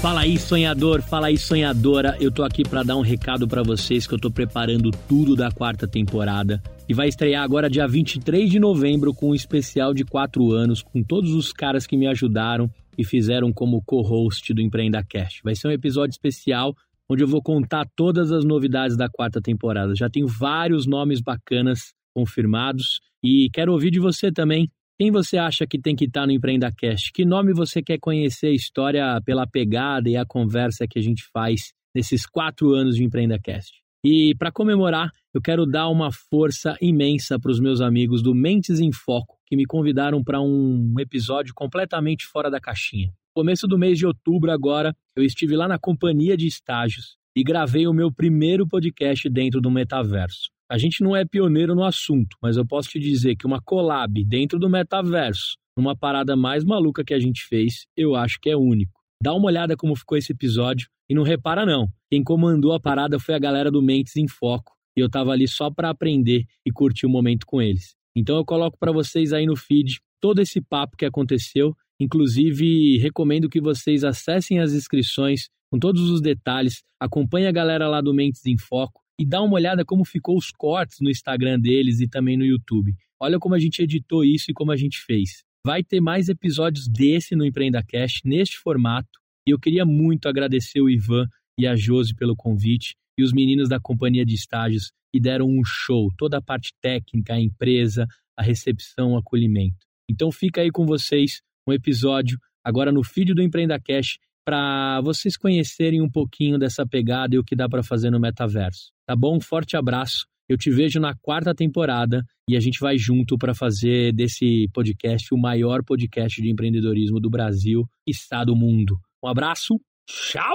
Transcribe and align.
Fala 0.00 0.20
aí, 0.20 0.38
sonhador, 0.38 1.02
fala 1.02 1.26
aí, 1.26 1.36
sonhadora. 1.36 2.16
Eu 2.20 2.30
tô 2.30 2.44
aqui 2.44 2.62
para 2.62 2.84
dar 2.84 2.96
um 2.96 3.00
recado 3.00 3.48
para 3.48 3.64
vocês 3.64 4.06
que 4.06 4.14
eu 4.14 4.18
tô 4.18 4.30
preparando 4.30 4.92
tudo 5.08 5.34
da 5.34 5.50
quarta 5.50 5.88
temporada 5.88 6.62
e 6.88 6.94
vai 6.94 7.08
estrear 7.08 7.42
agora 7.42 7.68
dia 7.68 7.86
23 7.86 8.48
de 8.48 8.60
novembro 8.60 9.12
com 9.12 9.30
um 9.30 9.34
especial 9.34 9.92
de 9.92 10.04
quatro 10.04 10.52
anos 10.52 10.82
com 10.82 11.02
todos 11.02 11.32
os 11.32 11.52
caras 11.52 11.84
que 11.84 11.96
me 11.96 12.06
ajudaram 12.06 12.70
e 12.96 13.04
fizeram 13.04 13.52
como 13.52 13.82
co-host 13.84 14.54
do 14.54 14.62
Empreenda 14.62 15.02
Cast. 15.02 15.42
Vai 15.42 15.56
ser 15.56 15.66
um 15.66 15.72
episódio 15.72 16.12
especial 16.12 16.76
onde 17.10 17.24
eu 17.24 17.28
vou 17.28 17.42
contar 17.42 17.84
todas 17.96 18.30
as 18.30 18.44
novidades 18.44 18.96
da 18.96 19.08
quarta 19.08 19.40
temporada. 19.40 19.96
Já 19.96 20.08
tenho 20.08 20.28
vários 20.28 20.86
nomes 20.86 21.20
bacanas 21.20 21.92
confirmados 22.14 23.00
e 23.20 23.50
quero 23.52 23.72
ouvir 23.72 23.90
de 23.90 23.98
você 23.98 24.30
também. 24.30 24.70
Quem 25.00 25.12
você 25.12 25.38
acha 25.38 25.64
que 25.64 25.80
tem 25.80 25.94
que 25.94 26.06
estar 26.06 26.26
no 26.26 26.32
Empreenda 26.32 26.72
Cast? 26.76 27.12
Que 27.12 27.24
nome 27.24 27.52
você 27.54 27.80
quer 27.80 28.00
conhecer 28.00 28.48
a 28.48 28.52
história 28.52 29.22
pela 29.24 29.46
pegada 29.46 30.10
e 30.10 30.16
a 30.16 30.26
conversa 30.26 30.88
que 30.88 30.98
a 30.98 31.02
gente 31.02 31.22
faz 31.32 31.72
nesses 31.94 32.26
quatro 32.26 32.74
anos 32.74 32.96
de 32.96 33.04
Empreenda 33.04 33.38
Cast? 33.38 33.80
E 34.04 34.34
para 34.36 34.50
comemorar, 34.50 35.12
eu 35.32 35.40
quero 35.40 35.64
dar 35.64 35.88
uma 35.88 36.10
força 36.10 36.76
imensa 36.82 37.38
para 37.38 37.52
os 37.52 37.60
meus 37.60 37.80
amigos 37.80 38.24
do 38.24 38.34
Mentes 38.34 38.80
em 38.80 38.90
Foco, 38.90 39.38
que 39.46 39.54
me 39.54 39.66
convidaram 39.66 40.20
para 40.24 40.40
um 40.40 40.92
episódio 40.98 41.54
completamente 41.54 42.26
fora 42.26 42.50
da 42.50 42.58
caixinha. 42.58 43.12
Começo 43.32 43.68
do 43.68 43.78
mês 43.78 43.98
de 43.98 44.04
outubro 44.04 44.50
agora, 44.50 44.92
eu 45.14 45.22
estive 45.22 45.54
lá 45.54 45.68
na 45.68 45.78
companhia 45.78 46.36
de 46.36 46.48
estágios 46.48 47.16
e 47.36 47.44
gravei 47.44 47.86
o 47.86 47.92
meu 47.92 48.12
primeiro 48.12 48.66
podcast 48.66 49.30
dentro 49.30 49.60
do 49.60 49.70
metaverso. 49.70 50.50
A 50.70 50.76
gente 50.76 51.02
não 51.02 51.16
é 51.16 51.24
pioneiro 51.24 51.74
no 51.74 51.82
assunto, 51.82 52.36
mas 52.42 52.58
eu 52.58 52.66
posso 52.66 52.90
te 52.90 53.00
dizer 53.00 53.36
que 53.36 53.46
uma 53.46 53.58
collab 53.58 54.22
dentro 54.22 54.58
do 54.58 54.68
metaverso, 54.68 55.56
uma 55.78 55.96
parada 55.96 56.36
mais 56.36 56.62
maluca 56.62 57.02
que 57.02 57.14
a 57.14 57.18
gente 57.18 57.42
fez, 57.44 57.86
eu 57.96 58.14
acho 58.14 58.38
que 58.38 58.50
é 58.50 58.56
único. 58.56 59.00
Dá 59.22 59.32
uma 59.32 59.46
olhada 59.46 59.78
como 59.78 59.96
ficou 59.96 60.18
esse 60.18 60.32
episódio 60.32 60.86
e 61.08 61.14
não 61.14 61.22
repara 61.22 61.64
não. 61.64 61.88
Quem 62.10 62.22
comandou 62.22 62.74
a 62.74 62.80
parada 62.80 63.18
foi 63.18 63.34
a 63.34 63.38
galera 63.38 63.70
do 63.70 63.80
Mentes 63.80 64.14
em 64.16 64.28
Foco 64.28 64.74
e 64.94 65.00
eu 65.00 65.08
tava 65.08 65.30
ali 65.30 65.48
só 65.48 65.70
para 65.70 65.88
aprender 65.88 66.44
e 66.66 66.70
curtir 66.70 67.06
o 67.06 67.10
momento 67.10 67.46
com 67.46 67.62
eles. 67.62 67.96
Então 68.14 68.36
eu 68.36 68.44
coloco 68.44 68.76
para 68.78 68.92
vocês 68.92 69.32
aí 69.32 69.46
no 69.46 69.56
feed 69.56 70.00
todo 70.20 70.42
esse 70.42 70.60
papo 70.60 70.98
que 70.98 71.06
aconteceu, 71.06 71.74
inclusive 71.98 72.98
recomendo 72.98 73.48
que 73.48 73.60
vocês 73.60 74.04
acessem 74.04 74.60
as 74.60 74.74
inscrições 74.74 75.48
com 75.70 75.78
todos 75.78 76.10
os 76.10 76.20
detalhes, 76.20 76.82
acompanhe 77.00 77.46
a 77.46 77.52
galera 77.52 77.88
lá 77.88 78.02
do 78.02 78.12
Mentes 78.12 78.44
em 78.44 78.58
Foco 78.58 79.00
e 79.18 79.26
dá 79.26 79.42
uma 79.42 79.54
olhada 79.54 79.84
como 79.84 80.04
ficou 80.04 80.36
os 80.36 80.50
cortes 80.50 81.00
no 81.00 81.10
Instagram 81.10 81.58
deles 81.58 82.00
e 82.00 82.08
também 82.08 82.36
no 82.36 82.44
YouTube. 82.44 82.94
Olha 83.20 83.38
como 83.38 83.54
a 83.54 83.58
gente 83.58 83.82
editou 83.82 84.24
isso 84.24 84.50
e 84.50 84.54
como 84.54 84.70
a 84.70 84.76
gente 84.76 85.00
fez. 85.00 85.44
Vai 85.66 85.82
ter 85.82 86.00
mais 86.00 86.28
episódios 86.28 86.86
desse 86.88 87.34
no 87.34 87.44
Empreenda 87.44 87.82
Cash, 87.82 88.20
neste 88.24 88.56
formato. 88.58 89.18
E 89.46 89.50
eu 89.50 89.58
queria 89.58 89.84
muito 89.84 90.28
agradecer 90.28 90.80
o 90.80 90.88
Ivan 90.88 91.26
e 91.58 91.66
a 91.66 91.74
Josi 91.74 92.14
pelo 92.14 92.36
convite 92.36 92.94
e 93.18 93.24
os 93.24 93.32
meninos 93.32 93.68
da 93.68 93.80
companhia 93.80 94.24
de 94.24 94.34
estágios 94.34 94.92
que 95.12 95.18
deram 95.18 95.46
um 95.46 95.64
show, 95.64 96.12
toda 96.16 96.38
a 96.38 96.42
parte 96.42 96.72
técnica, 96.80 97.34
a 97.34 97.40
empresa, 97.40 98.06
a 98.36 98.42
recepção, 98.42 99.12
o 99.12 99.16
acolhimento. 99.16 99.86
Então 100.08 100.30
fica 100.30 100.60
aí 100.60 100.70
com 100.70 100.86
vocês 100.86 101.42
um 101.66 101.72
episódio 101.72 102.38
agora 102.64 102.92
no 102.92 103.02
feed 103.02 103.34
do 103.34 103.42
Empreenda 103.42 103.80
Cash 103.80 104.18
para 104.44 105.00
vocês 105.02 105.36
conhecerem 105.36 106.00
um 106.00 106.08
pouquinho 106.08 106.58
dessa 106.58 106.86
pegada 106.86 107.34
e 107.34 107.38
o 107.38 107.44
que 107.44 107.56
dá 107.56 107.68
para 107.68 107.82
fazer 107.82 108.10
no 108.10 108.20
metaverso. 108.20 108.92
Tá 109.08 109.16
bom? 109.16 109.38
Um 109.38 109.40
forte 109.40 109.74
abraço. 109.74 110.26
Eu 110.46 110.58
te 110.58 110.70
vejo 110.70 111.00
na 111.00 111.14
quarta 111.14 111.54
temporada 111.54 112.22
e 112.46 112.54
a 112.54 112.60
gente 112.60 112.78
vai 112.78 112.98
junto 112.98 113.38
para 113.38 113.54
fazer 113.54 114.12
desse 114.12 114.68
podcast 114.70 115.32
o 115.32 115.38
maior 115.38 115.82
podcast 115.82 116.42
de 116.42 116.50
empreendedorismo 116.50 117.18
do 117.18 117.30
Brasil 117.30 117.88
e 118.06 118.12
do 118.44 118.54
mundo. 118.54 118.98
Um 119.24 119.28
abraço. 119.28 119.80
Tchau! 120.06 120.52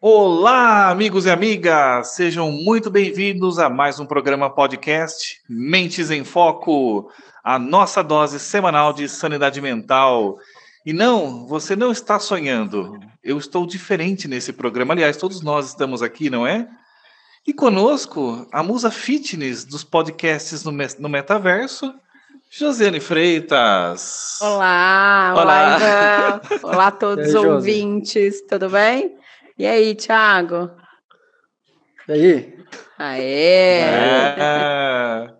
Olá, 0.00 0.88
amigos 0.88 1.26
e 1.26 1.30
amigas! 1.30 2.14
Sejam 2.14 2.52
muito 2.52 2.92
bem-vindos 2.92 3.58
a 3.58 3.68
mais 3.68 3.98
um 3.98 4.06
programa 4.06 4.48
podcast 4.48 5.40
Mentes 5.50 6.12
em 6.12 6.22
Foco, 6.22 7.10
a 7.42 7.58
nossa 7.58 8.04
dose 8.04 8.38
semanal 8.38 8.92
de 8.92 9.08
sanidade 9.08 9.60
mental. 9.60 10.38
E 10.86 10.92
não, 10.92 11.44
você 11.48 11.74
não 11.74 11.90
está 11.90 12.20
sonhando. 12.20 13.00
Eu 13.20 13.36
estou 13.36 13.66
diferente 13.66 14.28
nesse 14.28 14.52
programa. 14.52 14.94
Aliás, 14.94 15.16
todos 15.16 15.42
nós 15.42 15.66
estamos 15.66 16.02
aqui, 16.02 16.30
não 16.30 16.46
é? 16.46 16.68
E 17.46 17.52
conosco, 17.52 18.46
a 18.50 18.60
musa 18.60 18.90
fitness 18.90 19.64
dos 19.64 19.84
podcasts 19.84 20.64
no, 20.64 20.72
no 20.98 21.08
metaverso, 21.08 21.94
Josiane 22.50 22.98
Freitas. 22.98 24.38
Olá, 24.40 25.32
olá, 25.32 25.42
olá 25.42 25.76
Ivan. 25.76 26.40
olá 26.64 26.86
a 26.88 26.90
todos 26.92 27.28
os 27.28 27.34
ouvintes, 27.36 28.44
tudo 28.48 28.68
bem? 28.68 29.16
E 29.56 29.64
aí, 29.64 29.94
Thiago? 29.94 30.72
E 32.08 32.12
aí? 32.12 32.58
Aê! 32.98 33.80
É. 33.80 35.32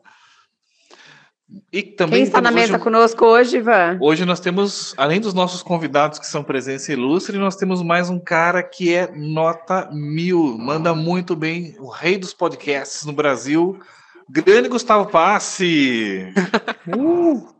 E 1.72 1.82
também 1.82 2.18
Quem 2.18 2.22
está 2.24 2.40
na 2.40 2.50
mesa 2.50 2.74
hoje, 2.74 2.82
conosco 2.82 3.24
hoje, 3.24 3.56
Ivan? 3.58 3.98
Hoje 4.00 4.24
nós 4.24 4.40
temos, 4.40 4.94
além 4.96 5.20
dos 5.20 5.34
nossos 5.34 5.62
convidados 5.62 6.18
que 6.18 6.26
são 6.26 6.42
presença 6.42 6.92
ilustre, 6.92 7.38
nós 7.38 7.56
temos 7.56 7.82
mais 7.82 8.10
um 8.10 8.18
cara 8.18 8.62
que 8.62 8.94
é 8.94 9.10
nota 9.14 9.88
mil, 9.92 10.56
manda 10.58 10.94
muito 10.94 11.36
bem, 11.36 11.76
o 11.78 11.88
rei 11.88 12.18
dos 12.18 12.32
podcasts 12.32 13.04
no 13.04 13.12
Brasil, 13.12 13.78
grande 14.28 14.68
Gustavo 14.68 15.10
Passe. 15.10 16.32
uh! 16.96 17.56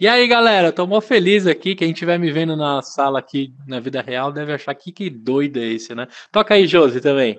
E 0.00 0.08
aí, 0.08 0.26
galera, 0.26 0.72
tô 0.72 0.86
mó 0.86 1.00
feliz 1.00 1.46
aqui. 1.46 1.74
Quem 1.74 1.90
estiver 1.90 2.18
me 2.18 2.30
vendo 2.30 2.56
na 2.56 2.80
sala 2.80 3.18
aqui 3.18 3.52
na 3.66 3.78
vida 3.80 4.00
real 4.00 4.32
deve 4.32 4.52
achar 4.52 4.74
que 4.74 4.90
que 4.90 5.10
doido 5.10 5.58
é 5.58 5.66
esse, 5.66 5.94
né? 5.94 6.08
Toca 6.32 6.54
aí, 6.54 6.66
Josi, 6.66 7.00
também. 7.00 7.38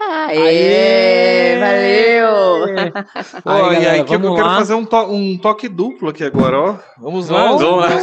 Aê, 0.00 0.38
Aê! 0.38 1.58
valeu! 1.58 2.30
Pô, 3.42 3.50
aí, 3.50 3.74
galera, 3.74 3.92
aí 3.92 4.04
que 4.04 4.14
eu 4.14 4.34
quero 4.34 4.48
fazer 4.48 4.74
um, 4.74 4.84
to 4.84 4.96
um, 5.12 5.38
toque 5.38 5.68
duplo 5.68 6.08
aqui 6.08 6.24
agora, 6.24 6.58
ó. 6.58 6.74
Vamos 6.98 7.28
lá. 7.28 7.52
Vamos 7.52 7.62
lá. 7.62 7.90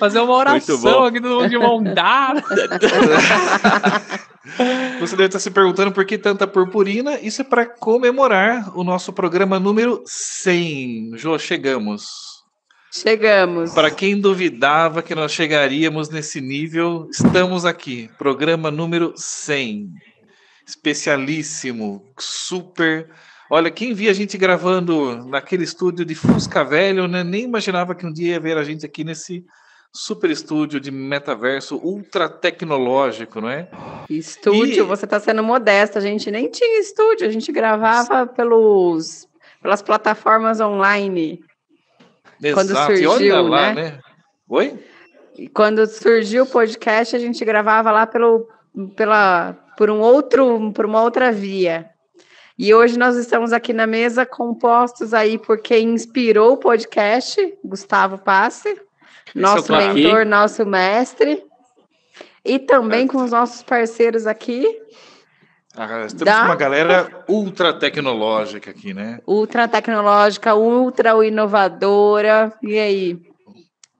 fazer 0.00 0.18
uma 0.20 0.34
oração 0.34 1.04
aqui 1.04 1.20
no 1.20 1.46
de 1.46 1.58
mão 1.58 1.82
dada. 1.82 2.42
Você 4.98 5.14
deve 5.14 5.26
estar 5.26 5.38
se 5.38 5.50
perguntando 5.50 5.92
por 5.92 6.06
que 6.06 6.16
tanta 6.16 6.46
purpurina. 6.46 7.20
Isso 7.20 7.42
é 7.42 7.44
para 7.44 7.66
comemorar 7.66 8.74
o 8.76 8.82
nosso 8.82 9.12
programa 9.12 9.60
número 9.60 10.02
100. 10.06 11.10
Jô, 11.14 11.38
chegamos. 11.38 12.29
Chegamos. 12.92 13.72
Para 13.72 13.90
quem 13.90 14.20
duvidava 14.20 15.02
que 15.02 15.14
nós 15.14 15.30
chegaríamos 15.30 16.08
nesse 16.08 16.40
nível, 16.40 17.08
estamos 17.10 17.64
aqui. 17.64 18.10
Programa 18.18 18.70
número 18.70 19.12
100. 19.16 19.90
Especialíssimo, 20.66 22.04
super. 22.18 23.08
Olha, 23.48 23.70
quem 23.70 23.94
via 23.94 24.10
a 24.10 24.14
gente 24.14 24.36
gravando 24.36 25.24
naquele 25.26 25.64
estúdio 25.64 26.04
de 26.04 26.14
Fusca 26.14 26.64
Velho, 26.64 27.06
né, 27.06 27.22
nem 27.22 27.44
imaginava 27.44 27.94
que 27.94 28.06
um 28.06 28.12
dia 28.12 28.32
ia 28.32 28.40
ver 28.40 28.56
a 28.56 28.64
gente 28.64 28.84
aqui 28.84 29.04
nesse 29.04 29.44
super 29.92 30.30
estúdio 30.30 30.80
de 30.80 30.90
metaverso 30.90 31.76
ultra 31.76 32.28
tecnológico, 32.28 33.40
não 33.40 33.50
é? 33.50 33.68
Estúdio, 34.08 34.84
e... 34.84 34.86
você 34.86 35.04
está 35.04 35.18
sendo 35.18 35.42
modesto. 35.42 35.98
A 35.98 36.00
gente 36.00 36.30
nem 36.30 36.48
tinha 36.48 36.80
estúdio, 36.80 37.26
a 37.26 37.30
gente 37.30 37.50
gravava 37.52 38.26
pelos, 38.26 39.28
pelas 39.62 39.82
plataformas 39.82 40.60
online. 40.60 41.40
Exato. 42.42 42.54
Quando 42.54 42.96
surgiu, 42.96 43.42
lá, 43.42 43.72
né? 43.72 43.82
né? 43.82 43.98
Oi? 44.48 44.78
Quando 45.54 45.86
surgiu 45.86 46.44
o 46.44 46.46
podcast, 46.46 47.14
a 47.14 47.18
gente 47.18 47.44
gravava 47.44 47.90
lá 47.90 48.06
pelo, 48.06 48.48
pela, 48.96 49.52
por 49.76 49.90
um 49.90 50.00
outro, 50.00 50.72
por 50.72 50.86
uma 50.86 51.02
outra 51.02 51.30
via. 51.30 51.90
E 52.58 52.74
hoje 52.74 52.98
nós 52.98 53.16
estamos 53.16 53.52
aqui 53.52 53.72
na 53.72 53.86
mesa 53.86 54.26
compostos 54.26 55.14
aí 55.14 55.38
por 55.38 55.58
quem 55.58 55.90
inspirou 55.90 56.52
o 56.52 56.56
podcast, 56.58 57.54
Gustavo 57.64 58.18
Passe, 58.18 58.78
nosso 59.34 59.72
mentor, 59.72 60.20
aqui. 60.20 60.28
nosso 60.28 60.66
mestre, 60.66 61.42
e 62.44 62.58
também 62.58 63.06
com 63.06 63.22
os 63.22 63.30
nossos 63.30 63.62
parceiros 63.62 64.26
aqui, 64.26 64.78
ah, 65.82 66.06
temos 66.08 66.24
da... 66.24 66.44
uma 66.44 66.56
galera 66.56 67.24
ultra 67.26 67.72
tecnológica 67.72 68.70
aqui, 68.70 68.92
né? 68.92 69.18
Ultra 69.26 69.66
tecnológica, 69.66 70.54
ultra 70.54 71.26
inovadora. 71.26 72.52
E 72.62 72.78
aí? 72.78 73.18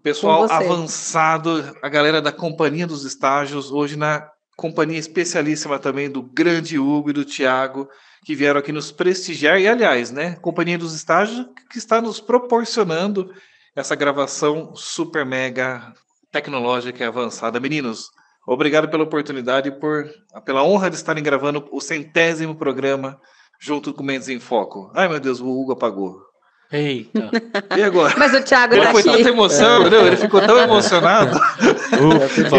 Pessoal 0.02 0.44
avançado, 0.50 1.74
a 1.82 1.88
galera 1.88 2.20
da 2.20 2.30
Companhia 2.30 2.86
dos 2.86 3.04
Estágios, 3.04 3.70
hoje 3.70 3.96
na 3.96 4.28
companhia 4.56 4.98
especialíssima 4.98 5.78
também 5.78 6.10
do 6.10 6.22
grande 6.22 6.78
Hugo 6.78 7.08
e 7.08 7.14
do 7.14 7.24
Tiago, 7.24 7.88
que 8.26 8.34
vieram 8.34 8.60
aqui 8.60 8.72
nos 8.72 8.92
prestigiar. 8.92 9.58
E, 9.58 9.66
aliás, 9.66 10.10
né? 10.10 10.36
Companhia 10.42 10.76
dos 10.76 10.94
Estágios 10.94 11.46
que 11.70 11.78
está 11.78 12.00
nos 12.02 12.20
proporcionando 12.20 13.32
essa 13.74 13.94
gravação 13.94 14.74
super 14.74 15.24
mega 15.24 15.94
tecnológica 16.30 17.02
e 17.02 17.06
avançada. 17.06 17.58
Meninos, 17.58 18.10
Obrigado 18.46 18.88
pela 18.88 19.04
oportunidade 19.04 19.68
e 19.68 19.72
por, 19.72 20.08
pela 20.44 20.62
honra 20.62 20.90
de 20.90 20.96
estarem 20.96 21.22
gravando 21.22 21.68
o 21.70 21.80
centésimo 21.80 22.54
programa 22.54 23.20
junto 23.60 23.92
com 23.92 24.02
Mendes 24.02 24.28
em 24.28 24.40
Foco. 24.40 24.90
Ai, 24.94 25.08
meu 25.08 25.20
Deus, 25.20 25.40
o 25.40 25.48
Hugo 25.48 25.72
apagou. 25.72 26.29
Eita. 26.72 27.30
E 27.76 27.82
agora? 27.82 28.14
Mas 28.16 28.32
o 28.32 28.42
Thiago 28.42 28.74
Ele 28.74 28.84
tá 28.84 28.92
foi 28.92 29.00
aqui. 29.00 29.10
tanta 29.10 29.28
emoção, 29.28 29.90
não, 29.90 30.06
ele 30.06 30.16
ficou 30.16 30.40
tão 30.40 30.56
emocionado. 30.58 31.36
Ufa, 31.98 32.50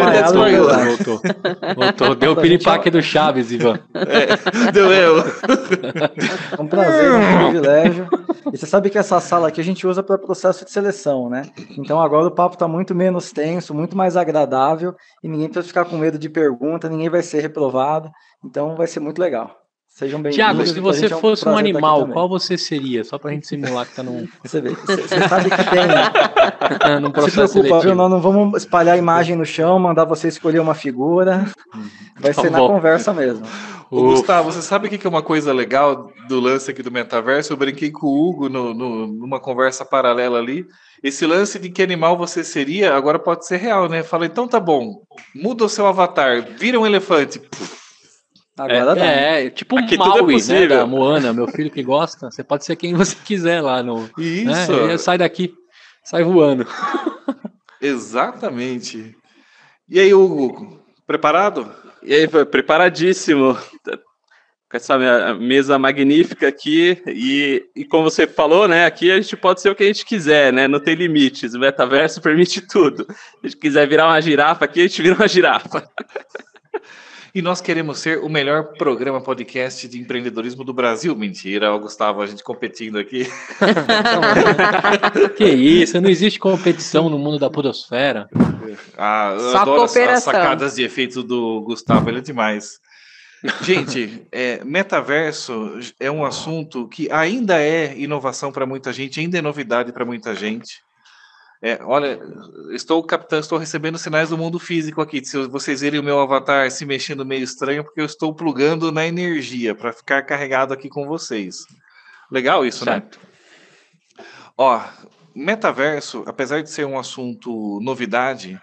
voltou, 0.86 1.22
voltou. 1.76 2.16
Deu 2.16 2.34
o 2.34 2.36
piripaque 2.36 2.90
do 2.90 3.02
Chaves, 3.02 3.52
Ivan. 3.52 3.80
É, 3.96 4.72
deu 4.72 4.92
eu. 4.92 5.20
É 5.20 6.62
um 6.62 6.68
prazer, 6.68 7.06
é 7.06 7.14
um 7.14 7.38
privilégio. 7.52 8.10
E 8.54 8.58
você 8.58 8.66
sabe 8.66 8.90
que 8.90 8.98
essa 8.98 9.20
sala 9.22 9.48
aqui 9.48 9.62
a 9.62 9.64
gente 9.64 9.88
usa 9.88 10.04
para 10.04 10.18
processo 10.18 10.66
de 10.66 10.72
seleção, 10.72 11.30
né? 11.30 11.44
Então 11.78 12.02
agora 12.02 12.28
o 12.28 12.32
papo 12.32 12.56
está 12.56 12.68
muito 12.68 12.94
menos 12.94 13.32
tenso, 13.32 13.74
muito 13.74 13.96
mais 13.96 14.18
agradável 14.18 14.94
e 15.24 15.30
ninguém 15.30 15.48
precisa 15.48 15.68
ficar 15.68 15.86
com 15.86 15.96
medo 15.98 16.20
de 16.20 16.28
pergunta, 16.28 16.90
ninguém 16.90 17.10
vai 17.10 17.22
ser 17.22 17.40
reprovado. 17.40 18.12
Então 18.44 18.76
vai 18.76 18.88
ser 18.88 19.00
muito 19.00 19.20
legal. 19.20 19.61
Sejam 20.02 20.20
bem-vindos. 20.20 20.36
Tiago, 20.36 20.66
se 20.66 20.80
você 20.80 21.02
gente 21.02 21.14
é 21.14 21.16
um 21.16 21.20
fosse 21.20 21.48
um 21.48 21.56
animal, 21.56 22.08
qual 22.08 22.28
você 22.28 22.58
seria? 22.58 23.04
Só 23.04 23.20
pra 23.20 23.30
gente 23.30 23.46
simular 23.46 23.86
que 23.86 23.94
tá 23.96 24.02
num, 24.02 24.28
Você, 24.44 24.60
vê, 24.60 24.72
você, 24.72 25.28
sabe 25.30 25.52
que 25.52 25.64
tem. 25.70 25.86
num 27.00 27.12
Não 27.12 27.22
se 27.30 27.32
preocupa, 27.32 27.80
viu? 27.82 27.94
Nós 27.94 28.10
não 28.10 28.20
vamos 28.20 28.64
espalhar 28.64 28.98
imagem 28.98 29.36
no 29.36 29.46
chão, 29.46 29.78
mandar 29.78 30.06
você 30.06 30.28
escolher 30.28 30.58
uma 30.58 30.74
figura. 30.74 31.46
Vai 32.20 32.34
Tá 32.34 32.42
ser 32.42 32.50
na 32.50 32.58
bom. 32.58 32.68
conversa 32.70 33.14
mesmo. 33.14 33.46
Ô, 33.92 34.02
Gustavo, 34.02 34.52
você 34.52 34.64
sabe 34.64 34.88
o 34.88 34.90
que 34.90 34.98
que 34.98 35.06
é 35.06 35.10
uma 35.10 35.22
coisa 35.22 35.54
legal 35.54 36.12
do 36.28 36.40
lance 36.40 36.72
aqui 36.72 36.82
do 36.82 36.90
metaverso? 36.90 37.54
Eu 37.54 37.58
brinquei 37.58 37.92
com 37.92 38.08
o 38.08 38.28
Hugo 38.28 38.50
no, 38.50 38.74
no- 38.74 39.06
numa 39.06 39.40
conversa 39.40 39.86
paralela 39.86 40.40
ali. 40.40 40.66
Esse 41.04 41.28
lance 41.28 41.60
de 41.60 41.70
que 41.70 41.84
animal 41.84 42.18
você 42.18 42.44
seria, 42.44 42.96
agora 42.96 43.20
pode 43.20 43.46
ser 43.46 43.58
real, 43.58 43.88
né? 43.88 44.02
Fala, 44.02 44.26
então 44.26 44.48
tá 44.48 44.60
bom, 44.60 45.04
muda 45.36 45.64
o 45.64 45.70
seu 45.70 45.86
avatar, 45.86 46.42
vira 46.58 46.80
um 46.80 46.88
elefante. 46.88 47.38
Puf, 47.38 47.81
Agora 48.66 48.96
dá. 48.96 49.06
É, 49.06 49.46
é, 49.46 49.50
tipo 49.50 49.76
um 49.76 49.80
Aqui 49.80 49.96
é 49.96 49.98
Maui, 49.98 50.22
né, 50.22 50.34
possível. 50.34 50.78
da 50.78 50.86
Moana, 50.86 51.34
meu 51.34 51.48
filho 51.48 51.72
que 51.72 51.82
gosta. 51.84 52.30
Você 52.30 52.44
pode 52.44 52.66
ser 52.66 52.76
quem 52.76 52.94
você 52.94 53.16
quiser 53.26 53.62
lá 53.62 53.82
no. 53.82 54.10
Isso, 54.18 54.88
Né? 54.88 54.98
Sai 54.98 55.18
daqui, 55.18 55.54
sai 56.04 56.24
voando. 56.24 56.66
exatamente. 57.82 59.16
E 59.90 60.00
aí, 60.00 60.14
Hugo, 60.14 60.82
preparado? 61.06 61.70
E 62.04 62.14
aí, 62.14 62.28
foi 62.28 62.46
preparadíssimo. 62.46 63.58
Com 64.70 64.78
essa 64.78 64.98
mesa 65.34 65.78
magnífica 65.78 66.48
aqui. 66.48 67.02
E, 67.06 67.66
e 67.76 67.84
como 67.84 68.10
você 68.10 68.26
falou, 68.26 68.70
né? 68.70 68.86
Aqui 68.86 69.12
a 69.12 69.20
gente 69.20 69.36
pode 69.36 69.60
ser 69.60 69.70
o 69.70 69.76
que 69.76 69.84
a 69.84 69.88
gente 69.88 70.06
quiser, 70.06 70.54
né? 70.54 70.66
Não 70.66 70.80
tem 70.80 70.96
limites. 70.96 71.54
O 71.54 71.60
metaverso 71.60 72.22
permite 72.22 72.62
tudo. 72.62 73.06
Se 73.10 73.38
a 73.44 73.48
gente 73.48 73.58
quiser 73.60 73.86
virar 73.86 74.08
uma 74.08 74.22
girafa 74.22 74.64
aqui, 74.64 74.80
a 74.80 74.84
gente 74.84 75.02
vira 75.02 75.16
uma 75.16 75.28
girafa. 75.28 75.84
E 77.34 77.42
nós 77.42 77.62
queremos 77.62 78.00
ser 78.00 78.20
o 78.20 78.28
melhor 78.28 78.74
programa 78.78 79.22
podcast 79.22 79.88
de 79.88 79.98
empreendedorismo 80.00 80.66
do 80.66 80.74
Brasil. 80.74 81.16
Mentira, 81.16 81.76
Gustavo, 81.78 82.22
a 82.22 82.28
gente 82.28 82.44
competindo 82.44 82.98
aqui. 83.00 83.26
Que 85.38 85.46
isso, 85.46 86.00
não 86.02 86.10
existe 86.10 86.40
competição 86.40 87.10
no 87.10 87.18
mundo 87.18 87.40
da 87.40 87.50
podosfera. 87.50 88.28
Ah, 88.98 89.32
eu 89.34 89.52
Só 89.52 89.58
adoro 89.60 89.82
as- 89.84 89.92
as 89.92 89.96
cooperação. 89.96 90.34
sacadas 90.34 90.76
de 90.76 90.84
efeito 90.84 91.24
do 91.24 91.62
Gustavo, 91.62 92.10
ele 92.10 92.20
é 92.20 92.22
demais. 92.22 92.80
Gente, 93.62 94.24
é, 94.32 94.64
metaverso 94.64 95.80
é 96.00 96.12
um 96.12 96.24
assunto 96.26 96.88
que 96.90 97.12
ainda 97.12 97.60
é 97.62 97.98
inovação 97.98 98.52
para 98.52 98.66
muita 98.66 98.92
gente, 98.94 99.20
ainda 99.20 99.38
é 99.38 99.42
novidade 99.42 99.92
para 99.92 100.06
muita 100.06 100.36
gente. 100.36 100.76
É, 101.64 101.80
olha, 101.84 102.20
estou 102.72 103.04
captando, 103.04 103.42
estou 103.42 103.58
recebendo 103.60 103.98
sinais 104.00 104.30
do 104.30 104.38
mundo 104.38 104.58
físico 104.58 105.00
aqui. 105.00 105.24
Se 105.24 105.46
vocês 105.48 105.82
verem 105.82 106.00
o 106.00 106.04
meu 106.04 106.20
avatar 106.20 106.72
se 106.72 106.86
mexendo 106.86 107.24
meio 107.24 107.44
estranho, 107.44 107.84
porque 107.84 108.02
eu 108.02 108.06
estou 108.06 108.34
plugando 108.34 108.92
na 108.92 109.06
energia 109.06 109.76
para 109.76 109.94
ficar 109.94 110.24
carregado 110.24 110.74
aqui 110.74 110.90
com 110.90 111.06
vocês. 111.06 111.68
Legal 112.32 112.66
isso, 112.66 112.84
né? 112.84 112.94
Certo. 112.94 113.20
Ó, 114.58 114.82
metaverso, 115.36 116.24
apesar 116.26 116.64
de 116.64 116.70
ser 116.72 116.86
um 116.86 116.98
assunto 116.98 117.80
novidade, 117.82 118.60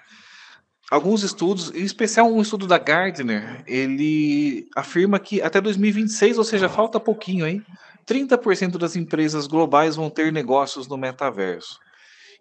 alguns 0.91 1.23
estudos, 1.23 1.71
em 1.75 1.85
especial 1.85 2.27
um 2.27 2.43
estudo 2.43 2.67
da 2.67 2.79
Gardner, 2.79 3.63
ele 3.67 4.67
afirma 4.75 5.21
que 5.21 5.41
até 5.41 5.61
2026, 5.61 6.37
ou 6.37 6.45
seja, 6.45 6.69
falta 6.69 6.99
pouquinho, 6.99 7.47
hein? 7.47 7.65
30% 8.07 8.79
das 8.79 8.97
empresas 8.97 9.47
globais 9.47 9.95
vão 9.95 10.11
ter 10.11 10.33
negócios 10.33 10.89
no 10.89 10.97
metaverso. 10.97 11.79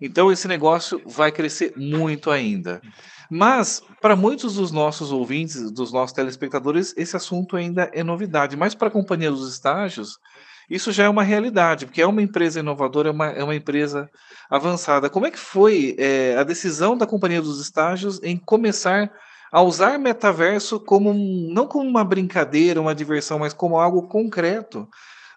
Então 0.02 0.32
esse 0.32 0.48
negócio 0.48 1.02
vai 1.06 1.32
crescer 1.32 1.74
muito 1.76 2.30
ainda. 2.30 2.82
Mas 3.30 3.82
para 4.02 4.16
muitos 4.16 4.56
dos 4.56 4.72
nossos 4.72 5.12
ouvintes, 5.12 5.72
dos 5.72 5.92
nossos 5.92 6.14
telespectadores, 6.14 6.94
esse 6.96 7.16
assunto 7.16 7.56
ainda 7.58 7.90
é 7.94 8.04
novidade. 8.04 8.56
Mas 8.56 8.76
para 8.76 8.88
a 8.88 8.92
companhia 8.92 9.32
dos 9.32 9.52
estágios, 9.52 10.18
isso 10.70 10.92
já 10.92 11.06
é 11.06 11.10
uma 11.10 11.24
realidade, 11.24 11.86
porque 11.86 12.02
é 12.02 12.08
uma 12.08 12.22
empresa 12.22 12.60
inovadora, 12.60 13.10
é 13.10 13.12
uma, 13.12 13.28
é 13.28 13.44
uma 13.44 13.56
empresa 13.56 14.10
avançada. 14.50 15.10
Como 15.10 15.26
é 15.26 15.32
que 15.32 15.40
foi 15.40 15.96
eh, 15.98 16.36
a 16.38 16.44
decisão 16.44 16.98
da 16.98 17.08
companhia 17.08 17.42
dos 17.42 17.60
estágios 17.62 18.20
em 18.24 18.38
começar 18.38 19.12
a 19.52 19.62
usar 19.62 19.98
metaverso 19.98 20.80
como 20.80 21.14
não 21.14 21.68
como 21.68 21.90
uma 21.90 22.04
brincadeira, 22.04 22.82
uma 22.82 22.94
diversão, 22.94 23.40
mas 23.40 23.54
como 23.54 23.80
algo 23.80 24.08
concreto 24.08 24.88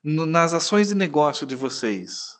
no- 0.02 0.26
nas 0.26 0.52
ações 0.52 0.88
de 0.88 0.94
negócio 0.96 1.46
de 1.46 1.54
vocês? 1.54 2.39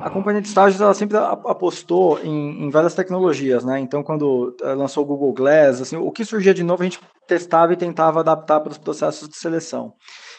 A 0.00 0.10
companhia 0.10 0.42
de 0.42 0.48
estágios 0.48 0.80
ela 0.80 0.94
sempre 0.94 1.16
apostou 1.16 2.18
em, 2.22 2.64
em 2.64 2.70
várias 2.70 2.94
tecnologias, 2.94 3.64
né? 3.64 3.80
Então, 3.80 4.02
quando 4.02 4.54
eh, 4.62 4.74
lançou 4.74 5.02
o 5.02 5.06
Google 5.06 5.32
Glass, 5.32 5.80
assim, 5.80 5.96
o 5.96 6.12
que 6.12 6.24
surgia 6.24 6.52
de 6.52 6.62
novo 6.62 6.82
a 6.82 6.84
gente 6.84 7.00
testava 7.26 7.72
e 7.72 7.76
tentava 7.76 8.20
adaptar 8.20 8.60
para 8.60 8.72
os 8.72 8.78
processos 8.78 9.28
de 9.28 9.36
seleção. 9.36 9.94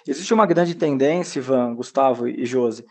Existe 0.07 0.33
uma 0.33 0.45
grande 0.45 0.75
tendência, 0.75 1.39
Ivan, 1.39 1.75
Gustavo 1.75 2.27
e 2.27 2.45
Josi, 2.45 2.85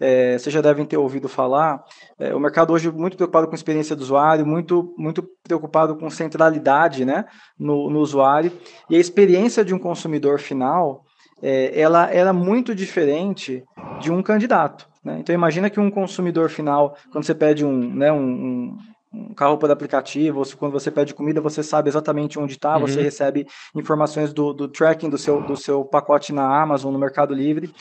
eh, 0.00 0.36
vocês 0.36 0.52
já 0.52 0.60
devem 0.60 0.84
ter 0.84 0.96
ouvido 0.96 1.28
falar, 1.28 1.82
eh, 2.18 2.34
o 2.34 2.40
mercado 2.40 2.72
hoje 2.72 2.90
muito 2.90 3.16
preocupado 3.16 3.46
com 3.46 3.52
a 3.52 3.56
experiência 3.56 3.94
do 3.94 4.02
usuário, 4.02 4.44
muito, 4.44 4.92
muito 4.98 5.22
preocupado 5.44 5.96
com 5.96 6.10
centralidade 6.10 7.04
né, 7.04 7.24
no, 7.56 7.88
no 7.88 8.00
usuário, 8.00 8.52
e 8.90 8.96
a 8.96 8.98
experiência 8.98 9.64
de 9.64 9.72
um 9.72 9.78
consumidor 9.78 10.40
final, 10.40 11.04
eh, 11.40 11.72
ela 11.80 12.10
era 12.10 12.32
muito 12.32 12.74
diferente 12.74 13.62
de 14.00 14.10
um 14.10 14.22
candidato. 14.22 14.91
Né? 15.04 15.18
Então 15.20 15.34
imagina 15.34 15.68
que 15.68 15.80
um 15.80 15.90
consumidor 15.90 16.48
final, 16.48 16.96
quando 17.10 17.24
você 17.24 17.34
pede 17.34 17.64
um, 17.64 17.94
né, 17.94 18.12
um, 18.12 18.76
um, 19.12 19.34
carro 19.34 19.58
por 19.58 19.70
aplicativo, 19.70 20.38
ou 20.38 20.44
se 20.44 20.56
quando 20.56 20.72
você 20.72 20.90
pede 20.90 21.14
comida, 21.14 21.40
você 21.40 21.62
sabe 21.62 21.88
exatamente 21.88 22.38
onde 22.38 22.52
está, 22.52 22.74
Uhum. 22.74 22.86
você 22.86 23.02
recebe 23.02 23.46
informações 23.74 24.32
do, 24.32 24.52
do 24.52 24.68
tracking 24.68 25.10
do 25.10 25.18
seu, 25.18 25.40
do 25.42 25.56
seu 25.56 25.84
pacote 25.84 26.32
na 26.32 26.62
Amazon, 26.62 26.92
no 26.92 26.98
Mercado 26.98 27.34
Livre. 27.34 27.72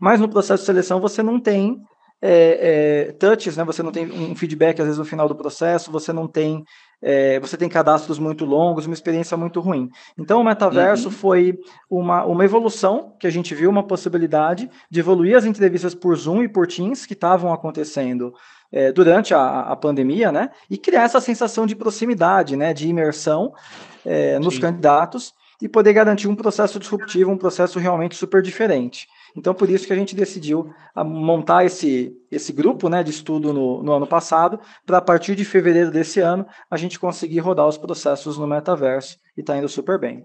Mas 0.00 0.20
no 0.20 0.28
processo 0.28 0.62
de 0.62 0.66
seleção 0.66 1.00
você 1.00 1.22
não 1.22 1.40
tem 1.40 1.76
é, 2.20 3.08
é, 3.08 3.12
touches, 3.12 3.56
né? 3.56 3.64
Você 3.64 3.82
não 3.82 3.92
tem 3.92 4.10
um 4.10 4.34
feedback 4.34 4.80
às 4.80 4.86
vezes 4.86 4.98
no 4.98 5.04
final 5.04 5.28
do 5.28 5.36
processo, 5.36 5.90
você 5.90 6.12
não 6.12 6.26
tem, 6.26 6.64
é, 7.00 7.38
você 7.38 7.56
tem 7.56 7.68
cadastros 7.68 8.18
muito 8.18 8.44
longos, 8.44 8.86
uma 8.86 8.94
experiência 8.94 9.36
muito 9.36 9.60
ruim. 9.60 9.88
Então 10.18 10.40
o 10.40 10.44
metaverso 10.44 11.10
foi 11.10 11.58
uma, 11.88 12.24
uma 12.24 12.44
evolução 12.44 13.14
que 13.18 13.26
a 13.26 13.30
gente 13.30 13.54
viu, 13.54 13.70
uma 13.70 13.86
possibilidade 13.86 14.68
de 14.90 15.00
evoluir 15.00 15.36
as 15.36 15.44
entrevistas 15.44 15.94
por 15.94 16.16
Zoom 16.16 16.42
e 16.42 16.48
por 16.48 16.66
Teams 16.66 17.06
que 17.06 17.14
estavam 17.14 17.52
acontecendo 17.52 18.34
é, 18.72 18.92
durante 18.92 19.32
a, 19.32 19.60
a 19.60 19.76
pandemia, 19.76 20.30
né? 20.30 20.50
E 20.68 20.76
criar 20.76 21.04
essa 21.04 21.20
sensação 21.20 21.66
de 21.66 21.74
proximidade, 21.74 22.56
né? 22.56 22.74
De 22.74 22.88
imersão 22.88 23.52
é, 24.04 24.38
nos 24.38 24.58
candidatos 24.58 25.32
e 25.60 25.68
poder 25.68 25.92
garantir 25.92 26.28
um 26.28 26.36
processo 26.36 26.78
disruptivo, 26.78 27.30
um 27.30 27.38
processo 27.38 27.78
realmente 27.78 28.14
super 28.14 28.42
diferente. 28.42 29.08
Então, 29.36 29.54
por 29.54 29.68
isso 29.68 29.86
que 29.86 29.92
a 29.92 29.96
gente 29.96 30.14
decidiu 30.14 30.72
a, 30.94 31.04
montar 31.04 31.64
esse, 31.64 32.12
esse 32.30 32.52
grupo 32.52 32.88
né, 32.88 33.02
de 33.02 33.10
estudo 33.10 33.52
no, 33.52 33.82
no 33.82 33.92
ano 33.92 34.06
passado, 34.06 34.60
para 34.86 34.98
a 34.98 35.02
partir 35.02 35.34
de 35.34 35.44
fevereiro 35.44 35.90
desse 35.90 36.20
ano, 36.20 36.46
a 36.70 36.76
gente 36.76 36.98
conseguir 36.98 37.40
rodar 37.40 37.66
os 37.66 37.78
processos 37.78 38.38
no 38.38 38.46
metaverso 38.46 39.16
e 39.36 39.40
está 39.40 39.56
indo 39.56 39.68
super 39.68 39.98
bem. 39.98 40.24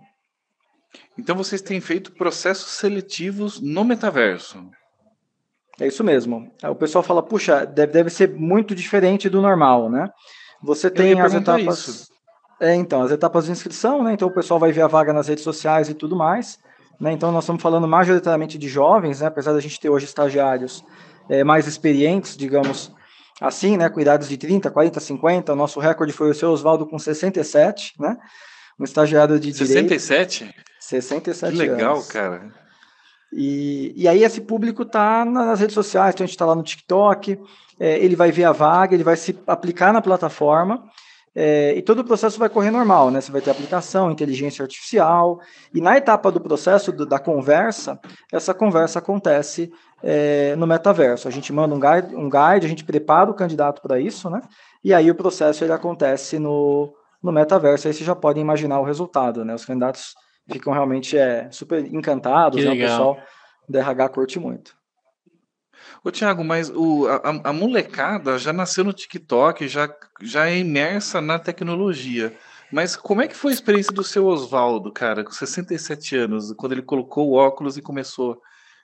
Então 1.18 1.36
vocês 1.36 1.62
têm 1.62 1.82
feito 1.82 2.12
processos 2.14 2.72
seletivos 2.72 3.60
no 3.60 3.84
metaverso. 3.84 4.70
É 5.80 5.88
isso 5.88 6.04
mesmo. 6.04 6.52
Aí 6.62 6.70
O 6.70 6.76
pessoal 6.76 7.04
fala, 7.04 7.24
puxa, 7.24 7.66
deve, 7.66 7.92
deve 7.92 8.10
ser 8.10 8.34
muito 8.36 8.76
diferente 8.76 9.30
do 9.30 9.42
normal, 9.42 9.90
né? 9.90 10.10
Você 10.62 10.90
tem 10.90 11.20
as 11.20 11.34
etapas. 11.34 11.88
isso. 11.88 12.14
É, 12.60 12.74
então, 12.76 13.02
as 13.02 13.12
etapas 13.12 13.46
de 13.46 13.52
inscrição, 13.52 14.04
né? 14.04 14.14
Então 14.14 14.28
o 14.28 14.34
pessoal 14.34 14.60
vai 14.60 14.72
ver 14.72 14.82
a 14.82 14.88
vaga 14.88 15.12
nas 15.12 15.28
redes 15.28 15.44
sociais 15.44 15.90
e 15.90 15.94
tudo 15.94 16.16
mais. 16.16 16.60
Né? 17.00 17.12
Então 17.14 17.32
nós 17.32 17.44
estamos 17.44 17.62
falando 17.62 17.88
majoritariamente 17.88 18.58
de 18.58 18.68
jovens, 18.70 19.20
né? 19.22 19.28
Apesar 19.28 19.54
da 19.54 19.60
gente 19.60 19.80
ter 19.80 19.90
hoje 19.90 20.06
estagiários 20.06 20.84
é, 21.30 21.44
mais 21.44 21.68
experientes, 21.68 22.38
digamos 22.38 22.92
assim, 23.42 23.76
né? 23.78 23.90
Com 23.90 24.00
idades 24.00 24.30
de 24.30 24.38
30, 24.38 24.70
40, 24.72 25.00
50. 25.00 25.54
O 25.54 25.56
nosso 25.56 25.80
recorde 25.80 26.14
foi 26.14 26.30
o 26.30 26.34
seu 26.34 26.50
Oswaldo 26.52 26.86
com 26.86 26.98
67, 27.00 27.94
né? 28.00 28.18
Um 28.80 28.84
estagiário 28.84 29.40
de 29.40 29.52
direito. 29.52 29.90
67? 29.90 30.54
67 30.80 31.52
Que 31.52 31.58
legal, 31.58 31.96
anos. 31.96 32.08
cara. 32.08 32.52
E, 33.32 33.94
e 33.96 34.08
aí 34.08 34.24
esse 34.24 34.42
público 34.42 34.86
tá 34.86 35.26
na- 35.26 35.46
nas 35.46 35.60
redes 35.60 35.74
sociais, 35.74 36.14
então 36.14 36.24
a 36.24 36.28
gente 36.28 36.36
está 36.36 36.46
lá 36.46 36.56
no 36.56 36.62
TikTok, 36.64 37.40
é, 37.80 37.98
ele 37.98 38.16
vai 38.16 38.32
ver 38.32 38.44
a 38.44 38.52
vaga, 38.52 38.94
ele 38.94 39.04
vai 39.04 39.16
se 39.16 39.36
aplicar 39.48 39.92
na 39.92 40.02
plataforma, 40.02 40.84
é, 41.36 41.74
e 41.76 41.82
todo 41.82 42.00
o 42.00 42.04
processo 42.04 42.38
vai 42.38 42.48
correr 42.48 42.70
normal, 42.70 43.10
né? 43.10 43.20
Você 43.20 43.32
vai 43.32 43.42
ter 43.42 43.50
aplicação, 43.50 44.12
inteligência 44.12 44.62
artificial, 44.62 45.40
e 45.74 45.82
na 45.82 45.98
etapa 45.98 46.32
do 46.32 46.40
processo 46.40 46.92
do, 46.92 47.06
da 47.06 47.18
conversa, 47.18 48.00
essa 48.32 48.54
conversa 48.54 49.00
acontece 49.00 49.72
é, 50.04 50.56
no 50.56 50.68
metaverso. 50.68 51.28
A 51.28 51.32
gente 51.32 51.52
manda 51.52 51.74
um 51.74 51.80
guide, 51.80 52.16
um 52.16 52.30
guide, 52.30 52.66
a 52.66 52.70
gente 52.70 52.84
prepara 52.84 53.32
o 53.32 53.34
candidato 53.34 53.82
para 53.82 54.00
isso, 54.00 54.30
né? 54.30 54.42
E 54.84 54.94
aí 54.94 55.10
o 55.10 55.16
processo 55.16 55.64
ele 55.64 55.74
acontece 55.74 56.38
no, 56.38 56.94
no 57.22 57.32
metaverso. 57.32 57.88
Aí 57.88 57.94
você 57.94 58.04
já 58.04 58.16
pode 58.16 58.40
imaginar 58.40 58.80
o 58.80 58.84
resultado, 58.84 59.44
né? 59.44 59.56
Os 59.56 59.66
candidatos 59.66 60.14
ficam 60.52 60.72
realmente 60.72 61.18
é, 61.18 61.50
super 61.50 61.84
encantados, 61.86 62.64
né? 62.64 62.72
O 62.72 62.78
pessoal 62.78 63.18
do 63.68 63.78
RH 63.78 64.10
curte 64.10 64.40
muito. 64.40 64.76
Ô, 66.04 66.12
Tiago, 66.12 66.44
mas 66.44 66.70
o, 66.70 67.08
a, 67.08 67.50
a, 67.50 67.54
molecada 67.54 68.38
já 68.38 68.52
nasceu 68.52 68.84
no 68.84 68.92
TikTok, 68.92 69.68
já, 69.70 69.90
já 70.22 70.50
é 70.50 70.58
imersa 70.58 71.22
na 71.22 71.40
tecnologia. 71.40 72.38
Mas 72.70 72.98
como 72.98 73.22
é 73.22 73.28
que 73.28 73.36
foi 73.36 73.52
a 73.52 73.54
experiência 73.54 73.94
do 73.94 74.04
seu 74.04 74.26
Oswaldo, 74.26 74.92
cara, 74.92 75.24
com 75.24 75.32
67 75.32 76.18
anos, 76.18 76.52
quando 76.58 76.74
ele 76.74 76.82
colocou 76.82 77.30
o 77.30 77.36
óculos 77.36 77.78
e 77.78 77.82
começou 77.82 78.42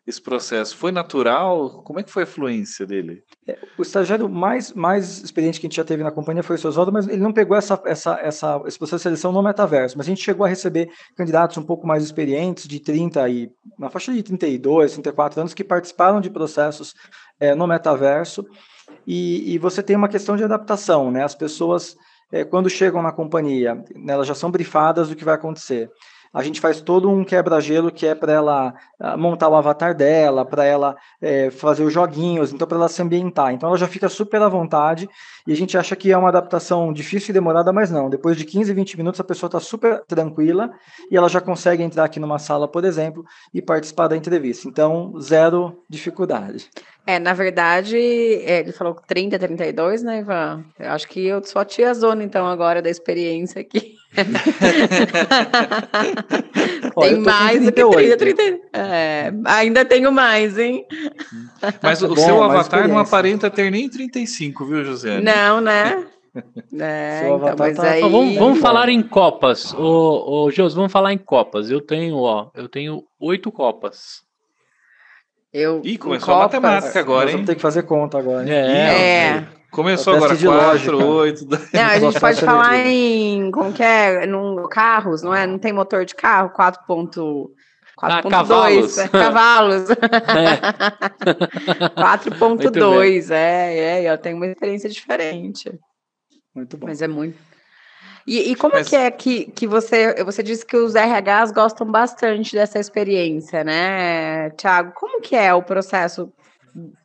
esse 0.09 0.21
processo? 0.21 0.75
Foi 0.75 0.91
natural? 0.91 1.81
Como 1.83 1.99
é 1.99 2.03
que 2.03 2.11
foi 2.11 2.23
a 2.23 2.27
fluência 2.27 2.85
dele? 2.85 3.23
É, 3.47 3.57
o 3.77 3.81
estagiário 3.81 4.27
mais, 4.27 4.73
mais 4.73 5.21
experiente 5.21 5.59
que 5.59 5.67
a 5.67 5.69
gente 5.69 5.77
já 5.77 5.83
teve 5.83 6.03
na 6.03 6.11
companhia 6.11 6.43
foi 6.43 6.55
o 6.55 6.59
seu 6.59 6.69
Oswaldo, 6.69 6.91
mas 6.91 7.07
ele 7.07 7.21
não 7.21 7.31
pegou 7.31 7.55
essa, 7.55 7.81
essa, 7.85 8.19
essa, 8.21 8.61
esse 8.65 8.77
processo 8.77 8.97
de 8.97 9.03
seleção 9.03 9.31
no 9.31 9.41
metaverso. 9.41 9.97
Mas 9.97 10.07
a 10.07 10.09
gente 10.09 10.23
chegou 10.23 10.45
a 10.45 10.49
receber 10.49 10.89
candidatos 11.15 11.57
um 11.57 11.63
pouco 11.63 11.85
mais 11.85 12.03
experientes, 12.03 12.67
de 12.67 12.79
30 12.79 13.29
e 13.29 13.51
na 13.77 13.89
faixa 13.89 14.11
de 14.11 14.23
32, 14.23 14.93
34 14.93 15.41
anos, 15.41 15.53
que 15.53 15.63
participaram 15.63 16.19
de 16.19 16.29
processos 16.29 16.93
é, 17.39 17.53
no 17.53 17.67
metaverso. 17.67 18.45
E, 19.05 19.53
e, 19.53 19.57
você 19.57 19.83
tem 19.83 19.95
uma 19.95 20.09
questão 20.09 20.35
de 20.35 20.43
adaptação, 20.43 21.11
né? 21.11 21.23
As 21.23 21.35
pessoas, 21.35 21.95
é, 22.31 22.43
quando 22.43 22.69
chegam 22.69 23.01
na 23.01 23.11
companhia, 23.11 23.75
né, 23.95 24.13
elas 24.13 24.27
já 24.27 24.33
são 24.33 24.49
brifadas 24.49 25.09
do 25.09 25.15
que 25.15 25.23
vai 25.23 25.35
acontecer 25.35 25.89
a 26.33 26.43
gente 26.43 26.61
faz 26.61 26.81
todo 26.81 27.09
um 27.09 27.23
quebra-gelo 27.23 27.91
que 27.91 28.05
é 28.05 28.13
para 28.13 28.33
ela 28.33 28.73
ah, 28.99 29.17
montar 29.17 29.49
o 29.49 29.55
avatar 29.55 29.95
dela, 29.95 30.45
para 30.45 30.63
ela 30.63 30.95
é, 31.21 31.49
fazer 31.49 31.83
os 31.83 31.93
joguinhos, 31.93 32.53
então 32.53 32.67
para 32.67 32.77
ela 32.77 32.87
se 32.87 33.01
ambientar. 33.01 33.53
Então 33.53 33.69
ela 33.69 33.77
já 33.77 33.87
fica 33.87 34.07
super 34.07 34.41
à 34.41 34.47
vontade 34.47 35.09
e 35.47 35.51
a 35.51 35.55
gente 35.55 35.77
acha 35.77 35.95
que 35.95 36.11
é 36.11 36.17
uma 36.17 36.29
adaptação 36.29 36.93
difícil 36.93 37.31
e 37.31 37.33
demorada, 37.33 37.73
mas 37.73 37.89
não. 37.89 38.09
Depois 38.09 38.37
de 38.37 38.45
15, 38.45 38.73
20 38.73 38.97
minutos 38.97 39.19
a 39.19 39.23
pessoa 39.23 39.47
está 39.47 39.59
super 39.59 40.03
tranquila 40.07 40.71
e 41.09 41.17
ela 41.17 41.27
já 41.29 41.41
consegue 41.41 41.81
entrar 41.83 42.03
aqui 42.03 42.19
numa 42.19 42.39
sala, 42.39 42.67
por 42.67 42.85
exemplo, 42.85 43.25
e 43.53 43.61
participar 43.61 44.07
da 44.07 44.17
entrevista. 44.17 44.67
Então, 44.67 45.19
zero 45.19 45.83
dificuldade. 45.89 46.69
É, 47.07 47.17
na 47.17 47.33
verdade, 47.33 47.97
é, 47.97 48.59
ele 48.59 48.71
falou 48.71 48.93
30, 49.07 49.39
32, 49.39 50.03
né, 50.03 50.19
Ivan? 50.19 50.63
Eu 50.77 50.91
acho 50.91 51.07
que 51.07 51.25
eu 51.25 51.43
sou 51.43 51.59
a 51.59 51.65
tia 51.65 51.91
Zona, 51.93 52.23
então, 52.23 52.45
agora 52.45 52.81
da 52.81 52.89
experiência 52.89 53.61
aqui. 53.61 53.98
Tem 56.99 57.19
mais 57.19 57.63
do 57.63 57.71
que 57.71 57.85
30, 57.85 58.17
30. 58.17 58.59
É, 58.73 59.31
ainda 59.45 59.85
tenho 59.85 60.11
mais, 60.11 60.57
hein? 60.57 60.83
Mas 61.81 62.01
o 62.03 62.09
Bom, 62.09 62.15
seu 62.15 62.43
avatar 62.43 62.87
não 62.87 62.97
aparenta 62.97 63.51
ter 63.51 63.71
nem 63.71 63.89
35, 63.89 64.65
viu, 64.65 64.83
José? 64.83 65.21
Não, 65.21 65.61
né? 65.61 66.05
É, 66.79 67.23
então, 67.25 67.55
mas 67.57 67.75
tá... 67.75 67.89
aí... 67.89 68.01
vamos, 68.01 68.35
vamos 68.35 68.59
falar 68.59 68.87
em 68.87 69.01
Copas. 69.01 69.73
Ô, 69.73 70.45
ô 70.45 70.51
Jos, 70.51 70.75
vamos 70.75 70.91
falar 70.91 71.11
em 71.11 71.17
Copas. 71.17 71.71
Eu 71.71 71.81
tenho, 71.81 72.17
ó, 72.17 72.51
eu 72.53 72.69
tenho 72.69 73.03
oito 73.19 73.51
Copas. 73.51 74.21
Eu, 75.51 75.81
Ih, 75.83 75.97
começou 75.97 76.35
a 76.35 76.41
matemática 76.41 76.99
agora, 76.99 77.29
hein? 77.29 77.31
Vamos 77.31 77.47
ter 77.47 77.55
que 77.55 77.61
fazer 77.61 77.81
conta 77.81 78.19
agora. 78.19 78.47
Hein? 78.47 78.53
É. 78.53 79.37
é. 79.37 79.47
Começou 79.71 80.15
agora, 80.15 80.35
4, 80.35 81.05
8... 81.05 81.45
Não, 81.73 81.81
a 81.81 81.99
gente 81.99 82.19
pode 82.19 82.41
falar 82.41 82.77
em, 82.85 83.51
como 83.51 83.71
que 83.71 83.83
é, 83.83 84.25
num, 84.25 84.67
carros, 84.67 85.21
não 85.21 85.33
é? 85.33 85.45
Não 85.45 85.59
tem 85.59 85.71
motor 85.71 86.05
de 86.05 86.15
carro, 86.15 86.49
4. 86.49 86.81
4.2 86.87 87.49
ah, 88.01 88.29
cavalos. 88.29 88.97
É, 88.97 89.07
cavalos. 89.07 89.89
É. 90.39 90.55
4.2, 91.89 93.31
é, 93.31 93.77
é, 93.77 94.11
eu 94.11 94.17
tenho 94.17 94.37
uma 94.37 94.47
experiência 94.47 94.89
diferente. 94.89 95.69
Muito 96.55 96.77
bom. 96.77 96.87
Mas 96.87 97.01
é 97.01 97.07
muito. 97.07 97.37
E, 98.25 98.51
e 98.51 98.55
como 98.55 98.75
Mas... 98.75 98.87
que 98.87 98.95
é 98.95 99.09
que, 99.11 99.45
que 99.51 99.67
você, 99.67 100.23
você 100.23 100.43
disse 100.43 100.65
que 100.65 100.77
os 100.77 100.93
RHs 100.93 101.51
gostam 101.51 101.89
bastante 101.89 102.53
dessa 102.55 102.79
experiência, 102.79 103.63
né, 103.63 104.49
Tiago? 104.51 104.93
Como 104.95 105.21
que 105.21 105.35
é 105.35 105.53
o 105.53 105.63
processo 105.63 106.31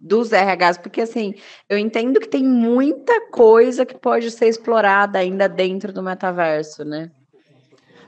dos 0.01 0.31
RHs, 0.31 0.79
porque 0.79 1.01
assim, 1.01 1.35
eu 1.69 1.79
entendo 1.79 2.21
que 2.21 2.29
tem 2.29 2.43
muita 2.43 3.29
coisa 3.31 3.85
que 3.87 3.97
pode 3.97 4.31
ser 4.31 4.47
explorada 4.47 5.19
ainda 5.19 5.49
dentro 5.49 5.93
do 5.93 6.03
metaverso, 6.03 6.85
né? 6.85 7.11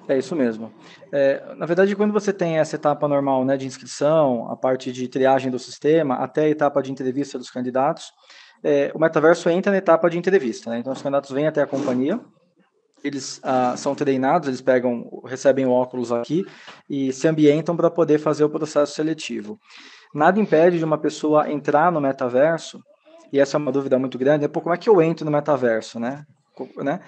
É 0.08 0.16
isso 0.16 0.37
mesmo. 0.37 0.73
É, 1.12 1.54
na 1.56 1.66
verdade, 1.66 1.96
quando 1.96 2.12
você 2.12 2.32
tem 2.32 2.58
essa 2.58 2.76
etapa 2.76 3.08
normal 3.08 3.44
né, 3.44 3.56
de 3.56 3.66
inscrição, 3.66 4.50
a 4.50 4.56
parte 4.56 4.92
de 4.92 5.08
triagem 5.08 5.50
do 5.50 5.58
sistema, 5.58 6.14
até 6.16 6.44
a 6.44 6.49
etapa 6.49 6.80
de 6.80 6.92
entrevista 6.92 7.38
dos 7.38 7.50
candidatos, 7.50 8.12
é, 8.62 8.92
o 8.94 9.00
metaverso 9.00 9.50
entra 9.50 9.73
na 9.73 9.78
etapa 9.78 10.08
de 10.08 10.16
entrevista. 10.16 10.70
Né? 10.70 10.78
Então, 10.78 10.92
os 10.92 11.02
candidatos 11.02 11.30
vêm 11.30 11.46
até 11.46 11.61
a 11.61 11.66
companhia, 11.66 12.20
eles 13.02 13.40
ah, 13.42 13.76
são 13.76 13.94
treinados, 13.94 14.49
eles 14.49 14.61
pegam, 14.61 15.23
recebem 15.25 15.66
o 15.66 15.70
óculos 15.70 16.11
aqui 16.11 16.44
e 16.88 17.12
se 17.12 17.28
ambientam 17.28 17.76
para 17.76 17.90
poder 17.90 18.18
fazer 18.18 18.44
o 18.44 18.50
processo 18.50 18.94
seletivo. 18.94 19.58
Nada 20.16 20.40
impede 20.40 20.78
de 20.78 20.85
uma 20.85 20.96
pessoa 20.96 21.50
entrar 21.50 21.92
no 21.92 22.00
metaverso, 22.00 22.82
e 23.30 23.38
essa 23.38 23.56
é 23.56 23.58
uma 23.58 23.70
dúvida 23.70 23.99
muito 23.99 24.16
grande, 24.16 24.46
é, 24.46 24.49
pô, 24.49 24.62
como 24.62 24.75
é 24.75 24.78
que 24.78 24.88
eu 24.88 25.02
entro 25.02 25.26
no 25.26 25.30
metaverso, 25.30 26.00
né? 26.00 26.25
né? 26.78 27.00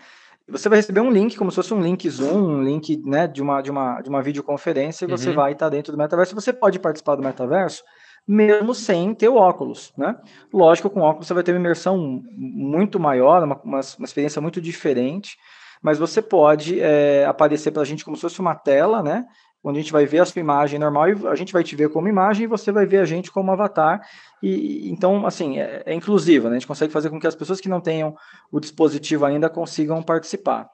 Você 0.46 0.68
vai 0.68 0.76
receber 0.76 1.00
um 1.00 1.10
link, 1.10 1.34
como 1.36 1.50
se 1.50 1.56
fosse 1.56 1.72
um 1.72 1.80
link 1.80 2.08
Zoom, 2.10 2.58
um 2.58 2.62
link 2.62 3.00
né, 3.06 3.26
de, 3.26 3.40
uma, 3.40 3.62
de, 3.62 3.70
uma, 3.70 4.02
de 4.02 4.10
uma 4.10 4.22
videoconferência, 4.22 5.06
e 5.06 5.08
você 5.08 5.30
uhum. 5.30 5.36
vai 5.36 5.52
estar 5.52 5.70
dentro 5.70 5.90
do 5.90 5.96
metaverso. 5.96 6.34
Você 6.34 6.52
pode 6.52 6.78
participar 6.78 7.16
do 7.16 7.22
metaverso 7.22 7.82
mesmo 8.26 8.74
sem 8.74 9.14
ter 9.14 9.30
o 9.30 9.36
óculos, 9.36 9.90
né? 9.96 10.14
Lógico, 10.52 10.90
com 10.90 11.00
óculos 11.00 11.26
você 11.26 11.32
vai 11.32 11.42
ter 11.42 11.52
uma 11.52 11.60
imersão 11.60 12.22
muito 12.36 13.00
maior, 13.00 13.42
uma, 13.42 13.58
uma, 13.64 13.80
uma 13.98 14.04
experiência 14.04 14.42
muito 14.42 14.60
diferente, 14.60 15.34
mas 15.80 15.98
você 15.98 16.20
pode 16.20 16.78
é, 16.78 17.24
aparecer 17.24 17.70
para 17.70 17.80
a 17.80 17.86
gente 17.86 18.04
como 18.04 18.16
se 18.18 18.20
fosse 18.20 18.38
uma 18.38 18.54
tela, 18.54 19.02
né? 19.02 19.24
Onde 19.62 19.78
a 19.78 19.82
gente 19.82 19.92
vai 19.92 20.06
ver 20.06 20.20
a 20.20 20.24
sua 20.24 20.40
imagem 20.40 20.78
normal 20.78 21.08
e 21.08 21.26
a 21.26 21.34
gente 21.34 21.52
vai 21.52 21.64
te 21.64 21.74
ver 21.74 21.88
como 21.88 22.08
imagem 22.08 22.44
e 22.44 22.46
você 22.46 22.70
vai 22.70 22.86
ver 22.86 22.98
a 22.98 23.04
gente 23.04 23.30
como 23.30 23.50
avatar. 23.50 24.00
E 24.42 24.88
então, 24.90 25.26
assim, 25.26 25.58
é, 25.58 25.82
é 25.84 25.94
inclusiva, 25.94 26.48
né? 26.48 26.56
A 26.56 26.58
gente 26.58 26.68
consegue 26.68 26.92
fazer 26.92 27.10
com 27.10 27.18
que 27.18 27.26
as 27.26 27.34
pessoas 27.34 27.60
que 27.60 27.68
não 27.68 27.80
tenham 27.80 28.14
o 28.52 28.60
dispositivo 28.60 29.24
ainda 29.24 29.50
consigam 29.50 30.02
participar. 30.02 30.68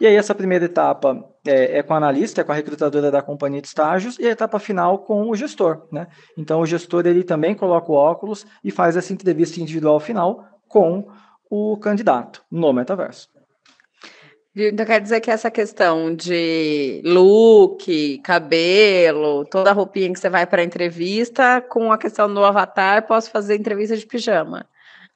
E 0.00 0.06
aí, 0.06 0.14
essa 0.14 0.34
primeira 0.34 0.64
etapa 0.64 1.22
é, 1.46 1.78
é, 1.78 1.82
com 1.82 1.92
a 1.92 1.98
analista, 1.98 2.40
é 2.40 2.44
com 2.44 2.52
a 2.52 2.54
recrutadora 2.54 3.10
da 3.10 3.20
companhia 3.20 3.60
de 3.60 3.68
estágios, 3.68 4.18
e 4.18 4.26
a 4.26 4.30
etapa 4.30 4.58
final 4.58 5.00
com 5.00 5.28
o 5.28 5.36
gestor. 5.36 5.86
Né? 5.92 6.06
Então, 6.38 6.60
o 6.60 6.66
gestor 6.66 7.06
ele 7.06 7.22
também 7.22 7.54
coloca 7.54 7.92
o 7.92 7.94
óculos 7.94 8.46
e 8.64 8.70
faz 8.70 8.96
essa 8.96 9.12
entrevista 9.12 9.60
individual 9.60 10.00
final 10.00 10.42
com 10.66 11.06
o 11.50 11.76
candidato 11.76 12.42
no 12.50 12.72
metaverso. 12.72 13.28
Então 14.54 14.84
quer 14.84 15.00
dizer 15.00 15.20
que 15.20 15.30
essa 15.30 15.50
questão 15.50 16.14
de 16.14 17.00
look, 17.04 18.18
cabelo, 18.18 19.44
toda 19.44 19.70
a 19.70 19.72
roupinha 19.72 20.12
que 20.12 20.18
você 20.18 20.28
vai 20.28 20.44
para 20.44 20.60
a 20.60 20.64
entrevista, 20.64 21.60
com 21.60 21.92
a 21.92 21.98
questão 21.98 22.32
do 22.32 22.44
avatar, 22.44 23.06
posso 23.06 23.30
fazer 23.30 23.56
entrevista 23.56 23.96
de 23.96 24.06
pijama. 24.06 24.66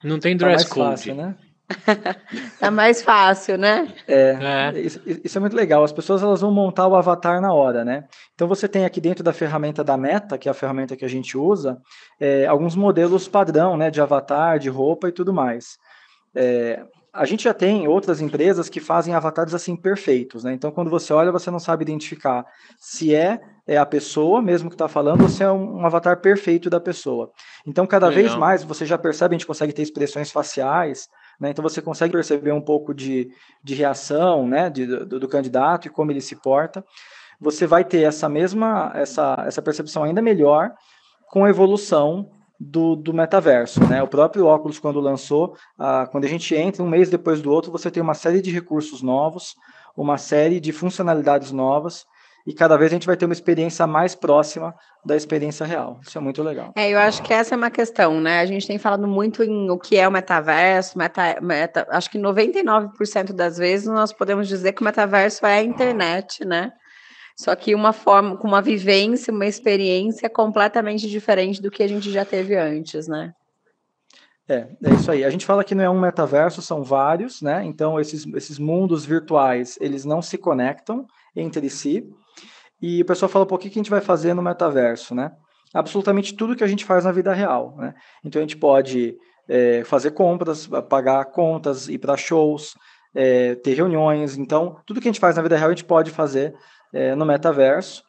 Não 0.03 0.19
tem 0.19 0.37
tá 0.37 0.45
dress 0.45 0.69
tá 0.69 0.73
code. 0.73 0.89
Fácil, 0.89 1.15
né? 1.15 1.35
tá 2.59 2.69
mais 2.69 3.01
fácil, 3.01 3.57
né? 3.57 3.91
É, 4.07 4.37
é. 4.75 4.79
Isso, 4.79 5.01
isso, 5.05 5.37
é 5.37 5.41
muito 5.41 5.55
legal. 5.55 5.83
As 5.83 5.91
pessoas 5.91 6.21
elas 6.21 6.41
vão 6.41 6.51
montar 6.51 6.87
o 6.87 6.95
avatar 6.95 7.41
na 7.41 7.51
hora, 7.53 7.83
né? 7.83 8.05
Então 8.35 8.47
você 8.47 8.67
tem 8.67 8.85
aqui 8.85 9.01
dentro 9.01 9.23
da 9.23 9.33
ferramenta 9.33 9.83
da 9.83 9.97
Meta, 9.97 10.37
que 10.37 10.47
é 10.47 10.51
a 10.51 10.55
ferramenta 10.55 10.95
que 10.95 11.03
a 11.03 11.09
gente 11.09 11.37
usa, 11.37 11.81
é, 12.19 12.45
alguns 12.45 12.75
modelos 12.75 13.27
padrão, 13.27 13.75
né, 13.75 13.89
de 13.89 13.99
avatar, 13.99 14.59
de 14.59 14.69
roupa 14.69 15.09
e 15.09 15.11
tudo 15.11 15.33
mais. 15.33 15.77
É, 16.35 16.83
a 17.15 17.25
gente 17.25 17.45
já 17.45 17.53
tem 17.53 17.87
outras 17.87 18.19
empresas 18.19 18.67
que 18.67 18.81
fazem 18.81 19.13
avatares 19.13 19.53
assim 19.53 19.75
perfeitos, 19.75 20.43
né? 20.43 20.53
Então, 20.53 20.69
quando 20.69 20.89
você 20.89 21.13
olha, 21.13 21.31
você 21.31 21.49
não 21.49 21.59
sabe 21.59 21.83
identificar 21.83 22.45
se 22.77 23.15
é, 23.15 23.39
é 23.65 23.77
a 23.77 23.85
pessoa 23.85 24.41
mesmo 24.41 24.69
que 24.69 24.75
está 24.75 24.87
falando 24.87 25.21
ou 25.21 25.29
se 25.29 25.41
é 25.41 25.49
um, 25.49 25.77
um, 25.77 25.85
avatar 25.85 26.19
perfeito 26.19 26.69
da 26.69 26.79
pessoa. 26.79 27.31
Então, 27.65 27.87
cada 27.87 28.07
Legal. 28.07 28.23
vez 28.23 28.35
mais 28.35 28.63
você 28.63 28.85
já 28.85 28.97
percebe, 28.97 29.33
a 29.33 29.37
gente 29.37 29.47
consegue 29.47 29.71
ter 29.71 29.81
expressões 29.81 30.29
faciais, 30.29 31.07
né? 31.39 31.51
Então, 31.51 31.63
você 31.63 31.81
consegue 31.81 32.11
perceber 32.11 32.51
um 32.51 32.61
pouco 32.61 32.93
de, 32.93 33.29
de 33.63 33.73
reação, 33.73 34.45
né? 34.45 34.69
De, 34.69 34.85
do, 34.85 35.19
do 35.19 35.27
candidato 35.27 35.87
e 35.87 35.89
como 35.89 36.11
ele 36.11 36.21
se 36.21 36.35
porta. 36.35 36.83
Você 37.39 37.65
vai 37.65 37.85
ter 37.85 38.01
essa 38.01 38.27
mesma, 38.27 38.91
essa, 38.93 39.43
essa 39.47 39.61
percepção 39.61 40.03
ainda 40.03 40.21
melhor 40.21 40.73
com 41.29 41.45
a 41.45 41.49
evolução 41.49 42.29
do, 42.65 42.95
do 42.95 43.13
metaverso. 43.13 43.79
Né? 43.87 44.01
O 44.01 44.07
próprio 44.07 44.45
óculos, 44.45 44.79
quando 44.79 44.99
lançou, 44.99 45.55
ah, 45.77 46.07
quando 46.11 46.25
a 46.25 46.27
gente 46.27 46.55
entra, 46.55 46.83
um 46.83 46.89
mês 46.89 47.09
depois 47.09 47.41
do 47.41 47.51
outro, 47.51 47.71
você 47.71 47.91
tem 47.91 48.01
uma 48.01 48.13
série 48.13 48.41
de 48.41 48.51
recursos 48.51 49.01
novos, 49.01 49.55
uma 49.95 50.17
série 50.17 50.59
de 50.59 50.71
funcionalidades 50.71 51.51
novas, 51.51 52.05
e 52.45 52.53
cada 52.53 52.77
vez 52.77 52.91
a 52.91 52.95
gente 52.95 53.07
vai 53.07 53.17
ter 53.17 53.25
uma 53.25 53.33
experiência 53.33 53.87
mais 53.87 54.13
próxima 54.13 54.75
da 55.03 55.15
experiência 55.15 55.65
real. 55.65 55.99
Isso 56.05 56.15
é 56.15 56.21
muito 56.21 56.43
legal. 56.43 56.73
É, 56.75 56.91
eu 56.91 56.99
acho 56.99 57.23
que 57.23 57.33
essa 57.33 57.55
é 57.55 57.57
uma 57.57 57.71
questão, 57.71 58.21
né? 58.21 58.39
A 58.39 58.45
gente 58.45 58.67
tem 58.67 58.77
falado 58.77 59.07
muito 59.07 59.43
em 59.43 59.69
o 59.69 59.79
que 59.79 59.97
é 59.97 60.07
o 60.07 60.11
metaverso, 60.11 60.97
meta, 60.97 61.39
meta, 61.41 61.87
acho 61.89 62.09
que 62.09 62.19
99% 62.19 63.33
das 63.33 63.57
vezes 63.57 63.87
nós 63.87 64.13
podemos 64.13 64.47
dizer 64.47 64.73
que 64.73 64.81
o 64.81 64.85
metaverso 64.85 65.45
é 65.45 65.57
a 65.57 65.63
internet, 65.63 66.45
né? 66.45 66.71
Só 67.35 67.53
que 67.55 67.75
uma 67.75 67.91
forma, 67.91 68.37
com 68.37 68.47
uma 68.47 68.61
vivência, 68.61 69.33
uma 69.33 69.45
experiência 69.45 70.29
completamente 70.29 71.09
diferente 71.09 71.61
do 71.61 71.69
que 71.69 71.83
a 71.83 71.87
gente 71.87 72.09
já 72.09 72.23
teve 72.23 72.55
antes, 72.55 73.07
né? 73.07 73.33
É, 74.47 74.67
é 74.83 74.93
isso 74.93 75.11
aí. 75.11 75.23
A 75.23 75.29
gente 75.29 75.45
fala 75.45 75.63
que 75.63 75.75
não 75.75 75.83
é 75.83 75.89
um 75.89 75.99
metaverso, 75.99 76.61
são 76.61 76.83
vários, 76.83 77.41
né? 77.41 77.63
Então, 77.65 77.99
esses, 77.99 78.25
esses 78.35 78.57
mundos 78.57 79.05
virtuais, 79.05 79.77
eles 79.81 80.05
não 80.05 80.21
se 80.21 80.37
conectam 80.37 81.05
entre 81.35 81.69
si. 81.69 82.07
E 82.81 83.01
o 83.01 83.05
pessoal 83.05 83.27
fala, 83.27 83.45
pô, 83.45 83.55
o 83.55 83.57
que 83.57 83.67
a 83.67 83.71
gente 83.71 83.89
vai 83.89 84.01
fazer 84.01 84.33
no 84.33 84.41
metaverso, 84.41 85.13
né? 85.13 85.31
Absolutamente 85.73 86.35
tudo 86.35 86.55
que 86.55 86.63
a 86.63 86.67
gente 86.67 86.85
faz 86.85 87.03
na 87.03 87.11
vida 87.11 87.33
real, 87.33 87.75
né? 87.77 87.93
Então, 88.23 88.39
a 88.39 88.43
gente 88.43 88.55
pode 88.55 89.17
é, 89.49 89.83
fazer 89.83 90.11
compras, 90.11 90.67
pagar 90.89 91.25
contas, 91.25 91.89
ir 91.89 91.97
para 91.97 92.15
shows, 92.15 92.75
é, 93.13 93.55
ter 93.55 93.73
reuniões. 93.73 94.37
Então, 94.37 94.77
tudo 94.85 95.01
que 95.01 95.07
a 95.07 95.11
gente 95.11 95.19
faz 95.19 95.35
na 95.35 95.41
vida 95.41 95.57
real, 95.57 95.69
a 95.69 95.73
gente 95.73 95.85
pode 95.85 96.11
fazer 96.11 96.53
é, 96.95 97.13
no 97.13 97.25
metaverso. 97.25 98.03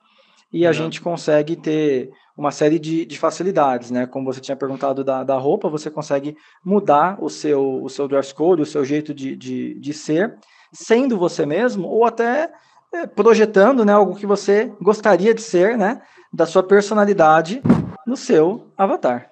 E 0.52 0.64
a 0.64 0.72
gente 0.72 1.00
consegue 1.00 1.56
ter 1.56 2.10
uma 2.36 2.52
série 2.52 2.78
de, 2.78 3.04
de, 3.04 3.18
facilidades, 3.18 3.90
né? 3.90 4.06
Como 4.06 4.32
você 4.32 4.40
tinha 4.40 4.56
perguntado 4.56 5.02
da, 5.02 5.24
da 5.24 5.36
roupa, 5.36 5.68
você 5.68 5.90
consegue 5.90 6.36
mudar 6.64 7.18
o 7.20 7.28
seu, 7.28 7.82
o 7.82 7.88
seu 7.88 8.06
dress 8.06 8.32
code, 8.32 8.62
o 8.62 8.66
seu 8.66 8.84
jeito 8.84 9.12
de, 9.12 9.34
de, 9.34 9.74
de 9.74 9.92
ser, 9.92 10.36
sendo 10.72 11.18
você 11.18 11.44
mesmo, 11.44 11.88
ou 11.88 12.04
até 12.04 12.50
é, 12.94 13.06
projetando 13.06 13.84
né, 13.84 13.92
algo 13.92 14.14
que 14.14 14.26
você 14.26 14.72
gostaria 14.80 15.34
de 15.34 15.42
ser, 15.42 15.76
né? 15.76 16.00
Da 16.32 16.46
sua 16.46 16.62
personalidade 16.62 17.60
no 18.06 18.16
seu 18.16 18.72
avatar. 18.78 19.30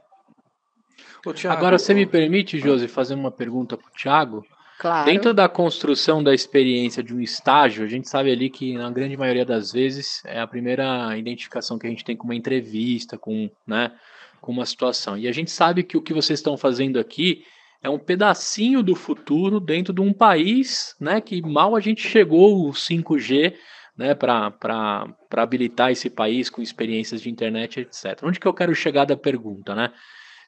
Thiago, 1.33 1.57
Agora, 1.57 1.79
você 1.79 1.95
me 1.95 2.05
permite, 2.05 2.59
Josi, 2.59 2.89
fazer 2.89 3.15
uma 3.15 3.31
pergunta 3.31 3.79
para 3.79 3.87
o 3.87 3.93
Thiago? 3.93 4.45
Claro. 4.79 5.11
Dentro 5.11 5.33
da 5.33 5.49
construção 5.49 6.23
da 6.23 6.35
experiência 6.35 7.03
de 7.03 7.15
um 7.15 7.21
estágio, 7.21 7.85
a 7.85 7.89
gente 7.89 8.09
sabe 8.09 8.31
ali 8.33 8.51
que 8.51 8.75
na 8.75 8.91
grande 8.91 9.17
maioria 9.17 9.45
das 9.45 9.73
vezes 9.73 10.23
é 10.25 10.41
a 10.41 10.47
primeira 10.47 11.17
identificação 11.17 11.79
que 11.79 11.87
a 11.87 11.91
gente 11.91 12.05
tem 12.05 12.17
com 12.17 12.25
uma 12.25 12.35
entrevista, 12.35 13.17
com, 13.17 13.49
né, 13.67 13.93
com 14.41 14.53
uma 14.53 14.67
situação. 14.67 15.17
E 15.17 15.29
a 15.29 15.33
gente 15.33 15.51
sabe 15.51 15.83
que 15.85 15.97
o 15.97 16.03
que 16.03 16.13
vocês 16.13 16.39
estão 16.41 16.57
fazendo 16.57 16.99
aqui 16.99 17.45
é 17.83 17.89
um 17.89 17.99
pedacinho 17.99 18.83
do 18.83 18.97
futuro 18.97 19.61
dentro 19.61 19.93
de 19.93 20.01
um 20.01 20.13
país, 20.13 20.97
né, 21.01 21.21
que 21.21 21.41
mal 21.41 21.77
a 21.77 21.81
gente 21.81 22.07
chegou 22.07 22.69
o 22.69 22.73
5G, 22.73 23.55
né, 23.97 24.13
para 24.15 25.07
habilitar 25.37 25.93
esse 25.93 26.11
país 26.11 26.51
com 26.51 26.61
experiências 26.61 27.23
de 27.23 27.31
internet, 27.31 27.81
etc. 27.81 28.19
Onde 28.25 28.41
que 28.41 28.47
eu 28.47 28.55
quero 28.55 28.75
chegar 28.75 29.05
da 29.05 29.17
pergunta, 29.17 29.75
né? 29.75 29.93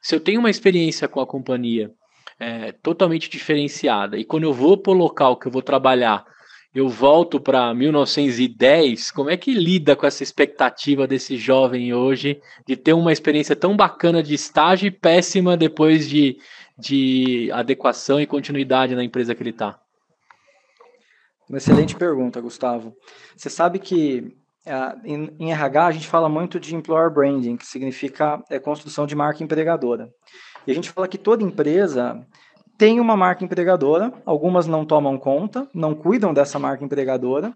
Se 0.03 0.17
eu 0.17 0.21
tenho 0.21 0.41
uma 0.41 0.51
experiência 0.51 1.07
com 1.07 1.21
a 1.21 1.27
companhia 1.27 1.93
é, 2.39 2.73
totalmente 2.73 3.29
diferenciada. 3.29 4.17
E 4.17 4.25
quando 4.25 4.45
eu 4.45 4.53
vou 4.53 4.77
para 4.77 4.93
o 4.93 4.97
local 4.97 5.37
que 5.37 5.47
eu 5.47 5.53
vou 5.53 5.63
trabalhar, 5.63 6.25
eu 6.75 6.89
volto 6.89 7.41
para 7.41 7.73
1910, 7.73 9.11
como 9.11 9.31
é 9.31 9.37
que 9.37 9.55
lida 9.55 9.97
com 9.97 10.07
essa 10.07 10.23
expectativa 10.23 11.07
desse 11.07 11.37
jovem 11.37 11.95
hoje 11.95 12.39
de 12.67 12.77
ter 12.77 12.93
uma 12.93 13.13
experiência 13.13 13.57
tão 13.57 13.75
bacana 13.75 14.23
de 14.23 14.35
estágio 14.35 14.87
e 14.87 14.91
péssima 14.91 15.57
depois 15.57 16.07
de, 16.07 16.37
de 16.79 17.51
adequação 17.53 18.21
e 18.21 18.27
continuidade 18.27 18.95
na 18.95 19.03
empresa 19.03 19.35
que 19.35 19.43
ele 19.43 19.51
está? 19.51 19.81
Uma 21.49 21.59
excelente 21.59 21.97
pergunta, 21.97 22.41
Gustavo. 22.43 22.95
Você 23.37 23.49
sabe 23.49 23.79
que 23.79 24.37
em, 25.05 25.31
em, 25.39 25.53
RH 25.53 25.87
a 25.87 25.93
gente 25.93 26.09
fala 26.09 26.29
muito 26.29 26.59
de 26.59 26.75
employer 26.75 27.11
branding, 27.11 27.57
que 27.57 27.67
significa 27.67 28.43
é, 28.51 28.59
construção 28.59 29.07
de 29.07 29.15
marca 29.15 29.43
empregadora. 29.43 30.11
E 30.67 30.71
a 30.71 30.75
gente 30.75 30.91
fala 30.91 31.09
que 31.09 31.19
toda 31.19 31.45
empresa 31.45 32.21
tem 32.77 33.01
uma 33.01 33.17
marca 33.17 33.45
empregadora, 33.45 34.13
algumas 34.25 34.67
não 34.67 34.85
tomam 34.85 35.17
conta, 35.19 35.69
não 35.73 35.95
cuidam 35.95 36.35
dessa 36.35 36.59
marca 36.59 36.85
empregadora. 36.85 37.53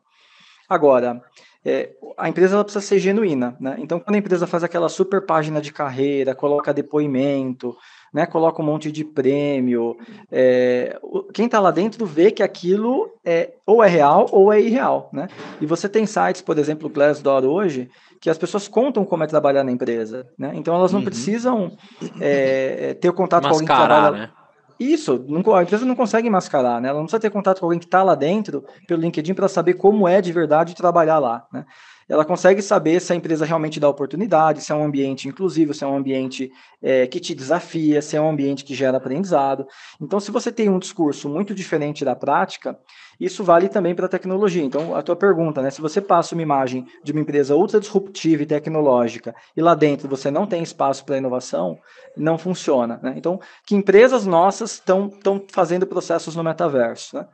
Agora, 0.68 1.22
é, 1.64 1.90
a 2.16 2.28
empresa 2.28 2.54
ela 2.54 2.64
precisa 2.64 2.84
ser 2.84 2.98
genuína, 2.98 3.54
né? 3.60 3.76
Então, 3.78 4.00
quando 4.00 4.14
a 4.14 4.18
empresa 4.18 4.46
faz 4.46 4.64
aquela 4.64 4.88
super 4.88 5.26
página 5.26 5.60
de 5.60 5.72
carreira, 5.72 6.34
coloca 6.34 6.72
depoimento, 6.72 7.76
né, 8.14 8.24
coloca 8.24 8.62
um 8.62 8.64
monte 8.64 8.90
de 8.90 9.04
prêmio, 9.04 9.96
é, 10.32 10.98
quem 11.34 11.46
está 11.46 11.60
lá 11.60 11.70
dentro 11.70 12.06
vê 12.06 12.30
que 12.30 12.42
aquilo 12.42 13.10
é 13.24 13.52
ou 13.66 13.84
é 13.84 13.88
real 13.88 14.26
ou 14.32 14.52
é 14.52 14.60
irreal, 14.60 15.10
né? 15.12 15.28
E 15.60 15.66
você 15.66 15.88
tem 15.88 16.06
sites, 16.06 16.40
por 16.40 16.58
exemplo, 16.58 16.88
o 16.88 16.92
Glassdoor 16.92 17.44
hoje, 17.44 17.90
que 18.20 18.28
as 18.28 18.36
pessoas 18.36 18.68
contam 18.68 19.04
como 19.04 19.24
é 19.24 19.26
trabalhar 19.26 19.64
na 19.64 19.72
empresa, 19.72 20.26
né? 20.38 20.52
Então 20.54 20.74
elas 20.74 20.92
não 20.92 20.98
uhum. 20.98 21.04
precisam 21.06 21.72
é, 22.20 22.94
ter 22.94 23.10
contato 23.12 23.44
Mascarar, 23.44 23.48
com 23.48 23.54
alguém 23.54 23.66
que 23.66 23.74
trabalha. 23.74 24.26
Né? 24.26 24.32
Isso, 24.78 25.24
não, 25.26 25.54
a 25.54 25.62
empresa 25.62 25.84
não 25.86 25.94
consegue 25.94 26.28
mascarar, 26.28 26.80
né? 26.80 26.88
Ela 26.88 26.98
não 26.98 27.04
precisa 27.04 27.20
ter 27.20 27.30
contato 27.30 27.60
com 27.60 27.66
alguém 27.66 27.78
que 27.78 27.86
está 27.86 28.02
lá 28.02 28.14
dentro 28.14 28.64
pelo 28.86 29.00
LinkedIn 29.00 29.34
para 29.34 29.48
saber 29.48 29.74
como 29.74 30.06
é 30.06 30.20
de 30.20 30.32
verdade 30.32 30.74
trabalhar 30.74 31.18
lá, 31.18 31.46
né? 31.52 31.64
Ela 32.10 32.24
consegue 32.24 32.60
saber 32.60 33.00
se 33.00 33.12
a 33.12 33.16
empresa 33.16 33.44
realmente 33.44 33.78
dá 33.78 33.88
oportunidade, 33.88 34.64
se 34.64 34.72
é 34.72 34.74
um 34.74 34.82
ambiente 34.82 35.28
inclusivo, 35.28 35.72
se 35.72 35.84
é 35.84 35.86
um 35.86 35.96
ambiente 35.96 36.50
é, 36.82 37.06
que 37.06 37.20
te 37.20 37.36
desafia, 37.36 38.02
se 38.02 38.16
é 38.16 38.20
um 38.20 38.28
ambiente 38.28 38.64
que 38.64 38.74
gera 38.74 38.96
aprendizado. 38.96 39.64
Então, 40.02 40.18
se 40.18 40.32
você 40.32 40.50
tem 40.50 40.68
um 40.68 40.80
discurso 40.80 41.28
muito 41.28 41.54
diferente 41.54 42.04
da 42.04 42.16
prática, 42.16 42.76
isso 43.20 43.44
vale 43.44 43.68
também 43.68 43.94
para 43.94 44.06
a 44.06 44.08
tecnologia. 44.08 44.64
Então, 44.64 44.96
a 44.96 45.02
tua 45.02 45.14
pergunta, 45.14 45.62
né? 45.62 45.70
Se 45.70 45.80
você 45.80 46.00
passa 46.00 46.34
uma 46.34 46.42
imagem 46.42 46.84
de 47.04 47.12
uma 47.12 47.20
empresa 47.20 47.54
ultra 47.54 47.78
disruptiva 47.78 48.42
e 48.42 48.46
tecnológica 48.46 49.32
e 49.56 49.62
lá 49.62 49.76
dentro 49.76 50.08
você 50.08 50.32
não 50.32 50.48
tem 50.48 50.64
espaço 50.64 51.04
para 51.04 51.16
inovação, 51.16 51.78
não 52.16 52.36
funciona. 52.36 52.98
Né? 53.00 53.14
Então, 53.16 53.38
que 53.64 53.76
empresas 53.76 54.26
nossas 54.26 54.72
estão 54.72 55.12
fazendo 55.52 55.86
processos 55.86 56.34
no 56.34 56.42
metaverso? 56.42 57.18
Né? 57.18 57.28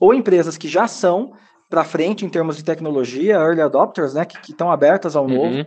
Ou 0.00 0.14
empresas 0.14 0.56
que 0.56 0.68
já 0.68 0.86
são 0.86 1.32
para 1.70 1.84
frente 1.84 2.26
em 2.26 2.28
termos 2.28 2.56
de 2.56 2.64
tecnologia, 2.64 3.36
early 3.36 3.62
adopters, 3.62 4.12
né, 4.12 4.24
que 4.24 4.50
estão 4.50 4.72
abertas 4.72 5.14
ao 5.14 5.28
novo, 5.28 5.54
uhum. 5.54 5.66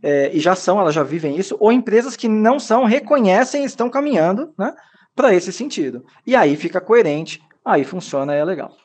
é, 0.00 0.30
e 0.32 0.38
já 0.38 0.54
são, 0.54 0.78
elas 0.78 0.94
já 0.94 1.02
vivem 1.02 1.36
isso, 1.36 1.56
ou 1.58 1.72
empresas 1.72 2.16
que 2.16 2.28
não 2.28 2.60
são, 2.60 2.84
reconhecem 2.84 3.64
e 3.64 3.66
estão 3.66 3.90
caminhando 3.90 4.54
né, 4.56 4.72
para 5.14 5.34
esse 5.34 5.52
sentido. 5.52 6.04
E 6.24 6.36
aí 6.36 6.54
fica 6.54 6.80
coerente, 6.80 7.42
aí 7.64 7.82
funciona 7.82 8.32
e 8.34 8.38
é 8.38 8.44
legal. 8.44 8.76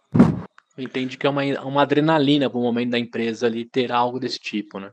Entende 0.76 1.18
que 1.18 1.28
é 1.28 1.30
uma, 1.30 1.44
uma 1.62 1.84
adrenalina 1.84 2.50
para 2.50 2.60
o 2.60 2.64
momento 2.64 2.90
da 2.90 3.00
empresa 3.00 3.46
ali 3.46 3.64
ter 3.64 3.92
algo 3.92 4.20
desse 4.20 4.40
tipo, 4.40 4.80
né? 4.80 4.90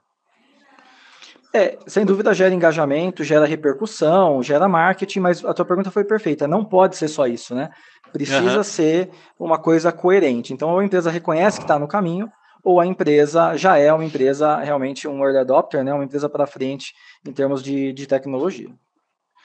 É, 1.54 1.76
sem 1.86 2.06
dúvida 2.06 2.32
gera 2.32 2.54
engajamento, 2.54 3.22
gera 3.22 3.44
repercussão, 3.44 4.42
gera 4.42 4.68
marketing, 4.68 5.20
mas 5.20 5.44
a 5.44 5.52
tua 5.52 5.66
pergunta 5.66 5.90
foi 5.90 6.02
perfeita. 6.02 6.48
Não 6.48 6.64
pode 6.64 6.96
ser 6.96 7.08
só 7.08 7.26
isso, 7.26 7.54
né? 7.54 7.68
Precisa 8.12 8.58
uhum. 8.58 8.62
ser 8.62 9.10
uma 9.38 9.58
coisa 9.58 9.90
coerente. 9.90 10.52
Então, 10.52 10.70
ou 10.70 10.78
a 10.78 10.84
empresa 10.84 11.10
reconhece 11.10 11.58
que 11.58 11.64
está 11.64 11.78
no 11.78 11.88
caminho, 11.88 12.30
ou 12.62 12.80
a 12.80 12.86
empresa 12.86 13.56
já 13.56 13.76
é 13.76 13.92
uma 13.92 14.04
empresa 14.04 14.56
realmente 14.58 15.08
um 15.08 15.22
early 15.24 15.38
adopter, 15.38 15.82
né? 15.82 15.92
uma 15.92 16.04
empresa 16.04 16.28
para 16.28 16.46
frente 16.46 16.94
em 17.26 17.32
termos 17.32 17.62
de, 17.62 17.92
de 17.92 18.06
tecnologia. 18.06 18.68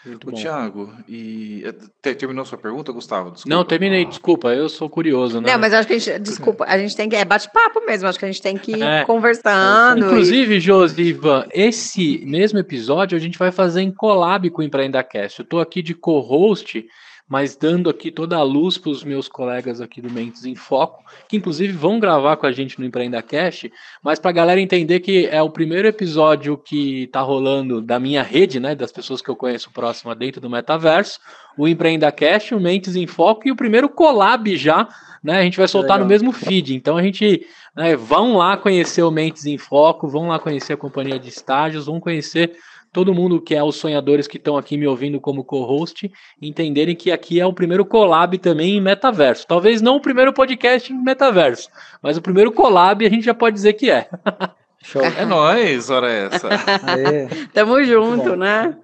Muito 0.06 0.28
o 0.28 0.32
bom. 0.32 0.38
Tiago, 0.38 0.94
e 1.08 1.64
eh, 1.66 2.14
terminou 2.14 2.46
sua 2.46 2.58
pergunta, 2.58 2.92
Gustavo? 2.92 3.32
Desculpa. 3.32 3.56
Não, 3.56 3.66
terminei, 3.66 4.06
desculpa, 4.06 4.54
eu 4.54 4.70
sou 4.70 4.90
curioso, 4.90 5.42
né? 5.42 5.52
Não, 5.52 5.60
mas 5.60 5.74
acho 5.74 5.88
que 5.88 5.96
a 5.96 6.00
gente, 6.00 6.20
desculpa, 6.20 6.66
a 6.66 6.78
gente 6.78 6.96
tem 6.96 7.10
que, 7.10 7.16
é 7.16 7.26
bate-papo 7.26 7.84
mesmo, 7.86 8.08
acho 8.08 8.18
que 8.18 8.24
a 8.24 8.32
gente 8.32 8.42
tem 8.42 8.58
que 8.58 8.72
ir 8.72 8.82
é, 8.82 9.04
conversando. 9.04 10.06
Inclusive, 10.06 10.56
e... 10.56 10.60
Josiva, 10.60 11.48
esse 11.52 12.24
mesmo 12.26 12.60
episódio 12.60 13.18
a 13.18 13.20
gente 13.20 13.38
vai 13.38 13.52
fazer 13.52 13.82
em 13.82 13.92
collab 13.92 14.50
com 14.52 14.62
o 14.62 14.66
EmpreendaCast. 14.66 15.40
Eu 15.40 15.44
estou 15.44 15.60
aqui 15.60 15.82
de 15.82 15.94
co-host 15.94 16.86
mas 17.28 17.56
dando 17.56 17.90
aqui 17.90 18.10
toda 18.10 18.38
a 18.38 18.44
luz 18.44 18.78
para 18.78 18.90
os 18.90 19.04
meus 19.04 19.28
colegas 19.28 19.82
aqui 19.82 20.02
do 20.02 20.10
Mentes 20.10 20.46
em 20.46 20.56
Foco, 20.56 21.04
que 21.28 21.36
inclusive 21.36 21.74
vão 21.74 22.00
gravar 22.00 22.38
com 22.38 22.46
a 22.46 22.52
gente 22.52 22.80
no 22.80 22.86
Empreenda 22.86 23.22
Cash, 23.22 23.66
mas 24.02 24.18
para 24.18 24.30
a 24.30 24.34
galera 24.34 24.62
entender 24.62 25.02
que 25.02 25.26
é 25.28 25.42
o 25.42 25.50
primeiro 25.50 25.88
episódio 25.88 26.58
que 26.58 27.04
está 27.04 27.22
rolando 27.22 27.82
da 27.82 28.00
minha 28.00 28.24
rede, 28.24 28.60
né, 28.60 28.74
das 28.74 28.92
pessoas 28.92 29.22
que 29.22 29.30
eu 29.30 29.36
conheço 29.36 29.72
próxima 29.72 30.16
dentro 30.16 30.40
do 30.40 30.50
metaverso, 30.50 31.20
o 31.58 31.68
Empreenda 31.68 32.12
Cash, 32.12 32.54
o 32.54 32.60
Mentes 32.60 32.96
em 32.96 33.08
Foco 33.08 33.48
e 33.48 33.52
o 33.52 33.56
primeiro 33.56 33.90
collab 33.90 34.56
já, 34.56 34.88
né, 35.22 35.40
a 35.40 35.44
gente 35.44 35.58
vai 35.58 35.68
soltar 35.68 35.98
Legal. 35.98 36.06
no 36.06 36.10
mesmo 36.10 36.32
feed, 36.32 36.76
então 36.76 36.96
a 36.96 37.04
gente 37.04 37.46
né, 37.76 37.96
vão 37.96 38.38
lá 38.38 38.56
conhecer 38.56 39.04
o 39.04 39.12
Mentes 39.12 39.46
em 39.46 39.58
Foco, 39.58 40.08
vão 40.08 40.30
lá 40.30 40.40
conhecer 40.40 40.74
a 40.74 40.78
companhia 40.78 41.20
de 41.20 41.28
estágios, 41.28 41.88
vão 41.88 42.00
conhecer 42.00 42.56
todo 42.98 43.14
mundo 43.14 43.40
que 43.40 43.54
é 43.54 43.64
os 43.64 43.76
sonhadores 43.76 44.28
que 44.28 44.38
estão 44.38 44.58
aqui 44.58 44.76
me 44.76 44.88
ouvindo 44.88 45.22
como 45.22 45.44
co-host, 45.44 46.12
entenderem 46.42 46.96
que 46.96 47.12
aqui 47.12 47.40
é 47.40 47.46
o 47.46 47.54
primeiro 47.54 47.86
collab 47.86 48.36
também 48.40 48.78
em 48.78 48.82
metaverso. 48.82 49.46
Talvez 49.48 49.84
não 49.84 49.98
o 49.98 50.02
primeiro 50.02 50.34
podcast 50.34 50.92
em 50.92 51.04
metaverso, 51.04 51.70
mas 52.02 52.18
o 52.18 52.24
primeiro 52.24 52.52
collab 52.52 53.06
a 53.06 53.10
gente 53.10 53.24
já 53.24 53.36
pode 53.36 53.54
dizer 53.54 53.74
que 53.74 53.92
é. 53.92 54.10
Show. 54.84 55.04
É 55.04 55.24
nóis, 55.26 55.92
hora 55.92 56.12
essa. 56.12 56.50
Aê. 56.88 57.28
Tamo 57.54 57.84
junto, 57.84 58.36
né? 58.36 58.76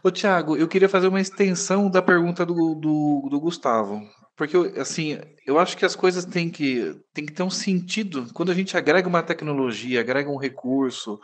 Ô, 0.00 0.12
Thiago, 0.12 0.56
eu 0.56 0.68
queria 0.68 0.88
fazer 0.88 1.08
uma 1.08 1.20
extensão 1.20 1.90
da 1.90 2.00
pergunta 2.00 2.46
do, 2.46 2.72
do, 2.76 3.28
do 3.28 3.40
Gustavo. 3.40 4.00
Porque, 4.36 4.56
assim, 4.78 5.18
eu 5.44 5.58
acho 5.58 5.76
que 5.76 5.84
as 5.84 5.96
coisas 5.96 6.24
têm 6.24 6.48
que, 6.48 6.94
têm 7.12 7.26
que 7.26 7.32
ter 7.32 7.42
um 7.42 7.50
sentido. 7.50 8.28
Quando 8.32 8.52
a 8.52 8.54
gente 8.54 8.76
agrega 8.76 9.08
uma 9.08 9.24
tecnologia, 9.24 10.02
agrega 10.02 10.30
um 10.30 10.36
recurso, 10.36 11.18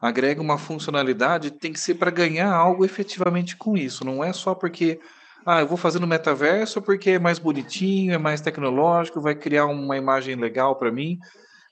agrega 0.00 0.40
uma 0.40 0.58
funcionalidade, 0.58 1.50
tem 1.50 1.72
que 1.72 1.80
ser 1.80 1.94
para 1.94 2.10
ganhar 2.10 2.52
algo 2.52 2.84
efetivamente 2.84 3.56
com 3.56 3.76
isso. 3.76 4.04
Não 4.04 4.22
é 4.22 4.32
só 4.32 4.54
porque, 4.54 5.00
ah, 5.44 5.60
eu 5.60 5.66
vou 5.66 5.76
fazer 5.76 5.98
no 5.98 6.06
metaverso 6.06 6.80
porque 6.80 7.10
é 7.10 7.18
mais 7.18 7.38
bonitinho, 7.38 8.12
é 8.12 8.18
mais 8.18 8.40
tecnológico, 8.40 9.20
vai 9.20 9.34
criar 9.34 9.66
uma 9.66 9.96
imagem 9.96 10.36
legal 10.36 10.76
para 10.76 10.92
mim. 10.92 11.18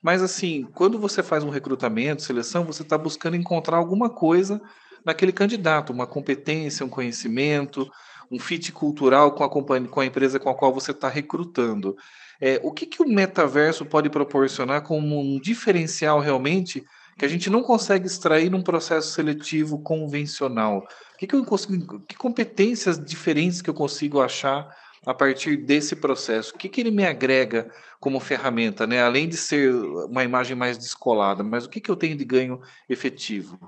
Mas, 0.03 0.23
assim, 0.23 0.69
quando 0.75 0.99
você 0.99 1.23
faz 1.23 1.43
um 1.43 1.51
recrutamento, 1.51 2.23
seleção, 2.23 2.65
você 2.65 2.83
está 2.83 2.97
buscando 2.99 3.37
encontrar 3.37 3.77
alguma 3.77 4.11
coisa 4.11 4.61
naquele 5.05 5.33
candidato, 5.33 5.93
uma 5.93 6.07
competência, 6.07 6.85
um 6.85 6.89
conhecimento, 6.89 7.89
um 8.31 8.39
fit 8.39 8.73
cultural 8.73 9.33
com 9.33 9.45
a, 9.45 9.49
companhia, 9.49 9.89
com 9.89 10.01
a 10.01 10.07
empresa 10.07 10.39
com 10.39 10.51
a 10.51 10.55
qual 10.55 10.73
você 10.73 10.91
está 10.91 11.09
recrutando. 11.09 11.97
É, 12.41 12.61
o 12.62 12.73
que, 12.73 12.87
que 12.87 13.03
o 13.03 13.09
metaverso 13.09 13.87
pode 13.87 14.11
proporcionar 14.11 14.83
como 14.83 15.19
um 15.19 15.41
diferencial 15.41 16.21
realmente 16.21 16.85
que 17.19 17.25
a 17.25 17.29
gente 17.29 17.49
não 17.49 17.63
consegue 17.63 18.07
extrair 18.07 18.51
num 18.51 18.63
processo 18.63 19.11
seletivo 19.13 19.79
convencional? 19.81 20.87
O 21.15 21.19
que, 21.19 21.27
que 21.27 21.35
eu 21.35 21.45
consigo, 21.45 22.01
que 22.01 22.17
competências 22.17 23.03
diferentes 23.03 23.63
que 23.63 23.71
eu 23.71 23.75
consigo 23.75 24.21
achar 24.21 24.69
a 25.07 25.15
partir 25.15 25.57
desse 25.57 25.97
processo? 25.97 26.55
O 26.55 26.59
que, 26.59 26.69
que 26.69 26.81
ele 26.81 26.91
me 26.91 27.07
agrega 27.07 27.71
como 28.01 28.21
ferramenta, 28.21 28.87
né? 28.87 29.03
Além 29.03 29.29
de 29.29 29.37
ser 29.37 29.75
uma 29.75 30.25
imagem 30.25 30.55
mais 30.55 30.77
descolada, 30.77 31.43
mas 31.43 31.65
o 31.65 31.71
que, 31.71 31.81
que 31.81 31.91
eu 31.91 31.97
tenho 31.97 32.17
de 32.17 32.25
ganho 32.25 32.61
efetivo? 32.89 33.59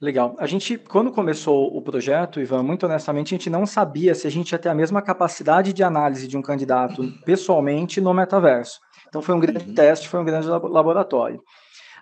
Legal. 0.00 0.36
A 0.38 0.46
gente, 0.46 0.78
quando 0.78 1.10
começou 1.10 1.76
o 1.76 1.82
projeto, 1.82 2.40
Ivan, 2.40 2.62
muito 2.62 2.86
honestamente, 2.86 3.34
a 3.34 3.36
gente 3.36 3.50
não 3.50 3.66
sabia 3.66 4.14
se 4.14 4.28
a 4.28 4.30
gente 4.30 4.52
ia 4.52 4.58
ter 4.58 4.68
a 4.68 4.74
mesma 4.74 5.02
capacidade 5.02 5.72
de 5.72 5.82
análise 5.82 6.28
de 6.28 6.36
um 6.36 6.42
candidato 6.42 7.12
pessoalmente 7.24 8.00
no 8.00 8.14
metaverso. 8.14 8.78
Então, 9.08 9.20
foi 9.20 9.34
um 9.34 9.40
grande 9.40 9.66
uhum. 9.66 9.74
teste, 9.74 10.08
foi 10.08 10.20
um 10.20 10.24
grande 10.24 10.46
laboratório. 10.46 11.42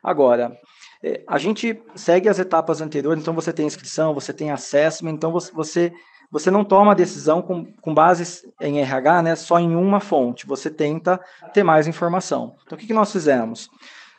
Agora, 0.06 0.56
é, 1.02 1.20
a 1.26 1.36
gente 1.36 1.82
segue 1.96 2.28
as 2.28 2.38
etapas 2.38 2.80
anteriores, 2.80 3.20
então 3.20 3.34
você 3.34 3.52
tem 3.52 3.66
inscrição, 3.66 4.14
você 4.14 4.32
tem 4.32 4.52
assessment, 4.52 5.14
então 5.14 5.32
você, 5.32 5.92
você 6.30 6.48
não 6.48 6.64
toma 6.64 6.92
a 6.92 6.94
decisão 6.94 7.42
com, 7.42 7.64
com 7.82 7.92
base 7.92 8.48
em 8.60 8.78
RH, 8.78 9.22
né, 9.22 9.34
só 9.34 9.58
em 9.58 9.74
uma 9.74 9.98
fonte, 9.98 10.46
você 10.46 10.70
tenta 10.70 11.20
ter 11.52 11.64
mais 11.64 11.88
informação. 11.88 12.54
Então, 12.64 12.76
o 12.76 12.80
que, 12.80 12.86
que 12.86 12.94
nós 12.94 13.10
fizemos? 13.10 13.68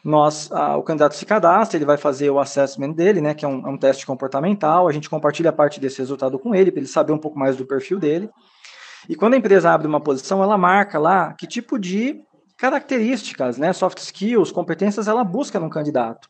nós, 0.04 0.50
o 0.78 0.84
candidato 0.84 1.16
se 1.16 1.26
cadastra, 1.26 1.78
ele 1.78 1.86
vai 1.86 1.98
fazer 1.98 2.30
o 2.30 2.40
assessment 2.40 2.92
dele, 2.92 3.20
né, 3.20 3.34
que 3.34 3.44
é 3.44 3.48
um, 3.48 3.68
é 3.68 3.70
um 3.70 3.78
teste 3.78 4.06
comportamental, 4.06 4.88
a 4.88 4.92
gente 4.92 5.10
compartilha 5.10 5.52
parte 5.52 5.82
desse 5.82 5.98
resultado 5.98 6.40
com 6.40 6.56
ele, 6.56 6.72
para 6.72 6.80
ele 6.80 6.88
saber 6.88 7.12
um 7.12 7.18
pouco 7.18 7.38
mais 7.38 7.58
do 7.58 7.66
perfil 7.66 8.00
dele. 8.00 8.30
E 9.10 9.16
quando 9.16 9.34
a 9.34 9.38
empresa 9.38 9.70
abre 9.70 9.88
uma 9.88 10.00
posição, 10.00 10.42
ela 10.42 10.58
marca 10.58 10.98
lá 10.98 11.34
que 11.34 11.46
tipo 11.46 11.78
de 11.78 12.22
características, 12.58 13.58
né, 13.58 13.72
soft 13.72 14.00
skills, 14.00 14.52
competências 14.52 15.08
ela 15.08 15.24
busca 15.24 15.60
no 15.60 15.70
candidato. 15.70 16.30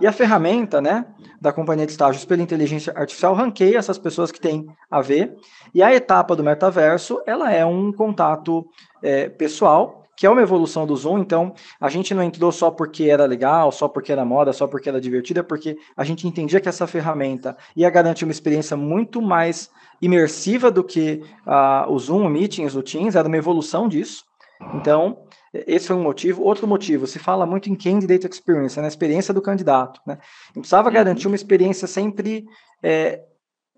E 0.00 0.06
a 0.06 0.12
ferramenta, 0.12 0.80
né, 0.80 1.06
da 1.40 1.52
companhia 1.52 1.86
de 1.86 1.92
estágios 1.92 2.24
pela 2.24 2.42
inteligência 2.42 2.92
artificial 2.96 3.34
ranqueia 3.34 3.78
essas 3.78 3.98
pessoas 3.98 4.32
que 4.32 4.40
têm 4.40 4.66
a 4.90 5.00
ver. 5.00 5.34
E 5.74 5.82
a 5.82 5.94
etapa 5.94 6.34
do 6.34 6.42
metaverso, 6.42 7.22
ela 7.26 7.52
é 7.52 7.64
um 7.64 7.92
contato 7.92 8.66
é, 9.02 9.28
pessoal 9.28 10.02
que 10.14 10.26
é 10.26 10.30
uma 10.30 10.42
evolução 10.42 10.86
do 10.86 10.94
Zoom, 10.94 11.18
então 11.18 11.54
a 11.80 11.88
gente 11.88 12.14
não 12.14 12.22
entrou 12.22 12.52
só 12.52 12.70
porque 12.70 13.04
era 13.04 13.24
legal, 13.24 13.72
só 13.72 13.88
porque 13.88 14.12
era 14.12 14.24
moda, 14.24 14.52
só 14.52 14.68
porque 14.68 14.88
era 14.88 15.00
divertida, 15.00 15.42
porque 15.42 15.76
a 15.96 16.04
gente 16.04 16.28
entendia 16.28 16.60
que 16.60 16.68
essa 16.68 16.86
ferramenta 16.86 17.56
ia 17.74 17.90
garantir 17.90 18.24
uma 18.24 18.30
experiência 18.30 18.76
muito 18.76 19.20
mais 19.20 19.70
imersiva 20.00 20.70
do 20.70 20.84
que 20.84 21.24
uh, 21.46 21.90
o 21.90 21.98
Zoom, 21.98 22.26
o 22.26 22.30
Meetings, 22.30 22.76
o 22.76 22.82
Teams, 22.82 23.16
era 23.16 23.26
uma 23.26 23.36
evolução 23.36 23.88
disso. 23.88 24.24
Então, 24.74 25.21
esse 25.52 25.86
foi 25.86 25.96
um 25.96 26.02
motivo. 26.02 26.42
Outro 26.42 26.66
motivo, 26.66 27.06
se 27.06 27.18
fala 27.18 27.44
muito 27.44 27.68
em 27.68 27.74
Candidate 27.74 28.26
Experience, 28.26 28.80
na 28.80 28.88
experiência 28.88 29.34
do 29.34 29.42
candidato. 29.42 30.00
Né? 30.06 30.18
precisava 30.54 30.88
uhum. 30.88 30.94
garantir 30.94 31.26
uma 31.26 31.36
experiência 31.36 31.86
sempre 31.86 32.46
é, 32.82 33.20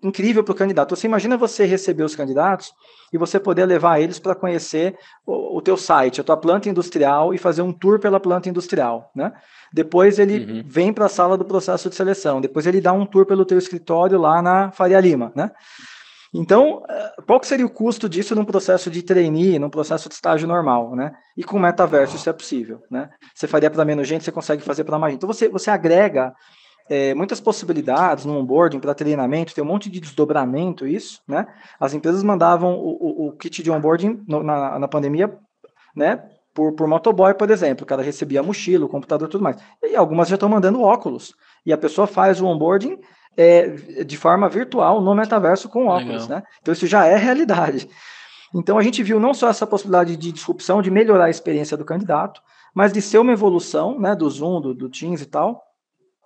incrível 0.01 0.43
para 0.43 0.51
o 0.51 0.55
candidato. 0.55 0.95
Você 0.95 1.07
imagina 1.07 1.37
você 1.37 1.65
receber 1.65 2.03
os 2.03 2.15
candidatos 2.15 2.71
e 3.11 3.17
você 3.17 3.39
poder 3.39 3.65
levar 3.65 3.99
eles 3.99 4.19
para 4.19 4.35
conhecer 4.35 4.97
o, 5.25 5.57
o 5.57 5.61
teu 5.61 5.75
site, 5.75 6.21
a 6.21 6.23
tua 6.23 6.37
planta 6.37 6.69
industrial 6.69 7.33
e 7.33 7.37
fazer 7.37 7.61
um 7.61 7.73
tour 7.73 7.99
pela 7.99 8.19
planta 8.19 8.49
industrial, 8.49 9.11
né? 9.15 9.33
Depois 9.73 10.19
ele 10.19 10.45
uhum. 10.45 10.63
vem 10.65 10.93
para 10.93 11.05
a 11.05 11.09
sala 11.09 11.37
do 11.37 11.43
processo 11.43 11.89
de 11.89 11.95
seleção, 11.95 12.39
depois 12.39 12.65
ele 12.65 12.79
dá 12.79 12.93
um 12.93 13.05
tour 13.05 13.25
pelo 13.25 13.45
teu 13.45 13.57
escritório 13.57 14.19
lá 14.19 14.41
na 14.41 14.71
Faria 14.71 14.99
Lima, 14.99 15.31
né? 15.35 15.51
Então, 16.33 16.83
eh, 16.89 17.13
qual 17.25 17.39
que 17.39 17.47
seria 17.47 17.65
o 17.65 17.69
custo 17.69 18.09
disso 18.09 18.35
num 18.35 18.45
processo 18.45 18.89
de 18.89 19.01
trainee, 19.01 19.59
num 19.59 19.69
processo 19.69 20.09
de 20.09 20.15
estágio 20.15 20.47
normal, 20.47 20.95
né? 20.95 21.11
E 21.37 21.43
com 21.43 21.59
metaverso 21.59 22.15
isso 22.15 22.29
é 22.29 22.33
possível, 22.33 22.81
né? 22.89 23.09
Você 23.33 23.47
faria 23.47 23.69
para 23.69 23.85
menos 23.85 24.07
gente, 24.07 24.23
você 24.23 24.31
consegue 24.31 24.61
fazer 24.61 24.83
para 24.83 24.99
mais 24.99 25.13
gente. 25.13 25.19
Então, 25.19 25.31
você, 25.31 25.47
você 25.49 25.69
agrega 25.69 26.33
é, 26.89 27.13
muitas 27.13 27.39
possibilidades 27.39 28.25
no 28.25 28.37
onboarding 28.37 28.79
para 28.79 28.93
treinamento, 28.93 29.53
tem 29.53 29.63
um 29.63 29.67
monte 29.67 29.89
de 29.89 29.99
desdobramento 29.99 30.85
isso, 30.85 31.21
né? 31.27 31.45
As 31.79 31.93
empresas 31.93 32.23
mandavam 32.23 32.73
o, 32.73 32.89
o, 32.89 33.27
o 33.27 33.31
kit 33.33 33.63
de 33.63 33.71
onboarding 33.71 34.23
no, 34.27 34.43
na, 34.43 34.79
na 34.79 34.87
pandemia, 34.87 35.37
né? 35.95 36.23
Por, 36.53 36.73
por 36.73 36.87
motoboy, 36.87 37.33
por 37.33 37.49
exemplo, 37.51 37.83
o 37.83 37.87
cara 37.87 38.01
recebia 38.01 38.39
a 38.39 38.43
mochila, 38.43 38.85
o 38.85 38.89
computador 38.89 39.27
tudo 39.27 39.43
mais. 39.43 39.57
E 39.83 39.95
algumas 39.95 40.29
já 40.29 40.35
estão 40.35 40.47
mandando 40.47 40.81
óculos. 40.81 41.35
E 41.65 41.73
a 41.73 41.77
pessoa 41.77 42.07
faz 42.07 42.39
o 42.39 42.45
onboarding 42.45 42.97
é, 43.37 43.67
de 44.03 44.17
forma 44.17 44.47
virtual 44.47 45.01
no 45.01 45.13
metaverso 45.13 45.69
com 45.69 45.87
óculos, 45.87 46.23
Legal. 46.23 46.39
né? 46.39 46.43
Então 46.61 46.73
isso 46.73 46.87
já 46.87 47.05
é 47.05 47.15
realidade. 47.15 47.89
Então 48.53 48.77
a 48.77 48.83
gente 48.83 49.03
viu 49.03 49.19
não 49.19 49.33
só 49.33 49.49
essa 49.49 49.67
possibilidade 49.67 50.15
de 50.15 50.31
disrupção, 50.31 50.81
de 50.81 50.89
melhorar 50.89 51.25
a 51.25 51.29
experiência 51.29 51.75
do 51.75 51.83
candidato, 51.85 52.41
mas 52.73 52.93
de 52.93 53.01
ser 53.01 53.17
uma 53.17 53.31
evolução, 53.31 53.99
né, 53.99 54.15
do 54.15 54.29
Zoom, 54.29 54.61
do, 54.61 54.73
do 54.73 54.89
Teams 54.89 55.21
e 55.21 55.25
tal, 55.25 55.65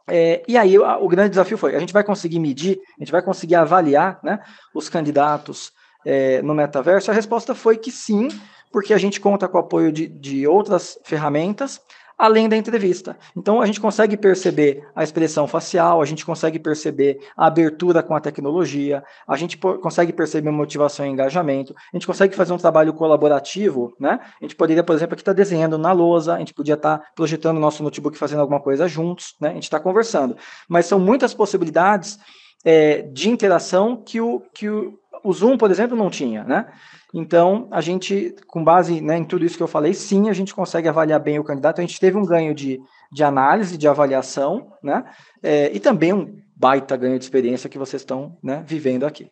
é, 0.10 0.44
e 0.48 0.58
aí 0.58 0.78
o, 0.78 0.84
o, 1.04 1.08
grande 1.08 1.30
desafio 1.30 1.58
foi: 1.58 1.76
a 1.76 1.80
gente 1.80 1.94
vai 1.94 2.04
conseguir 2.04 2.40
medir, 2.40 2.80
a 2.98 3.04
gente 3.04 3.12
vai 3.12 3.22
conseguir 3.22 3.56
avaliar 3.56 4.20
né, 4.24 4.40
os 4.74 4.90
candidatos 4.90 5.72
é, 6.06 6.42
no 6.42 6.54
metaverso? 6.54 7.12
A 7.12 7.14
resposta 7.14 7.54
foi 7.54 7.78
que 7.78 7.92
sim, 7.92 8.28
porque 8.72 8.94
a 8.94 8.98
gente 8.98 9.22
conta 9.22 9.48
com 9.48 9.58
o 9.58 9.62
apoio 9.62 9.92
de, 9.92 10.08
de 10.08 10.48
outras 10.48 10.98
ferramentas, 11.04 11.80
além 12.20 12.50
da 12.50 12.58
entrevista. 12.58 13.18
Então 13.34 13.62
a 13.62 13.66
gente 13.66 13.80
consegue 13.80 14.18
perceber 14.18 14.86
a 14.94 15.02
expressão 15.02 15.48
facial, 15.48 16.02
a 16.02 16.06
gente 16.06 16.26
consegue 16.26 16.60
perceber 16.60 17.20
a 17.38 17.48
abertura 17.48 18.04
com 18.04 18.14
a 18.14 18.20
tecnologia, 18.20 19.02
a 19.26 19.38
gente 19.38 19.58
consegue 19.58 20.12
perceber 20.12 20.52
motivação 20.52 21.06
e 21.06 21.10
engajamento, 21.10 21.74
a 21.94 21.96
gente 21.96 22.06
consegue 22.06 22.36
fazer 22.36 22.52
um 22.52 22.58
trabalho 22.58 22.92
colaborativo, 22.94 23.96
né? 23.98 24.20
A 24.42 24.44
gente 24.44 24.58
poderia, 24.58 24.84
por 24.84 24.94
exemplo, 24.94 25.14
aqui 25.14 25.22
estar 25.22 25.32
tá 25.32 25.38
desenhando 25.38 25.78
na 25.78 25.94
lousa, 25.94 26.36
a 26.36 26.40
gente 26.40 26.54
podia 26.54 26.74
estar 26.74 26.98
tá 26.98 27.06
projetando 27.16 27.56
o 27.56 27.62
nosso 27.62 27.82
notebook 27.82 28.18
fazendo 28.18 28.42
alguma 28.42 28.60
coisa 28.60 28.86
juntos, 28.86 29.36
né? 29.40 29.52
A 29.52 29.54
gente 29.54 29.64
está 29.64 29.80
conversando. 29.80 30.36
Mas 30.68 30.88
são 30.88 31.00
muitas 31.00 31.34
possibilidades 31.34 32.20
é, 32.66 33.04
de 33.04 33.30
interação 33.30 33.96
que 33.96 34.20
o, 34.20 34.42
que 34.54 34.70
o, 34.70 35.00
o 35.24 35.34
Zoom, 35.34 35.58
por 35.58 35.72
exemplo, 35.72 35.98
não 35.98 36.10
tinha, 36.10 36.44
né? 36.44 36.68
Então, 37.14 37.68
a 37.72 37.82
gente, 37.82 38.36
com 38.48 38.64
base 38.64 39.02
né, 39.02 39.18
em 39.18 39.24
tudo 39.24 39.44
isso 39.44 39.58
que 39.58 39.64
eu 39.64 39.68
falei, 39.68 39.94
sim, 39.94 40.30
a 40.30 40.34
gente 40.34 40.54
consegue 40.54 40.88
avaliar 40.88 41.20
bem 41.20 41.40
o 41.40 41.44
candidato. 41.44 41.80
A 41.80 41.82
gente 41.82 42.00
teve 42.00 42.18
um 42.18 42.26
ganho 42.26 42.54
de, 42.54 42.80
de 43.12 43.24
análise, 43.24 43.78
de 43.78 43.88
avaliação, 43.88 44.74
né? 44.84 45.04
É, 45.42 45.72
e 45.74 45.80
também 45.80 46.14
um 46.14 46.38
baita 46.56 46.96
ganho 46.96 47.18
de 47.18 47.26
experiência 47.26 47.70
que 47.70 47.80
vocês 47.80 48.02
estão 48.02 48.38
né, 48.44 48.64
vivendo 48.66 49.06
aqui. 49.06 49.28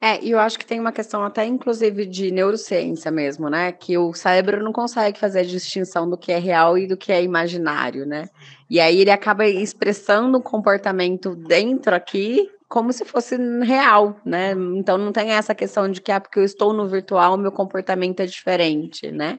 É, 0.00 0.22
e 0.22 0.30
eu 0.30 0.38
acho 0.38 0.58
que 0.58 0.64
tem 0.64 0.78
uma 0.78 0.92
questão 0.92 1.24
até, 1.24 1.44
inclusive, 1.44 2.06
de 2.06 2.30
neurociência 2.30 3.10
mesmo, 3.10 3.48
né? 3.50 3.72
Que 3.72 3.98
o 3.98 4.12
cérebro 4.14 4.62
não 4.62 4.72
consegue 4.72 5.18
fazer 5.18 5.40
a 5.40 5.44
distinção 5.44 6.08
do 6.08 6.16
que 6.16 6.32
é 6.32 6.38
real 6.38 6.78
e 6.78 6.86
do 6.86 6.96
que 6.96 7.12
é 7.12 7.22
imaginário, 7.22 8.06
né? 8.06 8.28
E 8.70 8.78
aí 8.78 9.00
ele 9.00 9.10
acaba 9.10 9.46
expressando 9.46 10.38
o 10.38 10.42
comportamento 10.42 11.34
dentro 11.34 11.94
aqui 11.94 12.48
como 12.68 12.92
se 12.92 13.04
fosse 13.04 13.36
real, 13.62 14.16
né? 14.24 14.52
Então 14.76 14.98
não 14.98 15.12
tem 15.12 15.30
essa 15.30 15.54
questão 15.54 15.90
de 15.90 16.00
que 16.00 16.10
ah, 16.10 16.20
porque 16.20 16.38
eu 16.38 16.44
estou 16.44 16.72
no 16.72 16.88
virtual, 16.88 17.36
meu 17.36 17.52
comportamento 17.52 18.20
é 18.20 18.26
diferente, 18.26 19.10
né? 19.10 19.38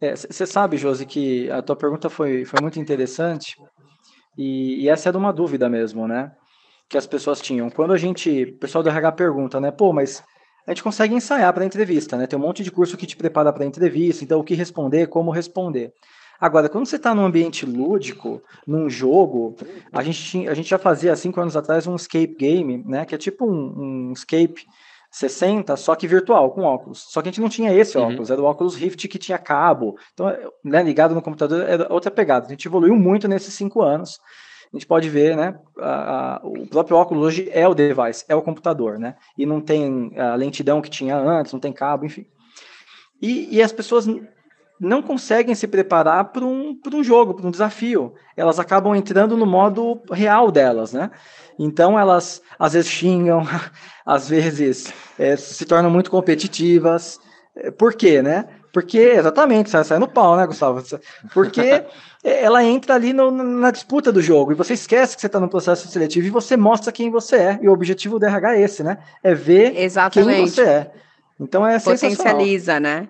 Você 0.00 0.42
é, 0.42 0.46
sabe, 0.46 0.76
Josi, 0.76 1.06
que 1.06 1.48
a 1.50 1.62
tua 1.62 1.76
pergunta 1.76 2.10
foi, 2.10 2.44
foi 2.44 2.60
muito 2.60 2.80
interessante 2.80 3.56
e, 4.36 4.82
e, 4.82 4.88
essa 4.88 5.08
era 5.08 5.18
uma 5.18 5.32
dúvida 5.32 5.68
mesmo, 5.68 6.08
né? 6.08 6.32
Que 6.88 6.98
as 6.98 7.06
pessoas 7.06 7.40
tinham. 7.40 7.70
Quando 7.70 7.92
a 7.92 7.98
gente, 7.98 8.44
o 8.44 8.58
pessoal 8.58 8.82
do 8.82 8.90
RH 8.90 9.12
pergunta, 9.12 9.60
né? 9.60 9.70
Pô, 9.70 9.92
mas 9.92 10.22
a 10.66 10.70
gente 10.70 10.82
consegue 10.82 11.14
ensaiar 11.14 11.52
para 11.52 11.64
entrevista, 11.64 12.16
né? 12.16 12.26
Tem 12.26 12.38
um 12.38 12.42
monte 12.42 12.64
de 12.64 12.70
curso 12.70 12.96
que 12.96 13.06
te 13.06 13.16
prepara 13.16 13.52
para 13.52 13.64
entrevista, 13.64 14.24
então 14.24 14.40
o 14.40 14.44
que 14.44 14.54
responder, 14.54 15.06
como 15.06 15.30
responder. 15.30 15.92
Agora, 16.42 16.68
quando 16.68 16.86
você 16.86 16.96
está 16.96 17.14
num 17.14 17.24
ambiente 17.24 17.64
lúdico, 17.64 18.42
num 18.66 18.90
jogo, 18.90 19.54
a 19.92 20.02
gente, 20.02 20.24
tinha, 20.24 20.50
a 20.50 20.54
gente 20.54 20.68
já 20.68 20.76
fazia 20.76 21.12
há 21.12 21.16
cinco 21.16 21.40
anos 21.40 21.56
atrás 21.56 21.86
um 21.86 21.94
escape 21.94 22.34
game, 22.36 22.82
né? 22.84 23.04
Que 23.04 23.14
é 23.14 23.18
tipo 23.18 23.46
um, 23.48 24.08
um 24.08 24.12
escape 24.12 24.66
60, 25.08 25.76
só 25.76 25.94
que 25.94 26.08
virtual, 26.08 26.50
com 26.50 26.62
óculos. 26.62 27.06
Só 27.10 27.22
que 27.22 27.28
a 27.28 27.30
gente 27.30 27.40
não 27.40 27.48
tinha 27.48 27.72
esse 27.72 27.96
uhum. 27.96 28.08
óculos, 28.08 28.28
era 28.28 28.42
o 28.42 28.44
óculos 28.44 28.74
Rift 28.74 29.06
que 29.06 29.20
tinha 29.20 29.38
cabo. 29.38 29.96
Então, 30.12 30.36
né, 30.64 30.82
ligado 30.82 31.14
no 31.14 31.22
computador 31.22 31.62
era 31.62 31.86
outra 31.92 32.10
pegada. 32.10 32.46
A 32.46 32.50
gente 32.50 32.66
evoluiu 32.66 32.96
muito 32.96 33.28
nesses 33.28 33.54
cinco 33.54 33.80
anos. 33.80 34.18
a 34.72 34.76
gente 34.76 34.86
pode 34.88 35.08
ver, 35.08 35.36
né, 35.36 35.56
a, 35.78 36.38
a, 36.38 36.40
o 36.42 36.66
próprio 36.66 36.96
óculos 36.96 37.24
hoje 37.24 37.48
é 37.52 37.68
o 37.68 37.74
device, 37.74 38.24
é 38.28 38.34
o 38.34 38.42
computador, 38.42 38.98
né, 38.98 39.14
e 39.38 39.46
não 39.46 39.60
tem 39.60 40.10
a 40.18 40.34
lentidão 40.34 40.82
que 40.82 40.90
tinha 40.90 41.16
antes, 41.16 41.52
não 41.52 41.60
tem 41.60 41.72
cabo, 41.72 42.04
enfim. 42.04 42.26
E, 43.20 43.58
e 43.58 43.62
as 43.62 43.70
pessoas 43.70 44.08
não 44.82 45.00
conseguem 45.00 45.54
se 45.54 45.68
preparar 45.68 46.24
para 46.24 46.44
um, 46.44 46.76
um 46.92 47.04
jogo, 47.04 47.34
para 47.34 47.46
um 47.46 47.52
desafio. 47.52 48.14
Elas 48.36 48.58
acabam 48.58 48.96
entrando 48.96 49.36
no 49.36 49.46
modo 49.46 50.00
real 50.10 50.50
delas, 50.50 50.92
né? 50.92 51.10
Então 51.56 51.96
elas 51.96 52.42
às 52.58 52.72
vezes 52.72 52.90
xingam, 52.90 53.46
às 54.04 54.28
vezes 54.28 54.92
é, 55.16 55.36
se 55.36 55.64
tornam 55.64 55.88
muito 55.88 56.10
competitivas. 56.10 57.20
É, 57.54 57.70
por 57.70 57.94
quê, 57.94 58.20
né? 58.20 58.46
Porque, 58.72 58.98
exatamente, 58.98 59.68
sai, 59.70 59.84
sai 59.84 59.98
no 59.98 60.08
pau, 60.08 60.34
né, 60.34 60.46
Gustavo? 60.46 60.82
Porque 61.32 61.84
ela 62.24 62.64
entra 62.64 62.94
ali 62.94 63.12
no, 63.12 63.30
na 63.30 63.70
disputa 63.70 64.10
do 64.10 64.22
jogo 64.22 64.50
e 64.50 64.54
você 64.54 64.72
esquece 64.72 65.14
que 65.14 65.20
você 65.20 65.26
está 65.26 65.38
no 65.38 65.48
processo 65.48 65.86
seletivo 65.88 66.26
e 66.26 66.30
você 66.30 66.56
mostra 66.56 66.90
quem 66.90 67.10
você 67.10 67.36
é. 67.36 67.58
E 67.62 67.68
o 67.68 67.72
objetivo 67.72 68.18
do 68.18 68.26
RH 68.26 68.56
é 68.56 68.60
esse, 68.62 68.82
né? 68.82 68.98
É 69.22 69.34
ver 69.34 69.78
exatamente. 69.78 70.36
quem 70.36 70.46
você 70.48 70.62
é. 70.62 70.90
Então 71.38 71.66
é 71.66 71.78
Potencializa, 71.78 72.80
né? 72.80 73.08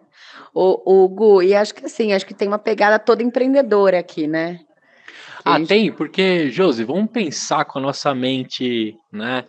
O, 0.54 1.04
o 1.04 1.08
Gu, 1.08 1.42
e 1.42 1.54
acho 1.54 1.74
que 1.74 1.86
assim, 1.86 2.12
acho 2.12 2.26
que 2.26 2.34
tem 2.34 2.46
uma 2.46 2.58
pegada 2.58 2.98
toda 2.98 3.22
empreendedora 3.22 3.98
aqui, 3.98 4.26
né? 4.26 4.60
ah, 5.44 5.58
gente... 5.58 5.68
tem, 5.68 5.92
porque, 5.92 6.50
Josi, 6.50 6.84
vamos 6.84 7.10
pensar 7.10 7.64
com 7.64 7.78
a 7.78 7.82
nossa 7.82 8.14
mente, 8.14 8.96
né? 9.10 9.44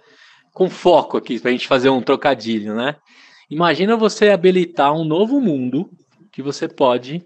Com 0.53 0.69
foco 0.69 1.17
aqui, 1.17 1.39
para 1.39 1.49
a 1.49 1.51
gente 1.51 1.67
fazer 1.67 1.89
um 1.89 2.01
trocadilho, 2.01 2.75
né? 2.75 2.95
Imagina 3.49 3.95
você 3.97 4.29
habilitar 4.29 4.93
um 4.93 5.03
novo 5.03 5.39
mundo 5.39 5.89
que 6.31 6.41
você 6.41 6.67
pode 6.67 7.23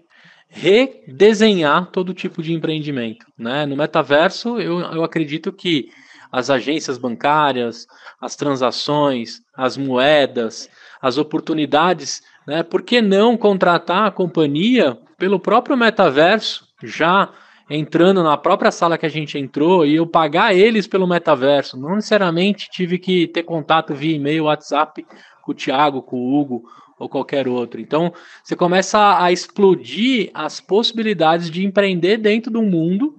redesenhar 0.48 1.90
todo 1.90 2.14
tipo 2.14 2.42
de 2.42 2.52
empreendimento, 2.52 3.26
né? 3.36 3.64
No 3.64 3.76
metaverso, 3.76 4.58
eu, 4.58 4.80
eu 4.80 5.04
acredito 5.04 5.52
que 5.52 5.90
as 6.30 6.50
agências 6.50 6.98
bancárias, 6.98 7.86
as 8.20 8.36
transações, 8.36 9.40
as 9.54 9.76
moedas, 9.76 10.68
as 11.00 11.16
oportunidades 11.16 12.22
né? 12.48 12.62
Por 12.62 12.80
que 12.80 13.02
não 13.02 13.36
contratar 13.36 14.06
a 14.06 14.10
companhia 14.10 14.96
pelo 15.18 15.38
próprio 15.38 15.76
metaverso, 15.76 16.66
já 16.82 17.28
entrando 17.68 18.22
na 18.22 18.38
própria 18.38 18.70
sala 18.70 18.96
que 18.96 19.04
a 19.04 19.10
gente 19.10 19.38
entrou 19.38 19.84
e 19.84 19.96
eu 19.96 20.06
pagar 20.06 20.56
eles 20.56 20.86
pelo 20.86 21.06
metaverso? 21.06 21.78
Não 21.78 21.96
necessariamente 21.96 22.70
tive 22.70 22.98
que 22.98 23.26
ter 23.26 23.42
contato 23.42 23.94
via 23.94 24.16
e-mail, 24.16 24.44
WhatsApp 24.44 25.04
com 25.42 25.52
o 25.52 25.54
Thiago, 25.54 26.00
com 26.00 26.16
o 26.16 26.40
Hugo 26.40 26.62
ou 26.98 27.06
qualquer 27.06 27.46
outro. 27.46 27.82
Então, 27.82 28.14
você 28.42 28.56
começa 28.56 29.22
a 29.22 29.30
explodir 29.30 30.30
as 30.32 30.58
possibilidades 30.58 31.50
de 31.50 31.66
empreender 31.66 32.16
dentro 32.16 32.50
de 32.50 32.56
um 32.56 32.64
mundo 32.64 33.14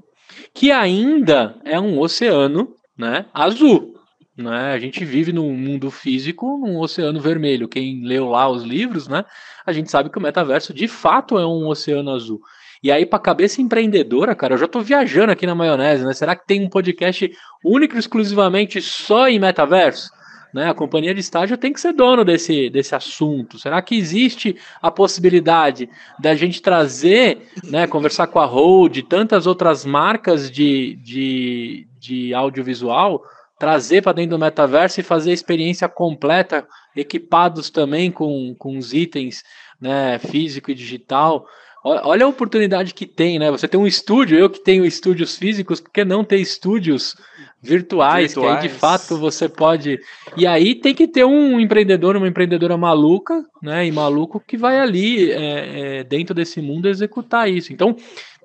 que 0.56 0.72
ainda 0.72 1.56
é 1.63 1.80
um 1.80 2.00
oceano 2.00 2.74
né, 2.98 3.28
azul. 3.32 3.99
Né? 4.39 4.71
A 4.71 4.80
gente 4.80 5.04
vive 5.04 5.34
num 5.34 5.54
mundo 5.54 5.91
físico, 5.91 6.58
num 6.58 6.80
oceano 6.80 7.19
vermelho. 7.19 7.67
Quem 7.67 8.06
leu 8.06 8.30
lá 8.30 8.47
os 8.49 8.63
livros, 8.63 9.10
né? 9.10 9.25
A 9.65 9.73
gente 9.73 9.91
sabe 9.91 10.10
que 10.10 10.17
o 10.17 10.21
metaverso 10.21 10.73
de 10.73 10.88
fato 10.88 11.38
é 11.38 11.45
um 11.45 11.67
oceano 11.67 12.12
azul. 12.12 12.41
E 12.82 12.89
aí, 12.89 13.06
para 13.06 13.19
cabeça 13.19 13.62
empreendedora, 13.62 14.34
cara, 14.34 14.54
eu 14.54 14.58
já 14.58 14.65
tô 14.65 14.80
viajando 14.80 15.34
aqui 15.34 15.45
na 15.45 15.54
maionese, 15.54 16.06
né? 16.06 16.13
Será 16.13 16.38
que 16.38 16.47
tem 16.47 16.63
um 16.63 16.69
podcast 16.69 17.30
único 17.62 17.97
e 17.97 17.99
exclusivamente 17.99 18.82
só 18.82 19.28
em 19.28 19.39
metaverso? 19.39 20.10
Né? 20.54 20.69
A 20.69 20.73
companhia 20.73 21.13
de 21.13 21.19
estágio 21.19 21.58
tem 21.58 21.73
que 21.73 21.82
ser 21.82 21.91
dono 21.91 22.23
desse, 22.23 22.69
desse 22.69 22.95
assunto. 22.95 23.60
Será 23.60 23.82
que 23.82 23.95
existe 23.95 24.56
a 24.82 24.89
possibilidade 24.89 25.89
da 26.17 26.34
gente 26.34 26.62
trazer, 26.62 27.49
né, 27.65 27.86
conversar 27.88 28.28
com 28.28 28.39
a 28.39 28.45
Hold, 28.45 29.02
tantas 29.04 29.45
outras 29.45 29.86
marcas 29.86 30.49
de, 30.49 30.95
de, 31.04 31.88
de 31.99 32.34
audiovisual? 32.34 33.21
Trazer 33.60 34.02
para 34.02 34.13
dentro 34.13 34.32
do 34.32 34.39
metaverso 34.39 35.02
e 35.02 35.04
fazer 35.04 35.32
a 35.32 35.34
experiência 35.34 35.89
completa, 35.89 36.65
equipados 36.95 37.69
também 37.69 38.10
com, 38.10 38.56
com 38.58 38.78
os 38.78 38.93
itens 38.93 39.43
né, 39.80 40.17
físico 40.17 40.72
e 40.72 40.76
digital. 40.76 41.45
Olha 41.84 42.26
a 42.26 42.30
oportunidade 42.30 42.93
que 42.93 43.06
tem, 43.06 43.39
né? 43.39 43.50
Você 43.52 43.65
tem 43.65 43.80
um 43.80 43.88
estúdio, 43.88 44.38
eu 44.38 44.50
que 44.50 44.60
tenho 44.60 44.86
estúdios 44.86 45.38
físicos, 45.38 45.80
por 45.80 45.89
que 45.91 46.04
não 46.04 46.26
ter 46.26 46.38
estúdios 46.38 47.15
virtuais, 47.62 48.34
virtuais, 48.34 48.34
que 48.34 48.65
aí 48.65 48.69
de 48.69 48.69
fato 48.78 49.17
você 49.17 49.48
pode. 49.48 49.98
E 50.36 50.45
aí 50.45 50.76
tem 50.76 50.93
que 50.93 51.08
ter 51.08 51.24
um 51.24 51.58
empreendedor, 51.58 52.17
uma 52.17 52.28
empreendedora 52.28 52.78
maluca, 52.78 53.45
né? 53.62 53.86
E 53.86 53.91
maluco 53.93 54.43
que 54.45 54.58
vai 54.58 54.78
ali 54.78 55.32
é, 55.32 56.00
é, 56.00 56.04
dentro 56.04 56.36
desse 56.36 56.62
mundo 56.62 56.89
executar 56.89 57.50
isso. 57.50 57.72
Então, 57.72 57.95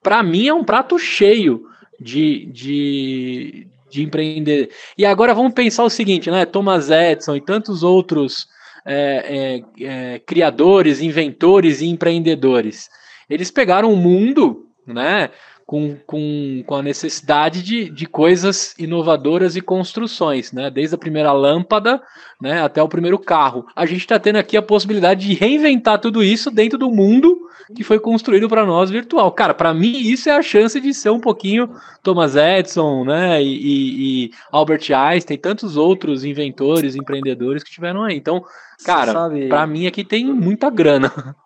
para 0.00 0.22
mim 0.22 0.46
é 0.46 0.54
um 0.54 0.62
prato 0.62 0.96
cheio 0.96 1.66
de, 2.00 2.46
de, 2.46 3.66
de 3.94 4.02
empreender. 4.02 4.70
E 4.98 5.06
agora 5.06 5.32
vamos 5.32 5.52
pensar 5.52 5.84
o 5.84 5.90
seguinte, 5.90 6.30
né? 6.30 6.44
Thomas 6.44 6.90
Edison 6.90 7.36
e 7.36 7.40
tantos 7.40 7.82
outros 7.82 8.48
é, 8.84 9.62
é, 9.78 9.84
é, 9.84 10.18
criadores, 10.18 11.00
inventores 11.00 11.80
e 11.80 11.86
empreendedores. 11.86 12.90
Eles 13.30 13.50
pegaram 13.50 13.92
o 13.92 13.96
mundo, 13.96 14.66
né? 14.86 15.30
Com, 15.66 15.96
com, 16.06 16.62
com 16.66 16.74
a 16.74 16.82
necessidade 16.82 17.62
de, 17.62 17.88
de 17.88 18.04
coisas 18.04 18.74
inovadoras 18.78 19.56
e 19.56 19.62
construções, 19.62 20.52
né? 20.52 20.70
Desde 20.70 20.94
a 20.94 20.98
primeira 20.98 21.32
lâmpada 21.32 22.02
né, 22.40 22.62
até 22.62 22.82
o 22.82 22.88
primeiro 22.88 23.18
carro. 23.18 23.66
A 23.74 23.86
gente 23.86 24.00
está 24.00 24.18
tendo 24.18 24.36
aqui 24.36 24.56
a 24.56 24.62
possibilidade 24.62 25.26
de 25.26 25.32
reinventar 25.32 25.98
tudo 25.98 26.22
isso 26.22 26.50
dentro 26.50 26.78
do 26.78 26.90
mundo 26.90 27.48
que 27.74 27.82
foi 27.82 27.98
construído 27.98 28.48
para 28.48 28.66
nós 28.66 28.90
virtual. 28.90 29.32
Cara, 29.32 29.54
para 29.54 29.72
mim 29.72 29.96
isso 29.96 30.28
é 30.28 30.32
a 30.32 30.42
chance 30.42 30.78
de 30.80 30.92
ser 30.92 31.10
um 31.10 31.20
pouquinho 31.20 31.70
Thomas 32.02 32.36
Edison, 32.36 33.04
né, 33.04 33.42
e, 33.42 34.26
e 34.26 34.30
Albert 34.52 34.90
Einstein, 34.92 35.38
tantos 35.38 35.76
outros 35.76 36.24
inventores, 36.24 36.94
empreendedores 36.94 37.62
que 37.62 37.70
tiveram 37.70 38.02
aí. 38.02 38.16
Então, 38.16 38.44
cara, 38.84 39.30
para 39.48 39.66
mim 39.66 39.86
aqui 39.86 40.04
tem 40.04 40.26
muita 40.26 40.68
grana. 40.68 41.10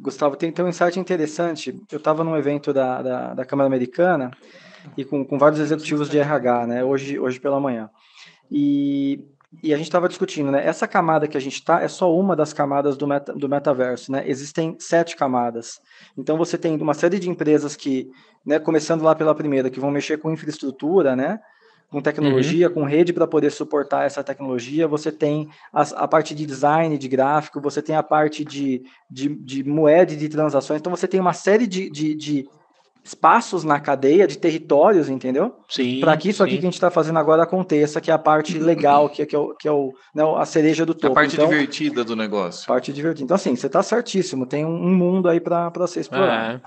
Gustavo, 0.00 0.36
tem, 0.36 0.52
tem 0.52 0.64
um 0.64 0.68
insight 0.68 0.98
interessante. 0.98 1.80
Eu 1.90 1.98
estava 1.98 2.22
num 2.22 2.36
evento 2.36 2.72
da, 2.72 3.02
da, 3.02 3.34
da, 3.34 3.44
Câmara 3.44 3.66
Americana 3.66 4.30
e 4.96 5.04
com, 5.04 5.24
com 5.24 5.38
vários 5.38 5.60
executivos 5.60 6.08
de 6.08 6.18
RH, 6.18 6.66
né, 6.66 6.84
hoje, 6.84 7.18
hoje 7.18 7.40
pela 7.40 7.60
manhã. 7.60 7.90
E 8.50 9.24
e 9.62 9.74
a 9.74 9.76
gente 9.76 9.86
estava 9.86 10.08
discutindo, 10.08 10.52
né? 10.52 10.64
Essa 10.64 10.86
camada 10.86 11.26
que 11.26 11.36
a 11.36 11.40
gente 11.40 11.54
está 11.54 11.80
é 11.82 11.88
só 11.88 12.14
uma 12.14 12.36
das 12.36 12.52
camadas 12.52 12.96
do, 12.96 13.06
meta, 13.06 13.32
do 13.32 13.48
metaverso, 13.48 14.12
né? 14.12 14.22
Existem 14.24 14.76
sete 14.78 15.16
camadas. 15.16 15.80
Então 16.16 16.38
você 16.38 16.56
tem 16.56 16.80
uma 16.80 16.94
série 16.94 17.18
de 17.18 17.28
empresas 17.28 17.74
que, 17.74 18.08
né, 18.46 18.60
começando 18.60 19.02
lá 19.02 19.12
pela 19.12 19.34
primeira, 19.34 19.68
que 19.68 19.80
vão 19.80 19.90
mexer 19.90 20.18
com 20.18 20.30
infraestrutura, 20.30 21.16
né? 21.16 21.40
Com 21.90 22.00
tecnologia, 22.00 22.68
uhum. 22.68 22.74
com 22.74 22.84
rede 22.84 23.12
para 23.12 23.26
poder 23.26 23.50
suportar 23.50 24.06
essa 24.06 24.22
tecnologia. 24.22 24.86
Você 24.86 25.10
tem 25.10 25.48
a, 25.72 25.82
a, 25.82 26.08
parte 26.08 26.34
de 26.34 26.46
design, 26.46 26.96
de 26.96 27.08
gráfico, 27.08 27.60
você 27.60 27.82
tem 27.82 27.96
a 27.96 28.02
parte 28.02 28.44
de, 28.44 28.82
de, 29.10 29.28
de 29.28 29.64
moeda 29.64 30.14
de 30.14 30.28
transações. 30.28 30.78
Então 30.78 30.94
você 30.94 31.08
tem 31.08 31.18
uma 31.18 31.32
série 31.32 31.66
de, 31.66 31.90
de, 31.90 32.14
de 32.14 32.48
espaços 33.02 33.64
na 33.64 33.80
cadeia 33.80 34.26
de 34.26 34.38
territórios, 34.38 35.08
entendeu? 35.08 35.56
Sim. 35.68 36.00
Para 36.00 36.16
que 36.16 36.28
isso 36.28 36.42
aqui 36.42 36.52
sim. 36.52 36.58
que 36.58 36.66
a 36.66 36.68
gente 36.68 36.74
está 36.74 36.90
fazendo 36.90 37.18
agora 37.18 37.42
aconteça, 37.42 38.00
que 38.00 38.10
é 38.10 38.14
a 38.14 38.18
parte 38.18 38.58
legal, 38.58 39.08
que 39.08 39.22
é, 39.22 39.26
que 39.26 39.34
é, 39.34 39.38
o, 39.38 39.54
que 39.54 39.68
é 39.68 39.72
o, 39.72 39.92
né, 40.14 40.22
a 40.36 40.44
cereja 40.44 40.84
do 40.84 40.94
topo. 40.94 41.12
A 41.12 41.14
parte 41.14 41.34
então, 41.34 41.48
divertida 41.48 42.04
do 42.04 42.14
negócio. 42.14 42.66
Parte 42.66 42.92
divertida. 42.92 43.24
Então, 43.24 43.34
assim, 43.34 43.56
você 43.56 43.66
está 43.66 43.82
certíssimo. 43.82 44.46
Tem 44.46 44.64
um, 44.64 44.74
um, 44.74 44.94
mundo 44.94 45.28
aí 45.28 45.40
para 45.40 45.86
ser 45.86 46.00
explorado. 46.00 46.56
É, 46.56 46.60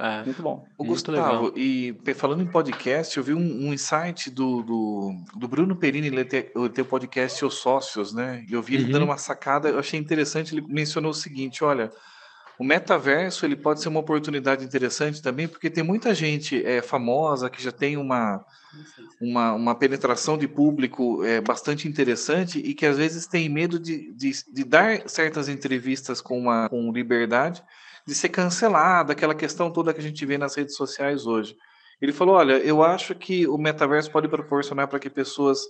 é. 0.00 0.24
Muito 0.24 0.42
bom. 0.42 0.66
O 0.78 0.84
Gustavo, 0.84 1.48
legal. 1.48 1.52
e 1.56 1.96
falando 2.14 2.42
em 2.42 2.46
podcast, 2.46 3.16
eu 3.16 3.22
vi 3.22 3.34
um, 3.34 3.68
um 3.68 3.72
insight 3.72 4.30
do, 4.30 4.62
do, 4.62 5.14
do, 5.36 5.48
Bruno 5.48 5.76
Perini, 5.76 6.08
ele 6.08 6.24
tem, 6.24 6.42
tem 6.42 6.82
o 6.82 6.88
podcast 6.88 7.44
Os 7.44 7.54
Sócios, 7.54 8.12
né? 8.12 8.44
E 8.48 8.52
eu 8.52 8.62
vi 8.62 8.74
ele 8.74 8.84
uhum. 8.84 8.90
dando 8.92 9.04
uma 9.04 9.18
sacada, 9.18 9.68
eu 9.68 9.78
achei 9.78 9.98
interessante, 9.98 10.54
ele 10.54 10.64
mencionou 10.66 11.10
o 11.10 11.14
seguinte, 11.14 11.62
olha 11.62 11.90
o 12.60 12.64
metaverso 12.64 13.46
ele 13.46 13.56
pode 13.56 13.80
ser 13.80 13.88
uma 13.88 14.00
oportunidade 14.00 14.62
interessante 14.62 15.22
também, 15.22 15.48
porque 15.48 15.70
tem 15.70 15.82
muita 15.82 16.14
gente 16.14 16.62
é, 16.62 16.82
famosa 16.82 17.48
que 17.48 17.62
já 17.62 17.72
tem 17.72 17.96
uma, 17.96 18.44
uma, 19.18 19.54
uma 19.54 19.74
penetração 19.74 20.36
de 20.36 20.46
público 20.46 21.24
é, 21.24 21.40
bastante 21.40 21.88
interessante 21.88 22.58
e 22.58 22.74
que 22.74 22.84
às 22.84 22.98
vezes 22.98 23.26
tem 23.26 23.48
medo 23.48 23.80
de, 23.80 24.12
de, 24.12 24.30
de 24.52 24.62
dar 24.62 25.08
certas 25.08 25.48
entrevistas 25.48 26.20
com, 26.20 26.38
uma, 26.38 26.68
com 26.68 26.92
liberdade, 26.92 27.62
de 28.06 28.14
ser 28.14 28.28
cancelada, 28.28 29.12
aquela 29.12 29.34
questão 29.34 29.70
toda 29.70 29.92
que 29.92 30.00
a 30.00 30.02
gente 30.02 30.24
vê 30.26 30.38
nas 30.38 30.54
redes 30.54 30.76
sociais 30.76 31.26
hoje. 31.26 31.56
Ele 32.00 32.12
falou: 32.12 32.36
Olha, 32.36 32.54
eu 32.54 32.82
acho 32.82 33.14
que 33.14 33.46
o 33.46 33.58
metaverso 33.58 34.10
pode 34.10 34.28
proporcionar 34.28 34.88
para 34.88 34.98
que 34.98 35.10
pessoas 35.10 35.60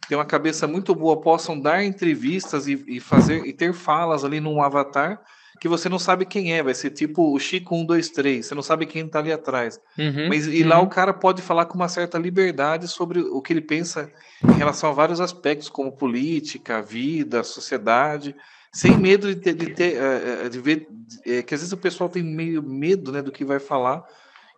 que 0.00 0.08
têm 0.08 0.18
uma 0.18 0.24
cabeça 0.24 0.66
muito 0.66 0.94
boa 0.94 1.20
possam 1.20 1.58
dar 1.58 1.84
entrevistas 1.84 2.66
e, 2.66 2.82
e 2.88 3.00
fazer 3.00 3.46
e 3.46 3.52
ter 3.52 3.72
falas 3.72 4.24
ali 4.24 4.40
num 4.40 4.62
avatar 4.62 5.20
que 5.60 5.68
você 5.68 5.88
não 5.88 5.98
sabe 5.98 6.26
quem 6.26 6.52
é, 6.52 6.62
vai 6.62 6.74
ser 6.74 6.90
tipo 6.90 7.32
o 7.32 7.38
Chico 7.38 7.76
123, 7.76 8.44
você 8.44 8.54
não 8.54 8.62
sabe 8.62 8.86
quem 8.86 9.06
está 9.06 9.20
ali 9.20 9.32
atrás. 9.32 9.80
Uhum, 9.98 10.28
Mas 10.28 10.46
e 10.46 10.62
uhum. 10.62 10.68
lá 10.68 10.80
o 10.80 10.88
cara 10.88 11.12
pode 11.12 11.42
falar 11.42 11.66
com 11.66 11.74
uma 11.74 11.88
certa 11.88 12.18
liberdade 12.18 12.88
sobre 12.88 13.20
o 13.20 13.40
que 13.40 13.52
ele 13.52 13.60
pensa 13.60 14.10
em 14.42 14.52
relação 14.52 14.90
a 14.90 14.92
vários 14.92 15.20
aspectos, 15.20 15.68
como 15.68 15.92
política, 15.92 16.82
vida, 16.82 17.42
sociedade, 17.44 18.34
sem 18.74 18.98
medo 18.98 19.32
de 19.32 19.40
ter, 19.40 19.54
de, 19.54 19.72
ter, 19.72 19.94
eh, 19.94 20.40
eh, 20.44 20.48
de 20.48 20.58
ver, 20.60 20.88
é, 21.24 21.42
que 21.42 21.54
às 21.54 21.60
vezes 21.60 21.72
o 21.72 21.76
pessoal 21.76 22.10
tem 22.10 22.24
meio 22.24 22.60
medo 22.60 23.12
né, 23.12 23.22
do 23.22 23.30
que 23.30 23.44
vai 23.44 23.60
falar. 23.60 24.04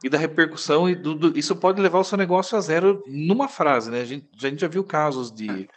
e 0.02 0.08
da 0.08 0.16
repercussão, 0.16 0.88
e 0.88 0.94
do, 0.94 1.14
do, 1.14 1.38
isso 1.38 1.54
pode 1.54 1.80
levar 1.80 1.98
o 1.98 2.04
seu 2.04 2.16
negócio 2.16 2.56
a 2.56 2.60
zero 2.60 3.02
numa 3.06 3.46
frase, 3.46 3.90
né? 3.90 4.00
A 4.00 4.04
gente, 4.04 4.26
a 4.42 4.48
gente 4.48 4.60
já 4.60 4.68
viu 4.68 4.84
casos 4.84 5.30
de, 5.30 5.68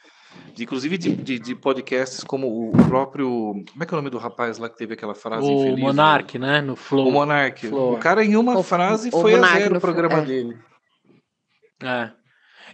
de 0.53 0.63
inclusive 0.63 0.97
de, 0.97 1.15
de, 1.15 1.39
de, 1.39 1.55
podcasts 1.55 2.23
como 2.23 2.69
o 2.69 2.71
próprio. 2.87 3.29
Como 3.71 3.83
é 3.83 3.85
que 3.85 3.93
é 3.93 3.95
o 3.95 3.99
nome 3.99 4.09
do 4.09 4.17
rapaz 4.17 4.57
lá 4.57 4.69
que 4.69 4.77
teve 4.77 4.93
aquela 4.93 5.15
frase? 5.15 5.45
O 5.45 5.51
infeliz, 5.51 5.79
Monark, 5.79 6.39
né? 6.39 6.61
No 6.61 6.75
Flow. 6.75 7.07
O 7.07 7.11
Monark. 7.11 7.67
Flow. 7.67 7.93
O 7.93 7.97
cara, 7.97 8.23
em 8.23 8.35
uma 8.35 8.57
o, 8.57 8.63
frase, 8.63 9.09
o 9.09 9.11
foi 9.19 9.35
Monark 9.35 9.55
a 9.55 9.59
zero 9.59 9.77
o 9.77 9.81
programa 9.81 10.19
é. 10.19 10.21
dele. 10.21 10.57
É. 11.81 12.11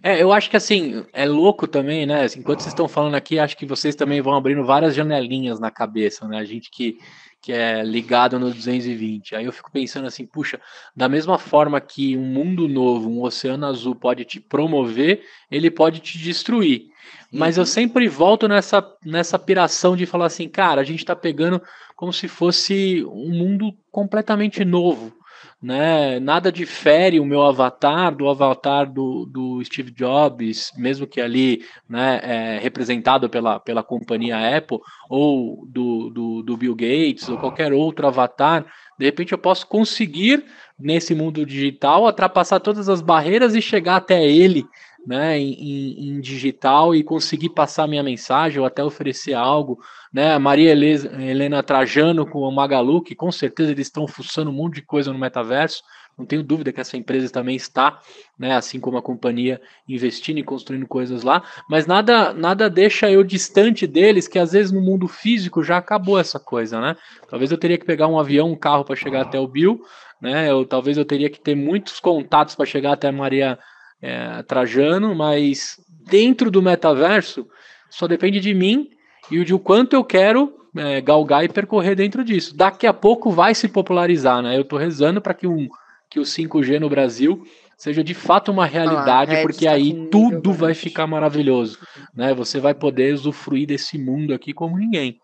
É, 0.03 0.21
eu 0.21 0.31
acho 0.31 0.49
que 0.49 0.57
assim, 0.57 1.05
é 1.13 1.25
louco 1.25 1.67
também, 1.67 2.05
né? 2.05 2.25
Enquanto 2.37 2.59
vocês 2.59 2.73
estão 2.73 2.87
falando 2.87 3.15
aqui, 3.15 3.39
acho 3.39 3.57
que 3.57 3.65
vocês 3.65 3.95
também 3.95 4.21
vão 4.21 4.35
abrindo 4.35 4.63
várias 4.63 4.93
janelinhas 4.93 5.59
na 5.59 5.71
cabeça, 5.71 6.27
né? 6.27 6.37
A 6.37 6.45
gente 6.45 6.69
que 6.69 6.97
que 7.45 7.53
é 7.53 7.83
ligado 7.83 8.39
no 8.39 8.51
220. 8.51 9.35
Aí 9.35 9.45
eu 9.45 9.53
fico 9.53 9.71
pensando 9.71 10.07
assim, 10.07 10.25
puxa, 10.25 10.59
da 10.95 11.07
mesma 11.07 11.37
forma 11.37 11.79
que 11.79 12.17
um 12.17 12.23
mundo 12.25 12.67
novo, 12.67 13.07
um 13.07 13.21
oceano 13.21 13.67
azul 13.67 13.93
pode 13.93 14.25
te 14.25 14.39
promover, 14.39 15.23
ele 15.51 15.69
pode 15.69 15.99
te 15.99 16.17
destruir. 16.17 16.87
Mas 17.31 17.57
eu 17.57 17.61
uhum. 17.61 17.67
sempre 17.67 18.07
volto 18.07 18.47
nessa, 18.47 18.83
nessa 19.05 19.37
piração 19.37 19.95
de 19.95 20.07
falar 20.07 20.25
assim, 20.25 20.49
cara, 20.49 20.81
a 20.81 20.83
gente 20.83 21.01
está 21.01 21.15
pegando 21.15 21.61
como 21.95 22.11
se 22.11 22.27
fosse 22.27 23.05
um 23.05 23.29
mundo 23.29 23.71
completamente 23.91 24.65
novo 24.65 25.13
né? 25.61 26.19
Nada 26.19 26.51
difere 26.51 27.19
o 27.19 27.25
meu 27.25 27.41
avatar 27.41 28.15
do 28.15 28.29
avatar 28.29 28.91
do, 28.91 29.25
do 29.25 29.63
Steve 29.63 29.91
Jobs, 29.91 30.71
mesmo 30.77 31.07
que 31.07 31.19
ali, 31.19 31.63
né, 31.89 32.19
é, 32.23 32.59
representado 32.59 33.29
pela, 33.29 33.59
pela 33.59 33.83
companhia 33.83 34.57
Apple, 34.57 34.79
ou 35.09 35.65
do, 35.67 36.09
do, 36.09 36.43
do 36.43 36.57
Bill 36.57 36.75
Gates, 36.75 37.27
ou 37.29 37.37
qualquer 37.37 37.73
outro 37.73 38.07
avatar. 38.07 38.65
De 38.97 39.05
repente 39.05 39.31
eu 39.31 39.37
posso 39.37 39.65
conseguir, 39.67 40.45
nesse 40.79 41.15
mundo 41.15 41.45
digital, 41.45 42.03
ultrapassar 42.03 42.59
todas 42.59 42.87
as 42.87 43.01
barreiras 43.01 43.55
e 43.55 43.61
chegar 43.61 43.97
até 43.97 44.25
ele 44.25 44.65
né, 45.05 45.37
em, 45.37 46.09
em, 46.09 46.19
digital 46.19 46.95
e 46.95 47.03
conseguir 47.03 47.49
passar 47.49 47.87
minha 47.87 48.03
mensagem 48.03 48.59
ou 48.59 48.65
até 48.65 48.83
oferecer 48.83 49.33
algo, 49.33 49.79
né, 50.11 50.37
Maria 50.39 50.71
Helena 50.71 51.61
Trajano 51.61 52.25
com 52.25 52.39
o 52.39 52.51
Magalu, 52.51 53.01
que 53.01 53.13
com 53.13 53.31
certeza 53.31 53.71
eles 53.71 53.87
estão 53.87 54.07
fuçando 54.07 54.49
um 54.49 54.53
monte 54.53 54.75
de 54.75 54.81
coisa 54.81 55.13
no 55.13 55.19
metaverso, 55.19 55.83
não 56.17 56.25
tenho 56.25 56.41
dúvida 56.41 56.71
que 56.71 56.79
essa 56.79 56.95
empresa 56.95 57.29
também 57.29 57.57
está, 57.57 57.99
né, 58.39 58.55
assim 58.55 58.79
como 58.79 58.97
a 58.97 59.01
companhia, 59.01 59.61
investindo 59.87 60.37
e 60.37 60.43
construindo 60.43 60.87
coisas 60.87 61.23
lá, 61.23 61.43
mas 61.69 61.85
nada 61.85 62.33
nada 62.33 62.69
deixa 62.69 63.11
eu 63.11 63.23
distante 63.23 63.85
deles, 63.85 64.27
que 64.27 64.39
às 64.39 64.53
vezes 64.53 64.71
no 64.71 64.81
mundo 64.81 65.07
físico 65.07 65.61
já 65.61 65.77
acabou 65.77 66.17
essa 66.17 66.39
coisa, 66.39 66.79
né? 66.79 66.95
Talvez 67.29 67.51
eu 67.51 67.57
teria 67.57 67.77
que 67.77 67.85
pegar 67.85 68.07
um 68.07 68.17
avião, 68.17 68.51
um 68.51 68.55
carro 68.55 68.85
para 68.85 68.95
chegar 68.95 69.21
até 69.21 69.37
o 69.37 69.47
Bill, 69.47 69.81
né? 70.21 70.49
Eu, 70.49 70.65
talvez 70.65 70.97
eu 70.97 71.03
teria 71.03 71.29
que 71.29 71.39
ter 71.39 71.53
muitos 71.53 71.99
contatos 71.99 72.55
para 72.55 72.65
chegar 72.65 72.93
até 72.93 73.09
a 73.09 73.11
Maria 73.11 73.59
é, 74.05 74.43
Trajano, 74.43 75.15
mas 75.15 75.79
dentro 76.07 76.51
do 76.51 76.61
metaverso 76.61 77.47
só 77.89 78.07
depende 78.07 78.39
de 78.39 78.53
mim 78.53 78.89
e 79.31 79.43
de 79.43 79.53
o 79.53 79.59
quanto 79.59 79.95
eu 79.95 80.03
quero 80.03 80.53
é, 80.77 81.01
galgar 81.01 81.43
e 81.43 81.49
percorrer 81.49 81.95
dentro 81.95 82.23
disso. 82.23 82.55
Daqui 82.55 82.85
a 82.85 82.93
pouco 82.93 83.31
vai 83.31 83.55
se 83.55 83.67
popularizar, 83.67 84.43
né? 84.43 84.55
Eu 84.55 84.61
estou 84.61 84.77
rezando 84.77 85.19
para 85.19 85.33
que, 85.33 85.47
um, 85.47 85.67
que 86.07 86.19
o 86.19 86.23
5G 86.23 86.79
no 86.79 86.89
Brasil 86.89 87.43
seja 87.75 88.03
de 88.03 88.13
fato 88.13 88.51
uma 88.51 88.65
realidade, 88.65 89.35
ah, 89.35 89.41
porque 89.41 89.67
aí 89.67 90.07
tudo 90.09 90.53
vai 90.53 90.73
ficar 90.73 91.07
maravilhoso, 91.07 91.79
né? 92.13 92.33
Você 92.33 92.59
vai 92.59 92.73
poder 92.75 93.13
usufruir 93.13 93.67
desse 93.67 93.97
mundo 93.97 94.33
aqui 94.33 94.53
como 94.53 94.77
ninguém. 94.77 95.19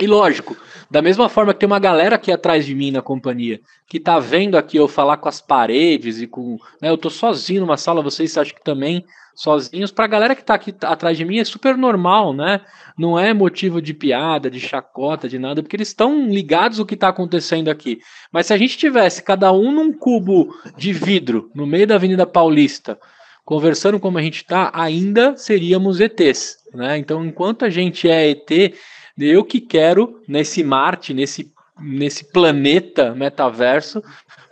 E 0.00 0.08
lógico, 0.08 0.56
da 0.90 1.00
mesma 1.00 1.28
forma 1.28 1.54
que 1.54 1.60
tem 1.60 1.66
uma 1.68 1.78
galera 1.78 2.16
aqui 2.16 2.32
atrás 2.32 2.66
de 2.66 2.74
mim 2.74 2.90
na 2.90 3.00
companhia, 3.00 3.60
que 3.86 4.00
tá 4.00 4.18
vendo 4.18 4.56
aqui 4.56 4.76
eu 4.76 4.88
falar 4.88 5.18
com 5.18 5.28
as 5.28 5.40
paredes 5.40 6.20
e 6.20 6.26
com. 6.26 6.58
Né, 6.82 6.90
eu 6.90 6.98
tô 6.98 7.08
sozinho 7.08 7.60
numa 7.60 7.76
sala, 7.76 8.02
vocês 8.02 8.36
acham 8.36 8.56
que 8.56 8.64
também 8.64 9.04
sozinhos. 9.36 9.92
Pra 9.92 10.08
galera 10.08 10.34
que 10.34 10.44
tá 10.44 10.54
aqui 10.54 10.74
atrás 10.82 11.16
de 11.16 11.24
mim 11.24 11.38
é 11.38 11.44
super 11.44 11.76
normal, 11.76 12.32
né? 12.32 12.60
Não 12.98 13.16
é 13.16 13.32
motivo 13.32 13.80
de 13.80 13.94
piada, 13.94 14.50
de 14.50 14.58
chacota, 14.58 15.28
de 15.28 15.38
nada, 15.38 15.62
porque 15.62 15.76
eles 15.76 15.88
estão 15.88 16.28
ligados 16.28 16.80
o 16.80 16.86
que 16.86 16.96
tá 16.96 17.08
acontecendo 17.08 17.68
aqui. 17.68 18.00
Mas 18.32 18.46
se 18.46 18.52
a 18.52 18.58
gente 18.58 18.76
tivesse 18.76 19.22
cada 19.22 19.52
um 19.52 19.70
num 19.70 19.92
cubo 19.92 20.54
de 20.76 20.92
vidro 20.92 21.50
no 21.54 21.66
meio 21.66 21.86
da 21.86 21.94
Avenida 21.94 22.26
Paulista, 22.26 22.98
conversando 23.44 24.00
como 24.00 24.18
a 24.18 24.22
gente 24.22 24.44
tá, 24.44 24.70
ainda 24.74 25.36
seríamos 25.36 26.00
ETs, 26.00 26.56
né? 26.72 26.96
Então, 26.98 27.24
enquanto 27.24 27.64
a 27.64 27.70
gente 27.70 28.08
é 28.08 28.30
ET 28.30 28.74
eu 29.18 29.44
que 29.44 29.60
quero, 29.60 30.20
nesse 30.26 30.64
Marte, 30.64 31.14
nesse, 31.14 31.52
nesse 31.80 32.24
planeta 32.32 33.14
metaverso, 33.14 34.02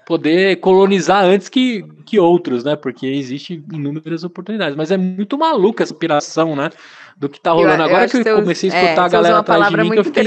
poder 0.07 0.57
colonizar 0.57 1.25
antes 1.25 1.48
que, 1.48 1.83
que 2.05 2.18
outros, 2.18 2.64
né? 2.64 2.77
Porque 2.77 3.07
existe 3.07 3.64
inúmeras 3.72 4.25
oportunidades. 4.25 4.77
Mas 4.77 4.90
é 4.90 4.96
muito 4.96 5.38
maluca 5.38 5.83
essa 5.83 5.94
piração, 5.94 6.55
né? 6.55 6.70
Do 7.16 7.29
que 7.29 7.40
tá 7.40 7.53
rolando. 7.53 7.83
Eu, 7.83 7.87
agora 7.87 8.05
eu 8.05 8.09
que 8.09 8.29
eu 8.29 8.37
comecei 8.37 8.70
a 8.70 8.75
escutar 8.75 9.03
é, 9.03 9.05
a 9.05 9.09
galera 9.09 9.38
atrás 9.38 9.68
de 9.68 9.77
mim, 9.77 9.90
que 9.90 9.98
eu 9.98 10.05
fiquei. 10.05 10.25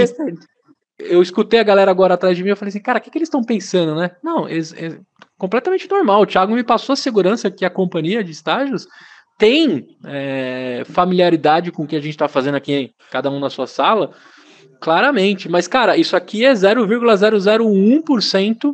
Eu 0.97 1.21
escutei 1.21 1.59
a 1.59 1.63
galera 1.63 1.91
agora 1.91 2.13
atrás 2.13 2.37
de 2.37 2.43
mim, 2.43 2.51
eu 2.51 2.55
falei 2.55 2.69
assim, 2.69 2.79
cara, 2.79 2.99
o 2.99 3.01
que, 3.01 3.09
que 3.09 3.17
eles 3.17 3.27
estão 3.27 3.43
pensando, 3.43 3.95
né? 3.95 4.11
Não, 4.23 4.47
eles, 4.47 4.73
é 4.73 4.97
completamente 5.37 5.89
normal. 5.89 6.21
O 6.21 6.25
Thiago 6.25 6.55
me 6.55 6.63
passou 6.63 6.93
a 6.93 6.95
segurança 6.95 7.51
que 7.51 7.65
a 7.65 7.69
companhia 7.69 8.23
de 8.23 8.31
estágios 8.31 8.87
tem 9.37 9.97
é, 10.05 10.83
familiaridade 10.85 11.71
com 11.71 11.83
o 11.83 11.87
que 11.87 11.95
a 11.95 11.99
gente 11.99 12.11
está 12.11 12.27
fazendo 12.27 12.55
aqui, 12.55 12.91
cada 13.11 13.29
um 13.29 13.39
na 13.39 13.49
sua 13.49 13.67
sala, 13.67 14.11
claramente. 14.79 15.49
Mas, 15.49 15.67
cara, 15.67 15.97
isso 15.97 16.15
aqui 16.15 16.45
é 16.45 16.53
0,001% 16.53 18.73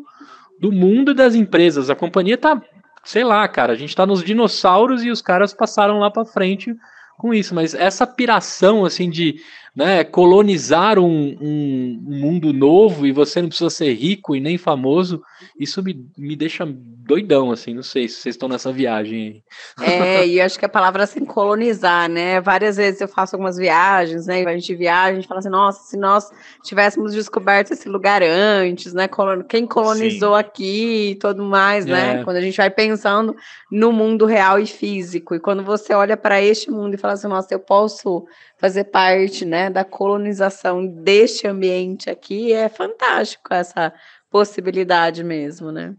do 0.60 0.72
mundo 0.72 1.14
das 1.14 1.36
empresas. 1.36 1.90
A 1.90 1.96
companhia 1.96 2.38
tá, 2.38 2.62
sei 3.04 3.24
lá, 3.24 3.48
cara, 3.48 3.74
a 3.74 3.76
gente 3.76 3.96
tá 3.96 4.06
nos 4.06 4.24
dinossauros 4.24 5.04
e 5.04 5.10
os 5.10 5.22
caras 5.22 5.54
passaram 5.54 6.00
lá 6.00 6.12
para 6.12 6.26
frente 6.26 6.76
com 7.18 7.34
isso. 7.34 7.56
Mas 7.56 7.74
essa 7.74 8.06
piração, 8.06 8.86
assim, 8.86 9.10
de 9.10 9.42
né, 9.74 10.04
colonizar 10.04 11.00
um, 11.00 11.38
um, 11.40 12.04
um, 12.06 12.20
mundo 12.20 12.52
novo 12.52 13.08
e 13.08 13.12
você 13.14 13.42
não 13.42 13.48
precisa 13.48 13.70
ser 13.70 13.94
rico 13.94 14.36
e 14.36 14.42
nem 14.42 14.58
famoso, 14.58 15.24
isso 15.58 15.82
me, 15.82 16.06
me 16.18 16.36
deixa 16.36 16.68
doidão, 16.68 17.52
assim, 17.52 17.74
não 17.74 17.84
sei 17.84 18.08
se 18.08 18.16
vocês 18.16 18.36
estão 18.36 18.50
nessa 18.50 18.72
viagem 18.72 19.44
aí. 19.80 19.88
É, 19.88 20.28
e 20.28 20.42
acho 20.42 20.60
que 20.60 20.66
a 20.66 20.70
palavra 20.70 21.04
assim, 21.04 21.24
colonizar, 21.24 22.10
né, 22.10 22.42
várias 22.42 22.76
vezes 22.76 23.00
eu 23.00 23.08
faço 23.08 23.36
algumas 23.36 23.56
viagens, 23.56 24.28
né, 24.28 24.44
a 24.46 24.54
gente 24.54 24.76
viaja, 24.76 25.12
a 25.12 25.16
gente 25.16 25.28
fala 25.28 25.40
assim, 25.40 25.50
nossa, 25.50 25.84
se 25.84 25.96
nós 25.96 26.30
tivéssemos 26.66 27.14
descoberto 27.14 27.72
esse 27.72 27.88
lugar 27.88 28.22
antes, 28.22 28.94
né, 28.94 29.10
quem 29.48 29.66
colonizou 29.66 30.34
Sim. 30.34 30.40
aqui 30.40 31.12
e 31.12 31.16
tudo 31.16 31.44
mais, 31.44 31.86
né, 31.86 32.20
é. 32.20 32.24
quando 32.26 32.38
a 32.38 32.42
gente 32.42 32.58
vai 32.58 32.70
pensando 32.70 33.34
no 33.72 33.94
mundo 33.94 34.26
real 34.26 34.60
e 34.60 34.66
físico, 34.66 35.34
e 35.34 35.40
quando 35.40 35.64
você 35.64 35.94
olha 35.94 36.18
para 36.18 36.42
este 36.42 36.70
mundo 36.70 36.94
e 36.94 36.98
fala 36.98 37.14
assim, 37.14 37.28
nossa, 37.28 37.54
eu 37.54 37.60
posso 37.60 38.26
fazer 38.62 38.84
parte 38.84 39.44
né, 39.44 39.72
da 39.72 39.84
colonização 39.84 40.86
deste 40.86 41.48
ambiente 41.48 42.12
aqui, 42.12 42.54
é 42.54 42.70
fantástico 42.70 43.52
essa 43.52 43.92
possibilidade 44.30 45.24
mesmo, 45.24 45.72
né? 45.72 45.96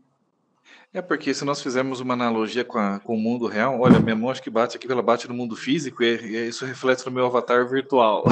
É 0.95 1.01
porque 1.03 1.33
se 1.35 1.45
nós 1.45 1.61
fizermos 1.61 2.01
uma 2.01 2.15
analogia 2.15 2.65
com, 2.65 2.79
a, 2.79 3.01
com 3.01 3.17
o 3.17 3.19
mundo 3.19 3.47
real, 3.47 3.81
olha, 3.81 3.99
minha 3.99 4.15
mão 4.15 4.31
acho 4.31 4.43
que 4.43 4.51
bate 4.51 4.77
aqui, 4.77 4.87
ela 4.91 5.03
bate 5.03 5.27
no 5.27 5.35
mundo 5.35 5.57
físico 5.57 6.05
e, 6.05 6.37
e 6.37 6.49
isso 6.49 6.65
reflete 6.65 7.05
no 7.07 7.11
meu 7.11 7.27
avatar 7.27 7.67
virtual. 7.67 8.25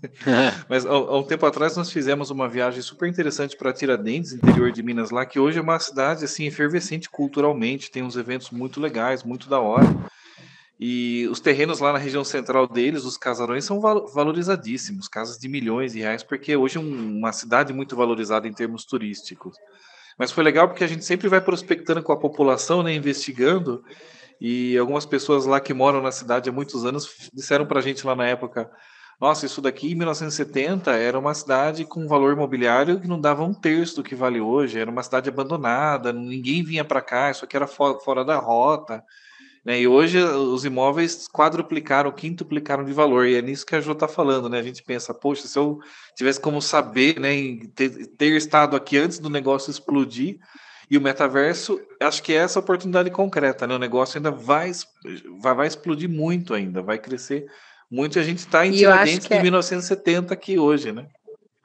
Mas 0.68 0.84
há, 0.84 1.16
um 1.16 1.22
tempo 1.22 1.46
atrás 1.46 1.76
nós 1.76 1.90
fizemos 1.90 2.28
uma 2.28 2.48
viagem 2.48 2.82
super 2.82 3.08
interessante 3.08 3.56
para 3.56 3.72
Tiradentes, 3.72 4.32
interior 4.32 4.70
de 4.70 4.82
Minas 4.82 5.10
lá, 5.10 5.24
que 5.24 5.38
hoje 5.38 5.58
é 5.58 5.62
uma 5.62 5.78
cidade 5.78 6.24
assim 6.24 6.44
efervescente 6.44 7.08
culturalmente, 7.08 7.90
tem 7.90 8.02
uns 8.02 8.16
eventos 8.16 8.50
muito 8.50 8.80
legais, 8.80 9.22
muito 9.22 9.48
da 9.48 9.60
hora. 9.60 9.86
E 10.84 11.28
os 11.28 11.38
terrenos 11.38 11.78
lá 11.78 11.92
na 11.92 11.98
região 12.00 12.24
central 12.24 12.66
deles, 12.66 13.04
os 13.04 13.16
casarões, 13.16 13.64
são 13.64 13.78
valorizadíssimos, 13.80 15.06
casas 15.06 15.38
de 15.38 15.48
milhões 15.48 15.92
de 15.92 16.00
reais, 16.00 16.24
porque 16.24 16.56
hoje 16.56 16.76
é 16.76 16.80
uma 16.80 17.32
cidade 17.32 17.72
muito 17.72 17.94
valorizada 17.94 18.48
em 18.48 18.52
termos 18.52 18.84
turísticos. 18.84 19.56
Mas 20.18 20.32
foi 20.32 20.42
legal 20.42 20.66
porque 20.66 20.82
a 20.82 20.88
gente 20.88 21.04
sempre 21.04 21.28
vai 21.28 21.40
prospectando 21.40 22.02
com 22.02 22.10
a 22.10 22.18
população, 22.18 22.82
né, 22.82 22.92
investigando, 22.92 23.84
e 24.40 24.76
algumas 24.76 25.06
pessoas 25.06 25.46
lá 25.46 25.60
que 25.60 25.72
moram 25.72 26.02
na 26.02 26.10
cidade 26.10 26.50
há 26.50 26.52
muitos 26.52 26.84
anos 26.84 27.30
disseram 27.32 27.64
para 27.64 27.78
a 27.78 27.82
gente 27.82 28.04
lá 28.04 28.16
na 28.16 28.26
época: 28.26 28.68
nossa, 29.20 29.46
isso 29.46 29.62
daqui 29.62 29.92
em 29.92 29.94
1970 29.94 30.90
era 30.96 31.16
uma 31.16 31.32
cidade 31.32 31.84
com 31.84 32.08
valor 32.08 32.32
imobiliário 32.32 32.98
que 32.98 33.06
não 33.06 33.20
dava 33.20 33.44
um 33.44 33.54
terço 33.54 33.94
do 33.94 34.02
que 34.02 34.16
vale 34.16 34.40
hoje, 34.40 34.80
era 34.80 34.90
uma 34.90 35.04
cidade 35.04 35.28
abandonada, 35.28 36.12
ninguém 36.12 36.64
vinha 36.64 36.84
para 36.84 37.00
cá, 37.00 37.30
isso 37.30 37.44
aqui 37.44 37.54
era 37.54 37.68
fora 37.68 38.24
da 38.24 38.36
rota. 38.36 39.04
Né? 39.64 39.80
E 39.80 39.86
hoje 39.86 40.18
os 40.18 40.64
imóveis 40.64 41.28
quadruplicaram, 41.28 42.10
quintuplicaram 42.10 42.84
de 42.84 42.92
valor, 42.92 43.26
e 43.26 43.36
é 43.36 43.42
nisso 43.42 43.64
que 43.64 43.76
a 43.76 43.80
Jo 43.80 43.92
está 43.92 44.08
falando, 44.08 44.48
né? 44.48 44.58
A 44.58 44.62
gente 44.62 44.82
pensa, 44.82 45.14
poxa, 45.14 45.46
se 45.46 45.56
eu 45.56 45.78
tivesse 46.16 46.40
como 46.40 46.60
saber, 46.60 47.20
né, 47.20 47.30
ter, 47.74 48.06
ter 48.08 48.36
estado 48.36 48.74
aqui 48.74 48.98
antes 48.98 49.20
do 49.20 49.30
negócio 49.30 49.70
explodir, 49.70 50.38
e 50.90 50.98
o 50.98 51.00
metaverso, 51.00 51.80
acho 52.00 52.22
que 52.22 52.32
é 52.32 52.36
essa 52.36 52.58
oportunidade 52.58 53.10
concreta, 53.10 53.66
né? 53.66 53.74
O 53.74 53.78
negócio 53.78 54.18
ainda 54.18 54.30
vai, 54.30 54.72
vai, 55.40 55.54
vai 55.54 55.66
explodir 55.66 56.08
muito 56.08 56.52
ainda, 56.52 56.82
vai 56.82 56.98
crescer 56.98 57.46
muito, 57.90 58.18
e 58.18 58.20
a 58.20 58.22
gente 58.22 58.38
está 58.38 58.66
em 58.66 58.72
Tiradentes 58.72 59.26
de 59.26 59.34
é... 59.34 59.42
1970 59.42 60.34
aqui 60.34 60.58
hoje, 60.58 60.92
né? 60.92 61.06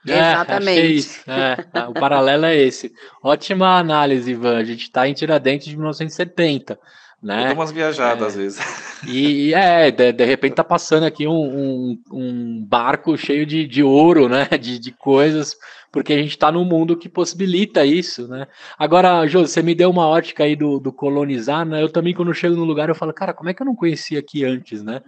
É, 0.08 0.32
Exatamente. 0.32 0.80
É 0.80 0.86
isso. 0.86 1.24
É, 1.30 1.88
o 1.90 1.94
paralelo 1.94 2.46
é 2.46 2.56
esse. 2.56 2.94
Ótima 3.22 3.78
análise, 3.78 4.32
Ivan. 4.32 4.58
A 4.58 4.64
gente 4.64 4.84
está 4.84 5.08
em 5.08 5.14
Tiradentes 5.14 5.68
de 5.68 5.76
1970. 5.76 6.80
Né? 7.22 7.50
Eu 7.50 7.56
umas 7.56 7.72
viajadas 7.72 8.24
é. 8.24 8.28
às 8.28 8.36
vezes. 8.36 8.88
E, 9.08 9.54
é, 9.54 9.90
de, 9.90 10.12
de, 10.12 10.26
repente 10.26 10.56
tá 10.56 10.64
passando 10.64 11.04
aqui 11.04 11.28
um, 11.28 11.34
um, 11.34 12.02
um 12.12 12.66
barco 12.66 13.18
cheio 13.18 13.46
de, 13.46 13.66
de 13.68 13.82
ouro, 13.84 14.30
né? 14.30 14.48
De, 14.58 14.80
de 14.80 14.92
coisas, 14.92 15.56
porque 15.92 16.14
a 16.14 16.18
gente 16.18 16.32
está 16.32 16.52
num 16.52 16.66
mundo 16.66 16.98
que 16.98 17.10
possibilita 17.10 17.86
isso, 17.86 18.28
né? 18.28 18.48
Agora, 18.78 19.26
Jô, 19.28 19.42
você 19.42 19.62
me 19.62 19.74
deu 19.74 19.90
uma 19.90 20.08
ótica 20.08 20.44
aí 20.44 20.56
do, 20.56 20.80
do 20.80 20.92
colonizar, 20.92 21.66
né? 21.66 21.82
Eu 21.82 21.90
também, 21.90 22.14
quando 22.14 22.34
chego 22.34 22.56
no 22.56 22.64
lugar, 22.64 22.90
eu 22.90 22.96
falo, 22.96 23.14
cara, 23.14 23.34
como 23.34 23.50
é 23.50 23.54
que 23.54 23.62
eu 23.62 23.66
não 23.66 23.76
conhecia 23.76 24.20
aqui 24.20 24.46
antes, 24.46 24.84
né? 24.84 25.02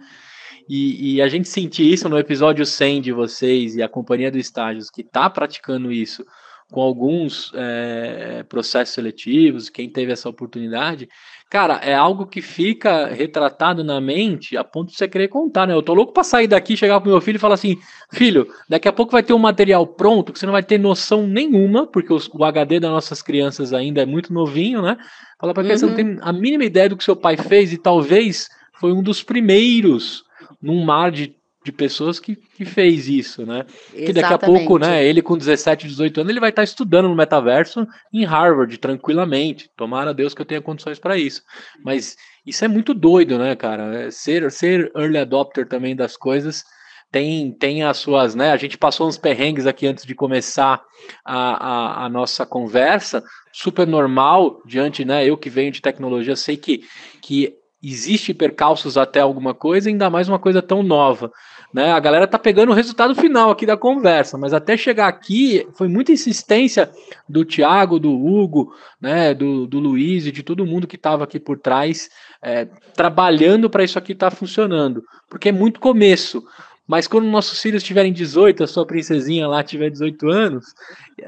E, 0.68 1.16
e, 1.16 1.22
a 1.22 1.28
gente 1.28 1.48
sentir 1.48 1.92
isso 1.92 2.08
no 2.08 2.18
episódio 2.18 2.64
100 2.64 3.00
de 3.00 3.12
vocês 3.12 3.74
e 3.74 3.82
a 3.82 3.88
Companhia 3.88 4.30
do 4.30 4.38
Estágios, 4.38 4.88
que 4.88 5.00
está 5.00 5.28
praticando 5.28 5.90
isso 5.90 6.24
com 6.70 6.80
alguns 6.80 7.50
é, 7.54 8.44
processos 8.44 8.94
seletivos, 8.94 9.68
quem 9.68 9.90
teve 9.90 10.12
essa 10.12 10.28
oportunidade, 10.28 11.08
cara, 11.50 11.80
é 11.82 11.92
algo 11.92 12.26
que 12.26 12.40
fica 12.40 13.08
retratado 13.08 13.82
na 13.82 14.00
mente 14.00 14.56
a 14.56 14.62
ponto 14.62 14.92
de 14.92 14.96
você 14.96 15.08
querer 15.08 15.26
contar, 15.26 15.66
né? 15.66 15.74
Eu 15.74 15.82
tô 15.82 15.92
louco 15.92 16.12
para 16.12 16.22
sair 16.22 16.46
daqui, 16.46 16.76
chegar 16.76 17.00
pro 17.00 17.10
meu 17.10 17.20
filho 17.20 17.36
e 17.36 17.40
falar 17.40 17.54
assim: 17.54 17.76
filho, 18.12 18.46
daqui 18.68 18.86
a 18.86 18.92
pouco 18.92 19.10
vai 19.10 19.22
ter 19.22 19.32
um 19.34 19.38
material 19.38 19.84
pronto 19.84 20.32
que 20.32 20.38
você 20.38 20.46
não 20.46 20.52
vai 20.52 20.62
ter 20.62 20.78
noção 20.78 21.26
nenhuma, 21.26 21.88
porque 21.88 22.12
os, 22.12 22.30
o 22.32 22.44
HD 22.44 22.78
das 22.78 22.90
nossas 22.90 23.20
crianças 23.20 23.72
ainda 23.72 24.00
é 24.00 24.06
muito 24.06 24.32
novinho, 24.32 24.80
né? 24.80 24.96
Fala 25.40 25.52
para 25.52 25.64
uhum. 25.64 25.76
você 25.76 25.86
não 25.86 25.94
tem 25.96 26.18
a 26.20 26.32
mínima 26.32 26.64
ideia 26.64 26.88
do 26.88 26.96
que 26.96 27.02
seu 27.02 27.16
pai 27.16 27.36
fez 27.36 27.72
e 27.72 27.78
talvez 27.78 28.48
foi 28.74 28.92
um 28.92 29.02
dos 29.02 29.20
primeiros 29.20 30.22
num 30.62 30.84
mar 30.84 31.10
de, 31.10 31.34
de 31.64 31.72
pessoas 31.72 32.18
que, 32.18 32.36
que 32.36 32.64
fez 32.64 33.06
isso, 33.08 33.44
né? 33.44 33.66
Exatamente. 33.66 34.06
Que 34.06 34.12
daqui 34.12 34.34
a 34.34 34.38
pouco, 34.38 34.78
né, 34.78 35.04
ele 35.04 35.20
com 35.20 35.36
17, 35.36 35.86
18 35.86 36.20
anos, 36.20 36.30
ele 36.30 36.40
vai 36.40 36.50
estar 36.50 36.62
estudando 36.62 37.08
no 37.08 37.14
metaverso 37.14 37.86
em 38.12 38.24
Harvard, 38.24 38.78
tranquilamente. 38.78 39.70
Tomara 39.76 40.10
a 40.10 40.14
Deus 40.14 40.34
que 40.34 40.40
eu 40.40 40.46
tenha 40.46 40.62
condições 40.62 40.98
para 40.98 41.18
isso. 41.18 41.42
Mas 41.84 42.16
isso 42.46 42.64
é 42.64 42.68
muito 42.68 42.94
doido, 42.94 43.38
né, 43.38 43.54
cara? 43.54 44.04
É 44.04 44.10
ser, 44.10 44.50
ser 44.50 44.90
early 44.96 45.18
adopter 45.18 45.68
também 45.68 45.94
das 45.94 46.16
coisas 46.16 46.64
tem, 47.10 47.50
tem 47.52 47.82
as 47.82 47.96
suas, 47.96 48.34
né? 48.34 48.52
A 48.52 48.56
gente 48.56 48.78
passou 48.78 49.08
uns 49.08 49.18
perrengues 49.18 49.66
aqui 49.66 49.86
antes 49.86 50.04
de 50.04 50.14
começar 50.14 50.80
a, 51.24 52.04
a, 52.04 52.04
a, 52.04 52.08
nossa 52.08 52.46
conversa, 52.46 53.22
super 53.52 53.86
normal, 53.86 54.62
diante, 54.64 55.04
né? 55.04 55.26
Eu 55.26 55.36
que 55.36 55.50
venho 55.50 55.72
de 55.72 55.82
tecnologia, 55.82 56.36
sei 56.36 56.56
que, 56.56 56.84
que 57.20 57.52
existe 57.82 58.34
percalços 58.34 58.98
até 58.98 59.20
alguma 59.20 59.54
coisa, 59.54 59.88
ainda 59.88 60.10
mais 60.10 60.28
uma 60.28 60.38
coisa 60.38 60.60
tão 60.60 60.82
nova. 60.82 61.32
Né? 61.72 61.92
A 61.92 62.00
galera 62.00 62.26
tá 62.26 62.38
pegando 62.38 62.72
o 62.72 62.74
resultado 62.74 63.14
final 63.14 63.50
aqui 63.50 63.64
da 63.64 63.76
conversa, 63.76 64.36
mas 64.36 64.52
até 64.52 64.76
chegar 64.76 65.08
aqui 65.08 65.66
foi 65.74 65.88
muita 65.88 66.12
insistência 66.12 66.90
do 67.28 67.44
Thiago, 67.44 67.98
do 67.98 68.12
Hugo, 68.12 68.74
né, 69.00 69.32
do, 69.32 69.66
do 69.66 69.78
Luiz 69.78 70.26
e 70.26 70.32
de 70.32 70.42
todo 70.42 70.66
mundo 70.66 70.86
que 70.86 70.96
estava 70.96 71.24
aqui 71.24 71.38
por 71.38 71.58
trás, 71.58 72.10
é, 72.42 72.66
trabalhando 72.94 73.70
para 73.70 73.84
isso 73.84 73.98
aqui 73.98 74.12
estar 74.12 74.30
tá 74.30 74.36
funcionando, 74.36 75.02
porque 75.28 75.48
é 75.48 75.52
muito 75.52 75.78
começo. 75.80 76.44
Mas 76.90 77.06
quando 77.06 77.28
nossos 77.28 77.62
filhos 77.62 77.84
tiverem 77.84 78.12
18, 78.12 78.64
a 78.64 78.66
sua 78.66 78.84
princesinha 78.84 79.46
lá 79.46 79.62
tiver 79.62 79.90
18 79.90 80.28
anos, 80.28 80.74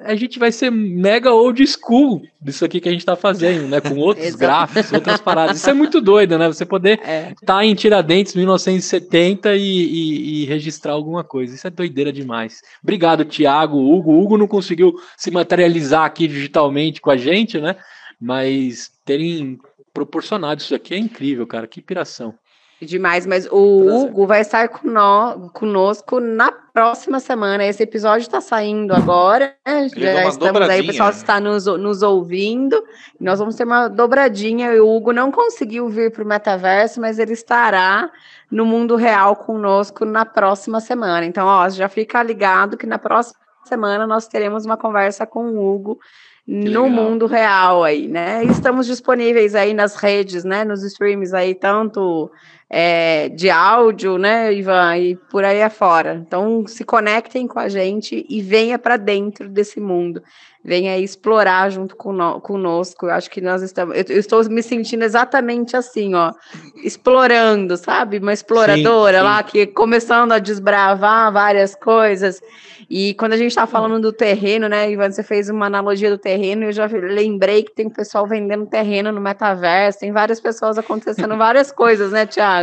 a 0.03 0.17
gente 0.17 0.37
vai 0.37 0.51
ser 0.51 0.73
mega 0.73 1.33
old 1.33 1.65
school 1.65 2.21
disso 2.41 2.65
aqui 2.65 2.81
que 2.81 2.89
a 2.89 2.91
gente 2.91 3.03
está 3.03 3.15
fazendo, 3.15 3.69
né? 3.69 3.81
Com 3.81 3.97
outros 3.97 4.35
gráficos, 4.35 4.93
outras 4.93 5.21
paradas. 5.21 5.59
Isso 5.59 5.71
é 5.71 5.73
muito 5.73 6.01
doido, 6.01 6.37
né? 6.37 6.49
Você 6.49 6.67
poder 6.67 6.99
estar 6.99 7.09
é. 7.09 7.35
tá 7.47 7.65
em 7.65 7.77
Tiradentes 7.77 8.35
1970 8.35 9.55
e, 9.55 9.61
e, 9.61 10.43
e, 10.43 10.47
registrar 10.47 10.95
alguma 10.95 11.23
coisa. 11.23 11.55
Isso 11.55 11.69
é 11.69 11.71
doideira 11.71 12.13
demais. 12.13 12.61
Obrigado, 12.83 13.25
Thiago, 13.25 13.79
Hugo. 13.79 14.15
O 14.15 14.21
Hugo 14.21 14.37
não 14.37 14.49
conseguiu 14.49 14.93
se 15.17 15.31
materializar 15.31 16.05
aqui 16.05 16.27
digitalmente 16.27 17.01
com 17.01 17.13
a 17.13 17.17
gente, 17.17 17.61
né? 17.61 17.77
Mas 18.21 18.91
terem 19.05 19.61
proporcionado 19.95 20.61
isso 20.61 20.75
aqui 20.75 20.93
é 20.93 20.99
incrível, 20.99 21.47
cara. 21.47 21.69
Que 21.69 21.81
piração. 21.81 22.35
Demais, 22.85 23.25
mas 23.27 23.47
o 23.47 23.87
Hugo 23.87 24.27
vai 24.27 24.41
estar 24.41 24.69
conosco 25.53 26.19
na 26.19 26.51
próxima 26.51 27.21
semana. 27.21 27.65
Esse 27.65 27.85
episódio 27.85 28.23
está 28.23 28.41
saindo 28.41 28.93
agora, 28.93 29.55
né? 29.65 29.89
Já 29.89 30.27
estamos 30.27 30.63
aí, 30.63 30.81
o 30.81 30.87
pessoal 30.89 31.11
está 31.11 31.39
nos, 31.39 31.67
nos 31.67 32.03
ouvindo. 32.03 32.83
Nós 33.21 33.39
vamos 33.39 33.55
ter 33.55 33.63
uma 33.63 33.87
dobradinha. 33.87 34.83
O 34.83 34.97
Hugo 34.97 35.13
não 35.13 35.31
conseguiu 35.31 35.89
vir 35.89 36.11
para 36.11 36.25
o 36.25 36.27
metaverso, 36.27 37.01
mas 37.01 37.21
ele 37.21 37.35
estará 37.35 38.11
no 38.51 38.67
mundo 38.67 38.97
real 38.97 39.37
conosco 39.37 40.05
na 40.05 40.27
próxima 40.27 40.81
semana. 40.81 41.25
Então, 41.25 41.47
ó, 41.47 41.69
já 41.69 41.89
fica 41.89 42.21
ligado 42.21 42.77
que 42.77 42.87
na 42.87 42.99
próxima 42.99 43.39
semana 43.65 44.09
nós 44.09 44.27
teremos 44.27 44.67
uma 44.67 44.77
conversa 44.77 45.25
com 45.25 45.45
o 45.51 45.73
Hugo 45.73 46.01
no 46.47 46.89
mundo 46.89 47.27
real 47.27 47.85
aí, 47.85 48.09
né? 48.09 48.43
Estamos 48.45 48.87
disponíveis 48.87 49.55
aí 49.55 49.73
nas 49.73 49.95
redes, 49.95 50.43
né? 50.43 50.65
Nos 50.65 50.83
streams 50.83 51.33
aí, 51.33 51.55
tanto 51.55 52.31
é, 52.75 53.29
de 53.29 53.51
áudio, 53.51 54.17
né, 54.17 54.51
Ivan, 54.51 54.97
e 54.97 55.15
por 55.31 55.45
aí 55.45 55.63
afora. 55.63 56.15
Então, 56.15 56.67
se 56.67 56.83
conectem 56.85 57.47
com 57.47 57.59
a 57.59 57.69
gente 57.69 58.25
e 58.27 58.41
venha 58.41 58.79
para 58.79 58.97
dentro 58.97 59.47
desse 59.47 59.79
mundo. 59.79 60.23
Venha 60.65 60.97
explorar 60.97 61.71
junto 61.71 61.95
conosco. 61.95 63.07
Eu 63.07 63.11
acho 63.11 63.29
que 63.29 63.43
nós 63.43 63.61
estamos. 63.63 63.95
Eu, 63.95 64.05
eu, 64.09 64.19
estou 64.19 64.43
me 64.49 64.63
sentindo 64.63 65.03
exatamente 65.03 65.77
assim, 65.77 66.15
ó, 66.15 66.33
explorando, 66.83 67.77
sabe? 67.77 68.19
Uma 68.19 68.33
exploradora 68.33 69.19
sim, 69.19 69.25
sim. 69.25 69.29
lá 69.29 69.43
que 69.43 69.67
começando 69.67 70.33
a 70.33 70.39
desbravar 70.39 71.31
várias 71.33 71.75
coisas. 71.75 72.41
E 72.95 73.15
quando 73.15 73.33
a 73.33 73.37
gente 73.39 73.49
está 73.49 73.67
falando 73.67 74.01
do 74.01 74.13
terreno, 74.13 74.69
né, 74.69 74.91
Ivan, 74.91 75.11
você 75.11 75.23
fez 75.23 75.49
uma 75.49 75.65
analogia 75.65 76.11
do 76.11 76.19
terreno, 76.19 76.65
eu 76.65 76.73
já 76.73 76.87
lembrei 76.87 77.63
que 77.63 77.75
tem 77.75 77.89
pessoal 77.89 78.27
vendendo 78.27 78.67
terreno 78.67 79.11
no 79.11 79.19
metaverso, 79.19 80.01
tem 80.01 80.13
várias 80.13 80.39
pessoas 80.39 80.77
acontecendo 80.77 81.35
várias 81.39 81.73
coisas, 81.73 82.13
né, 82.13 82.27
Tiago? 82.27 82.62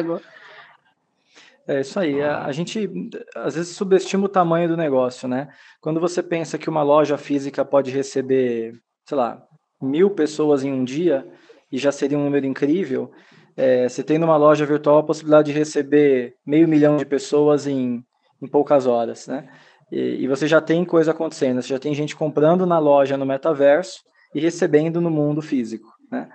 É 1.68 1.82
isso 1.82 2.00
aí. 2.00 2.22
A, 2.22 2.52
gente 2.52 2.90
às 3.36 3.56
vezes 3.56 3.76
subestima 3.76 4.26
o 4.26 4.30
tamanho 4.30 4.68
do 4.68 4.76
negócio, 4.76 5.28
né? 5.28 5.50
Quando 5.80 6.00
você 6.00 6.24
pensa 6.24 6.58
que 6.58 6.70
uma 6.70 6.82
loja 6.82 7.18
física 7.18 7.64
pode 7.64 7.92
receber, 7.92 8.74
sei 9.06 9.18
lá, 9.18 9.44
mil 9.80 10.10
pessoas 10.10 10.64
em 10.64 10.74
um 10.74 10.84
dia, 10.84 11.28
e 11.72 11.78
já 11.78 11.92
seria 11.92 12.18
um 12.18 12.24
número 12.24 12.46
incrível, 12.46 13.12
é, 13.56 13.88
você 13.88 14.04
tem 14.04 14.18
numa 14.18 14.38
loja 14.38 14.66
virtual 14.66 15.00
a 15.00 15.04
possibilidade 15.04 15.52
de 15.52 15.58
receber 15.58 16.36
meio 16.46 16.68
milhão 16.68 16.98
de 16.98 17.06
pessoas 17.06 17.68
em, 17.68 18.04
em 18.42 18.48
poucas 18.48 18.88
horas, 18.88 19.28
né? 19.28 19.48
E, 19.92 20.24
e, 20.24 20.28
você 20.28 20.48
já 20.48 20.62
tem 20.62 20.86
coisa 20.86 21.12
acontecendo, 21.12 21.62
você 21.62 21.70
já 21.70 21.80
tem 21.80 21.94
gente 21.94 22.16
comprando 22.16 22.66
na 22.66 22.80
loja 22.80 23.18
no 23.18 23.26
metaverso 23.26 24.02
e 24.34 24.40
recebendo 24.40 25.02
no 25.02 25.10
mundo 25.10 25.42
físico, 25.42 25.88
né? 26.12 26.30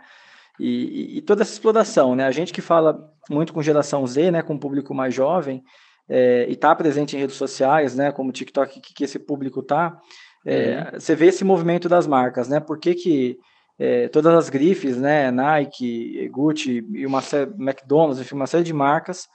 E, 0.59 1.19
e, 1.19 1.21
toda 1.21 1.43
essa 1.43 1.53
exploração, 1.53 2.15
né? 2.15 2.25
A 2.25 2.31
gente 2.31 2.53
que 2.53 2.61
fala 2.61 3.11
muito 3.29 3.53
com 3.53 3.63
geração 3.63 4.07
Z, 4.07 4.31
né, 4.31 4.43
com 4.43 4.55
o 4.55 4.59
público 4.59 4.95
mais 4.95 5.13
jovem, 5.13 5.63
é, 6.09 6.47
e 6.49 6.53
está 6.53 6.75
presente 6.75 7.17
em 7.17 7.21
redes 7.21 7.37
sociais, 7.37 7.97
né, 7.97 8.13
como 8.13 8.29
o 8.29 8.33
TikTok, 8.33 8.81
que, 8.81 8.95
que 8.95 9.05
esse 9.05 9.19
público 9.19 9.61
está, 9.61 9.99
é, 10.47 10.91
uhum. 10.93 11.01
você 11.01 11.15
vê 11.15 11.27
esse 11.27 11.43
movimento 11.45 11.89
das 11.89 12.07
marcas, 12.07 12.49
né? 12.49 12.61
Por 12.61 12.79
que, 12.79 12.95
que 12.95 13.39
é, 13.79 14.09
todas 14.09 14.33
as 14.35 14.51
grifes, 14.51 14.97
né, 14.97 15.31
Nike, 15.31 16.29
Gucci 16.31 16.87
e 16.93 17.07
uma 17.07 17.21
série, 17.21 17.51
McDonald's, 17.59 18.21
enfim, 18.21 18.37
uma 18.37 18.47
série 18.47 18.65
de 18.65 18.73
marcas 18.73 19.27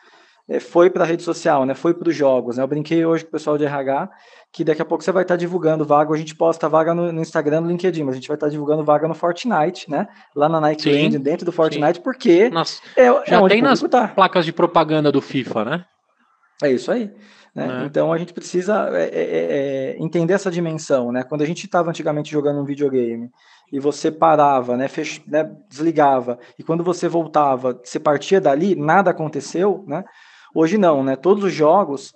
foi 0.60 0.89
para 0.89 1.04
a 1.04 1.08
rede 1.08 1.22
social, 1.22 1.66
né? 1.66 1.76
Foi 1.76 1.93
para 1.93 2.10
os 2.10 2.16
jogos. 2.16 2.58
Né? 2.58 2.64
Eu 2.64 2.68
brinquei 2.68 3.06
hoje 3.06 3.24
com 3.24 3.30
o 3.30 3.32
pessoal 3.34 3.58
de 3.58 3.66
RH 3.66 4.10
que 4.52 4.64
daqui 4.64 4.82
a 4.82 4.86
pouco 4.86 5.04
você 5.04 5.12
vai 5.12 5.24
estar 5.24 5.36
tá 5.36 5.38
divulgando 5.38 5.86
vaga. 5.86 6.14
A 6.14 6.18
gente 6.18 6.36
posta 6.36 6.68
vaga 6.68 6.93
no, 6.93 7.12
no, 7.12 7.22
Instagram, 7.22 7.62
no 7.62 7.68
LinkedIn, 7.68 8.04
mas 8.04 8.14
a 8.14 8.18
gente 8.18 8.28
vai 8.28 8.36
estar 8.36 8.47
tá 8.47 8.52
divulgando 8.52 8.84
vaga 8.84 9.08
no 9.08 9.14
Fortnite, 9.14 9.91
né? 9.91 10.08
Lá 10.36 10.50
na 10.50 10.60
Nike 10.60 10.91
Land, 10.91 11.20
dentro 11.20 11.45
do 11.45 11.52
Fortnite, 11.52 11.97
sim. 11.97 12.02
porque 12.02 12.50
Nossa, 12.50 12.82
é, 12.95 13.06
é 13.06 13.24
já 13.28 13.47
tem 13.47 13.62
nas 13.62 13.82
tá. 13.82 14.08
placas 14.08 14.45
de 14.45 14.52
propaganda 14.52 15.12
do 15.12 15.22
FIFA, 15.22 15.66
né? 15.66 15.86
É 16.64 16.72
isso 16.72 16.91
aí. 16.91 17.12
Né? 17.54 17.84
É. 17.84 17.86
Então 17.86 18.12
a 18.12 18.18
gente 18.18 18.34
precisa 18.34 18.89
é, 18.93 19.04
é, 19.04 19.10
é 19.12 19.95
entender 20.00 20.34
essa 20.34 20.50
dimensão, 20.50 21.12
né? 21.12 21.24
Quando 21.24 21.41
a 21.41 21.45
gente 21.45 21.66
estava 21.66 21.89
antigamente 21.89 22.32
jogando 22.32 22.60
um 22.60 22.66
videogame 22.66 23.30
e 23.72 23.80
você 23.80 24.12
parava, 24.12 24.76
né, 24.76 24.88
fech... 24.88 25.22
né, 25.28 25.50
desligava, 25.70 26.39
e 26.58 26.64
quando 26.64 26.84
você 26.84 27.08
voltava, 27.08 27.80
você 27.84 28.00
partia 28.00 28.41
dali, 28.41 28.76
nada 28.76 29.12
aconteceu, 29.12 29.84
né? 29.88 30.04
Hoje 30.54 30.78
não, 30.78 31.04
né? 31.04 31.16
Todos 31.16 31.43
os 31.43 31.54
jogos 31.54 32.14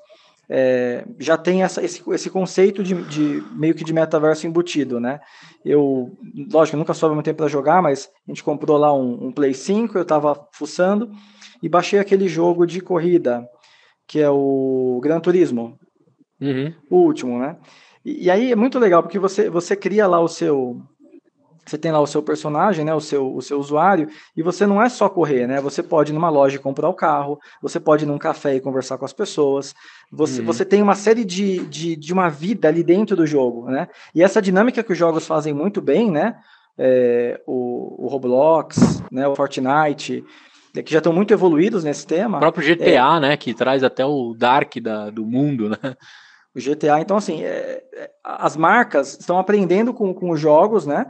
é, 0.50 1.06
já 1.20 1.38
tem 1.38 1.64
essa, 1.64 1.84
esse, 1.84 2.04
esse 2.12 2.30
conceito 2.30 2.84
de, 2.84 2.94
de, 3.06 3.44
meio 3.56 3.74
que 3.74 3.84
de 3.84 3.94
metaverso 3.94 4.46
embutido, 4.46 5.00
né? 5.00 5.20
Eu, 5.64 6.12
lógico, 6.52 6.78
nunca 6.78 6.94
soube 6.94 7.16
muito 7.16 7.26
tempo 7.26 7.38
para 7.38 7.48
jogar, 7.48 7.82
mas 7.82 8.10
a 8.28 8.32
gente 8.32 8.44
comprou 8.44 8.78
lá 8.78 8.94
um, 8.94 9.28
um 9.28 9.32
Play 9.32 9.54
5, 9.54 9.98
eu 9.98 10.02
estava 10.02 10.48
fuçando 10.52 11.10
e 11.62 11.70
baixei 11.70 12.00
aquele 12.00 12.28
jogo 12.28 12.66
de 12.66 12.82
corrida, 12.82 13.48
que 14.06 14.20
é 14.20 14.30
o 14.30 15.00
Gran 15.02 15.20
Turismo, 15.20 15.80
uhum. 16.42 16.74
o 16.90 16.98
último, 16.98 17.40
né? 17.40 17.58
E, 18.04 18.26
e, 18.26 18.30
aí 18.30 18.52
é 18.52 18.56
muito 18.56 18.78
legal, 18.78 19.02
porque 19.02 19.18
você, 19.18 19.50
você 19.50 19.76
cria 19.76 20.06
lá 20.06 20.20
o 20.20 20.28
seu 20.28 20.82
você 21.66 21.78
tem 21.78 21.92
lá 21.92 22.00
o 22.00 22.08
seu 22.08 22.22
personagem, 22.22 22.84
né, 22.84 22.94
o 22.94 23.00
seu, 23.00 23.34
o 23.34 23.42
seu 23.42 23.60
usuário, 23.60 24.10
e 24.36 24.44
você 24.44 24.66
não 24.66 24.82
é 24.82 24.90
só 24.90 25.08
correr, 25.08 25.48
né? 25.48 25.62
Você 25.62 25.82
pode 25.82 26.12
ir 26.12 26.14
numa 26.14 26.30
loja 26.30 26.58
e 26.58 26.60
comprar 26.60 26.90
o 26.90 26.94
carro, 26.94 27.40
você 27.62 27.80
pode 27.80 28.04
ir 28.04 28.08
num 28.08 28.18
café 28.18 28.56
e 28.56 28.62
conversar 28.62 28.98
com 28.98 29.06
as 29.06 29.14
pessoas, 29.14 29.74
você, 30.12 30.42
uhum. 30.42 30.46
você 30.46 30.66
tem 30.66 30.82
uma 30.82 30.96
série 30.96 31.24
de, 31.24 31.66
de, 31.66 31.96
de 31.96 32.14
uma 32.14 32.30
vida 32.30 32.68
ali 32.68 32.84
dentro 32.84 33.16
do 33.16 33.26
jogo, 33.26 33.70
né? 33.70 33.88
E 34.14 34.22
essa 34.22 34.42
dinâmica 34.42 34.84
que 34.84 34.92
os 34.92 34.98
jogos 34.98 35.26
fazem 35.26 35.54
muito 35.54 35.82
bem, 35.82 36.12
né? 36.12 36.36
É, 36.78 37.40
o, 37.46 38.06
o 38.06 38.08
Roblox, 38.08 39.04
né, 39.12 39.28
o 39.28 39.36
Fortnite, 39.36 40.24
é, 40.76 40.82
que 40.82 40.92
já 40.92 40.98
estão 40.98 41.14
muito 41.14 41.32
evoluídos 41.34 41.84
nesse 41.84 42.06
tema. 42.06 42.38
O 42.38 42.42
próprio 42.42 42.76
GTA, 42.76 43.18
é, 43.18 43.20
né, 43.20 43.38
que 43.38 43.54
traz 43.54 43.84
até 43.84 44.06
o 44.06 44.34
Dark 44.34 44.76
da, 44.82 45.10
do 45.10 45.26
mundo, 45.26 45.70
né? 45.70 45.96
O 46.56 46.60
GTA, 46.60 47.00
então 47.00 47.18
assim, 47.18 47.44
é, 47.44 47.84
é, 47.94 48.12
as 48.24 48.56
marcas 48.56 49.18
estão 49.20 49.40
aprendendo 49.40 49.94
com, 49.94 50.14
com 50.14 50.30
os 50.30 50.40
jogos, 50.40 50.86
né? 50.86 51.06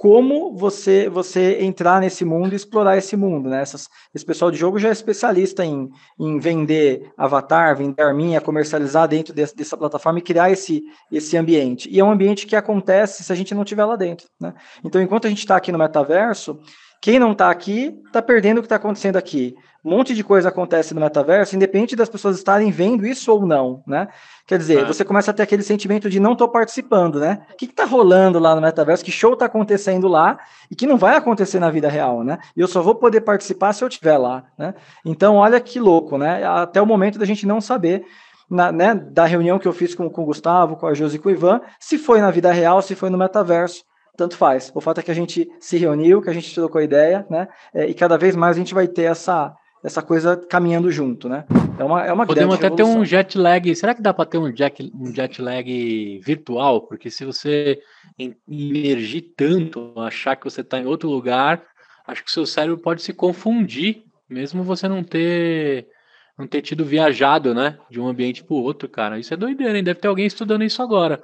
Como 0.00 0.56
você 0.56 1.10
você 1.10 1.58
entrar 1.60 2.00
nesse 2.00 2.24
mundo 2.24 2.54
e 2.54 2.56
explorar 2.56 2.96
esse 2.96 3.14
mundo, 3.18 3.50
né? 3.50 3.60
Essas, 3.60 3.86
esse 4.14 4.24
pessoal 4.24 4.50
de 4.50 4.56
jogo 4.56 4.78
já 4.78 4.88
é 4.88 4.92
especialista 4.92 5.62
em, 5.62 5.90
em 6.18 6.38
vender 6.38 7.12
avatar, 7.18 7.76
vender 7.76 8.00
arminha, 8.00 8.40
comercializar 8.40 9.06
dentro 9.06 9.34
desse, 9.34 9.54
dessa 9.54 9.76
plataforma 9.76 10.18
e 10.18 10.22
criar 10.22 10.50
esse, 10.50 10.82
esse 11.12 11.36
ambiente. 11.36 11.86
E 11.90 12.00
é 12.00 12.04
um 12.04 12.10
ambiente 12.10 12.46
que 12.46 12.56
acontece 12.56 13.22
se 13.22 13.30
a 13.30 13.36
gente 13.36 13.54
não 13.54 13.62
estiver 13.62 13.84
lá 13.84 13.94
dentro, 13.94 14.26
né? 14.40 14.54
Então, 14.82 15.02
enquanto 15.02 15.26
a 15.26 15.28
gente 15.28 15.40
está 15.40 15.56
aqui 15.56 15.70
no 15.70 15.76
metaverso, 15.76 16.58
quem 17.00 17.18
não 17.18 17.32
está 17.32 17.50
aqui 17.50 17.98
está 18.06 18.20
perdendo 18.20 18.58
o 18.58 18.60
que 18.60 18.66
está 18.66 18.76
acontecendo 18.76 19.16
aqui. 19.16 19.56
Um 19.82 19.90
monte 19.90 20.14
de 20.14 20.22
coisa 20.22 20.50
acontece 20.50 20.92
no 20.92 21.00
metaverso, 21.00 21.56
independente 21.56 21.96
das 21.96 22.10
pessoas 22.10 22.36
estarem 22.36 22.70
vendo 22.70 23.06
isso 23.06 23.32
ou 23.32 23.46
não, 23.46 23.82
né? 23.86 24.08
Quer 24.46 24.58
dizer, 24.58 24.80
é. 24.80 24.84
você 24.84 25.02
começa 25.02 25.30
a 25.30 25.34
ter 25.34 25.42
aquele 25.42 25.62
sentimento 25.62 26.10
de 26.10 26.20
não 26.20 26.32
estou 26.32 26.48
participando, 26.48 27.18
né? 27.18 27.46
O 27.50 27.56
que 27.56 27.64
está 27.64 27.86
rolando 27.86 28.38
lá 28.38 28.54
no 28.54 28.60
metaverso? 28.60 29.02
Que 29.02 29.10
show 29.10 29.32
está 29.32 29.46
acontecendo 29.46 30.06
lá 30.06 30.38
e 30.70 30.76
que 30.76 30.86
não 30.86 30.98
vai 30.98 31.16
acontecer 31.16 31.58
na 31.58 31.70
vida 31.70 31.88
real, 31.88 32.22
né? 32.22 32.38
E 32.54 32.60
eu 32.60 32.68
só 32.68 32.82
vou 32.82 32.94
poder 32.94 33.22
participar 33.22 33.72
se 33.72 33.82
eu 33.82 33.88
estiver 33.88 34.18
lá, 34.18 34.44
né? 34.58 34.74
Então, 35.02 35.36
olha 35.36 35.58
que 35.58 35.80
louco, 35.80 36.18
né? 36.18 36.44
Até 36.44 36.82
o 36.82 36.86
momento 36.86 37.18
da 37.18 37.24
gente 37.24 37.46
não 37.46 37.62
saber 37.62 38.04
na, 38.50 38.70
né, 38.70 38.94
da 38.94 39.24
reunião 39.24 39.58
que 39.58 39.66
eu 39.66 39.72
fiz 39.72 39.94
com, 39.94 40.10
com 40.10 40.22
o 40.22 40.26
Gustavo, 40.26 40.76
com 40.76 40.86
a 40.86 40.92
Josi 40.92 41.16
e 41.16 41.18
com 41.18 41.30
o 41.30 41.32
Ivan, 41.32 41.62
se 41.78 41.96
foi 41.96 42.20
na 42.20 42.30
vida 42.30 42.52
real, 42.52 42.82
se 42.82 42.94
foi 42.94 43.08
no 43.08 43.16
metaverso 43.16 43.82
tanto 44.20 44.36
faz. 44.36 44.70
O 44.74 44.82
fato 44.82 45.00
é 45.00 45.02
que 45.02 45.10
a 45.10 45.14
gente 45.14 45.50
se 45.58 45.78
reuniu, 45.78 46.20
que 46.20 46.28
a 46.28 46.32
gente 46.34 46.54
trocou 46.54 46.82
ideia, 46.82 47.26
né? 47.30 47.48
É, 47.72 47.86
e 47.86 47.94
cada 47.94 48.18
vez 48.18 48.36
mais 48.36 48.54
a 48.54 48.58
gente 48.58 48.74
vai 48.74 48.86
ter 48.86 49.04
essa, 49.04 49.54
essa 49.82 50.02
coisa 50.02 50.36
caminhando 50.36 50.90
junto, 50.90 51.26
né? 51.26 51.46
É 51.78 51.82
uma, 51.82 52.04
é 52.04 52.12
uma 52.12 52.26
Podemos 52.26 52.54
até 52.54 52.64
revolução. 52.64 52.94
ter 52.94 53.00
um 53.00 53.02
jet 53.02 53.38
lag. 53.38 53.74
Será 53.74 53.94
que 53.94 54.02
dá 54.02 54.12
para 54.12 54.26
ter 54.26 54.36
um 54.36 54.54
jet, 54.54 54.92
um 54.94 55.06
jet 55.06 55.40
lag 55.40 56.20
virtual? 56.22 56.82
Porque 56.82 57.10
se 57.10 57.24
você 57.24 57.80
emergir 58.46 59.32
tanto, 59.34 59.94
achar 59.96 60.36
que 60.36 60.44
você 60.44 60.60
está 60.60 60.78
em 60.78 60.86
outro 60.86 61.08
lugar, 61.08 61.62
acho 62.06 62.22
que 62.22 62.30
o 62.30 62.34
seu 62.34 62.44
cérebro 62.44 62.76
pode 62.76 63.00
se 63.00 63.14
confundir, 63.14 64.04
mesmo 64.28 64.62
você 64.62 64.86
não 64.86 65.02
ter 65.02 65.88
não 66.38 66.46
ter 66.46 66.62
tido 66.62 66.84
viajado, 66.86 67.54
né, 67.54 67.76
de 67.90 68.00
um 68.00 68.08
ambiente 68.08 68.42
para 68.42 68.54
o 68.54 68.62
outro, 68.62 68.88
cara. 68.88 69.18
Isso 69.18 69.32
é 69.32 69.36
doideira, 69.36 69.76
hein? 69.76 69.84
Deve 69.84 70.00
ter 70.00 70.08
alguém 70.08 70.24
estudando 70.26 70.64
isso 70.64 70.82
agora. 70.82 71.22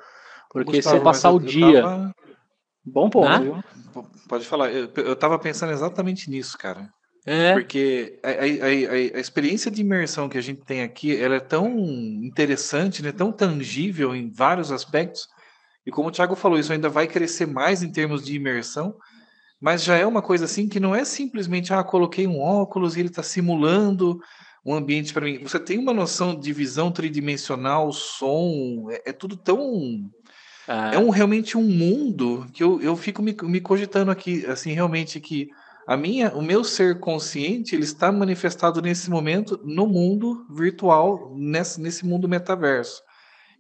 Porque 0.51 0.77
Gustavo, 0.77 0.97
você 0.97 1.03
passar 1.03 1.31
o 1.31 1.41
dia 1.41 1.83
tava... 1.83 2.15
Bom 2.87 3.11
ponto, 3.11 3.28
ah? 3.28 3.39
viu? 3.39 3.64
Pode 4.28 4.47
falar. 4.47 4.70
Eu, 4.70 4.91
eu 4.97 5.16
tava 5.16 5.39
pensando 5.39 5.72
exatamente 5.72 6.30
nisso, 6.30 6.57
cara. 6.57 6.89
É. 7.26 7.55
Porque 7.55 8.20
a, 8.22 8.28
a, 8.28 8.32
a, 8.32 9.16
a, 9.16 9.20
experiência 9.20 9.68
de 9.68 9.80
imersão 9.80 10.28
que 10.28 10.39
a 10.39 10.41
gente 10.41 10.62
tem 10.64 10.82
aqui, 10.82 11.16
ela 11.16 11.34
é 11.34 11.41
tão 11.41 11.68
interessante, 12.22 13.03
né, 13.03 13.11
tão 13.11 13.32
tangível 13.32 14.14
em 14.14 14.30
vários 14.30 14.70
aspectos. 14.70 15.26
E 15.84 15.91
como 15.91 16.09
o 16.09 16.12
Thiago 16.12 16.37
falou, 16.37 16.57
isso 16.57 16.72
ainda 16.72 16.89
vai 16.89 17.09
crescer 17.09 17.47
mais 17.47 17.82
em 17.82 17.91
termos 17.91 18.24
de 18.24 18.37
imersão, 18.37 18.95
mas 19.61 19.82
já 19.82 19.97
é 19.97 20.07
uma 20.07 20.22
coisa 20.22 20.45
assim 20.45 20.68
que 20.68 20.78
não 20.78 20.95
é 20.95 21.05
simplesmente, 21.05 21.72
ah, 21.72 21.82
coloquei 21.82 22.28
um 22.28 22.41
óculos 22.41 22.97
e 22.97 23.01
ele 23.01 23.09
está 23.09 23.24
simulando 23.24 24.20
um 24.64 24.74
ambiente 24.74 25.12
para 25.12 25.24
mim. 25.24 25.39
Você 25.43 25.59
tem 25.59 25.78
uma 25.78 25.95
noção 25.95 26.39
de 26.39 26.53
visão 26.53 26.93
tridimensional, 26.93 27.93
som, 27.93 28.89
é, 28.91 29.11
é 29.11 29.12
tudo 29.12 29.37
tão 29.37 30.09
ah. 30.69 30.95
É 30.95 30.99
um, 30.99 31.11
realmente 31.11 31.57
um 31.57 31.62
mundo 31.62 32.47
que 32.53 32.62
eu, 32.62 32.81
eu 32.81 32.97
fico 32.97 33.23
me, 33.23 33.37
me 33.43 33.61
cogitando 33.61 34.11
aqui, 34.11 34.45
assim, 34.47 34.73
realmente 34.73 35.21
que 35.21 35.49
a 35.87 35.97
minha, 35.97 36.35
o 36.35 36.43
meu 36.43 36.64
ser 36.64 36.99
consciente, 36.99 37.75
ele 37.75 37.85
está 37.85 38.11
manifestado 38.11 38.83
nesse 38.83 39.09
momento 39.09 39.61
no 39.62 39.87
mundo 39.87 40.45
virtual, 40.51 41.33
nesse, 41.37 41.81
nesse 41.81 42.05
mundo 42.05 42.29
metaverso. 42.29 43.01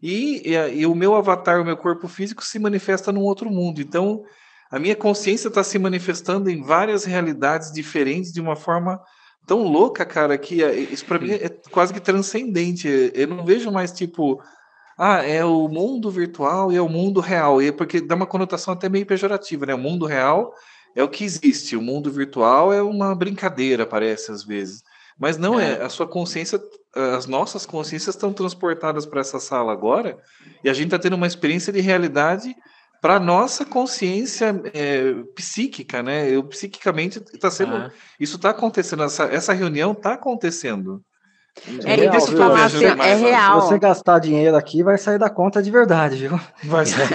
E, 0.02 0.42
e, 0.44 0.80
e 0.80 0.86
o 0.86 0.94
meu 0.94 1.14
avatar, 1.14 1.60
o 1.60 1.64
meu 1.64 1.76
corpo 1.76 2.08
físico 2.08 2.44
se 2.44 2.58
manifesta 2.58 3.12
num 3.12 3.22
outro 3.22 3.48
mundo. 3.48 3.80
Então, 3.80 4.24
a 4.70 4.78
minha 4.78 4.96
consciência 4.96 5.46
está 5.46 5.62
se 5.62 5.78
manifestando 5.78 6.50
em 6.50 6.62
várias 6.62 7.04
realidades 7.04 7.72
diferentes 7.72 8.32
de 8.32 8.40
uma 8.40 8.56
forma 8.56 9.00
tão 9.46 9.62
louca, 9.62 10.04
cara, 10.04 10.36
que 10.36 10.64
é, 10.64 10.74
isso 10.74 11.06
para 11.06 11.20
mim 11.20 11.30
é 11.30 11.48
quase 11.70 11.94
que 11.94 12.00
transcendente. 12.00 12.88
Eu 13.14 13.28
não 13.28 13.44
vejo 13.44 13.70
mais 13.70 13.92
tipo 13.92 14.42
ah, 14.98 15.22
é 15.22 15.44
o 15.44 15.68
mundo 15.68 16.10
virtual 16.10 16.72
e 16.72 16.76
é 16.76 16.80
o 16.80 16.88
mundo 16.88 17.20
real. 17.20 17.60
E 17.60 17.68
é 17.68 17.72
porque 17.72 18.00
dá 18.00 18.14
uma 18.14 18.26
conotação 18.26 18.72
até 18.72 18.88
meio 18.88 19.04
pejorativa, 19.04 19.66
né? 19.66 19.74
O 19.74 19.78
mundo 19.78 20.06
real 20.06 20.54
é 20.94 21.02
o 21.02 21.08
que 21.08 21.24
existe, 21.24 21.76
o 21.76 21.82
mundo 21.82 22.10
virtual 22.10 22.72
é 22.72 22.82
uma 22.82 23.14
brincadeira, 23.14 23.84
parece 23.84 24.32
às 24.32 24.42
vezes. 24.42 24.82
Mas 25.18 25.36
não 25.36 25.60
é, 25.60 25.74
é 25.74 25.82
a 25.82 25.88
sua 25.90 26.06
consciência, 26.06 26.58
as 26.94 27.26
nossas 27.26 27.66
consciências 27.66 28.14
estão 28.14 28.32
transportadas 28.32 29.04
para 29.04 29.20
essa 29.20 29.38
sala 29.38 29.72
agora, 29.72 30.18
e 30.64 30.70
a 30.70 30.72
gente 30.72 30.86
está 30.86 30.98
tendo 30.98 31.16
uma 31.16 31.26
experiência 31.26 31.72
de 31.72 31.80
realidade 31.80 32.54
para 33.00 33.20
nossa 33.20 33.64
consciência 33.64 34.60
é, 34.72 35.14
psíquica, 35.34 36.02
né? 36.02 36.30
Eu 36.30 36.42
psiquicamente 36.44 37.22
está 37.32 37.50
sendo, 37.50 37.76
ah. 37.76 37.92
isso 38.18 38.36
está 38.36 38.50
acontecendo, 38.50 39.02
essa, 39.02 39.24
essa 39.24 39.52
reunião 39.52 39.92
está 39.92 40.14
acontecendo. 40.14 41.02
É, 41.84 41.92
é 41.92 41.96
real, 41.96 42.26
viu, 42.26 42.38
falar 42.38 42.64
assim, 42.66 42.84
é 42.84 43.14
real. 43.14 43.60
Se 43.60 43.68
você 43.68 43.78
gastar 43.78 44.18
dinheiro 44.18 44.56
aqui, 44.56 44.82
vai 44.82 44.98
sair 44.98 45.18
da 45.18 45.30
conta 45.30 45.62
de 45.62 45.70
verdade, 45.70 46.16
viu? 46.16 46.38
Vai 46.64 46.84
sair. 46.86 47.06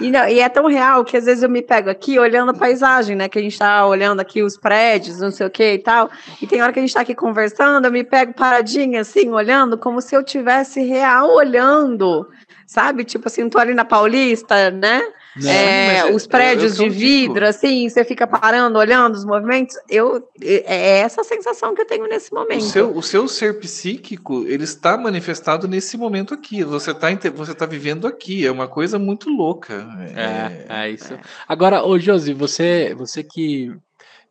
e, 0.00 0.10
não, 0.10 0.28
e 0.28 0.40
é 0.40 0.48
tão 0.48 0.66
real 0.66 1.04
que 1.04 1.16
às 1.16 1.24
vezes 1.24 1.42
eu 1.42 1.48
me 1.48 1.62
pego 1.62 1.88
aqui 1.88 2.18
olhando 2.18 2.50
a 2.50 2.54
paisagem, 2.54 3.16
né? 3.16 3.28
Que 3.28 3.38
a 3.38 3.42
gente 3.42 3.58
tá 3.58 3.86
olhando 3.86 4.20
aqui 4.20 4.42
os 4.42 4.56
prédios, 4.56 5.20
não 5.20 5.30
sei 5.30 5.46
o 5.46 5.50
que 5.50 5.74
e 5.74 5.78
tal. 5.78 6.10
E 6.42 6.46
tem 6.46 6.60
hora 6.60 6.72
que 6.72 6.78
a 6.78 6.82
gente 6.82 6.94
tá 6.94 7.00
aqui 7.00 7.14
conversando, 7.14 7.86
eu 7.86 7.92
me 7.92 8.04
pego 8.04 8.34
paradinha 8.34 9.00
assim, 9.00 9.30
olhando, 9.30 9.78
como 9.78 10.00
se 10.00 10.14
eu 10.14 10.22
tivesse 10.22 10.82
real 10.82 11.32
olhando 11.32 12.28
sabe? 12.70 13.04
Tipo 13.04 13.26
assim, 13.26 13.48
tô 13.48 13.58
ali 13.58 13.74
na 13.74 13.84
Paulista, 13.84 14.70
né? 14.70 15.02
É, 15.44 15.98
é, 15.98 16.12
os 16.12 16.26
prédios 16.26 16.76
de 16.76 16.88
vidro, 16.88 17.46
assim, 17.46 17.88
você 17.88 18.04
fica 18.04 18.26
parando, 18.26 18.78
olhando 18.78 19.14
os 19.14 19.24
movimentos. 19.24 19.76
Eu, 19.88 20.28
é, 20.42 20.62
é 20.66 20.98
essa 21.00 21.20
a 21.20 21.24
sensação 21.24 21.74
que 21.74 21.82
eu 21.82 21.86
tenho 21.86 22.08
nesse 22.08 22.32
momento. 22.32 22.62
O 22.62 22.68
seu, 22.68 22.96
o 22.96 23.02
seu 23.02 23.28
ser 23.28 23.60
psíquico, 23.60 24.44
ele 24.46 24.64
está 24.64 24.98
manifestado 24.98 25.68
nesse 25.68 25.96
momento 25.96 26.34
aqui. 26.34 26.64
Você 26.64 26.90
está 26.90 27.08
você 27.32 27.54
tá 27.54 27.64
vivendo 27.64 28.06
aqui. 28.06 28.44
É 28.44 28.50
uma 28.50 28.66
coisa 28.66 28.98
muito 28.98 29.30
louca. 29.30 29.86
É, 30.16 30.66
é, 30.72 30.84
é 30.86 30.90
isso. 30.90 31.16
Agora, 31.46 31.84
ô 31.84 31.98
Josi, 31.98 32.32
você, 32.32 32.94
você 32.96 33.22
que 33.22 33.72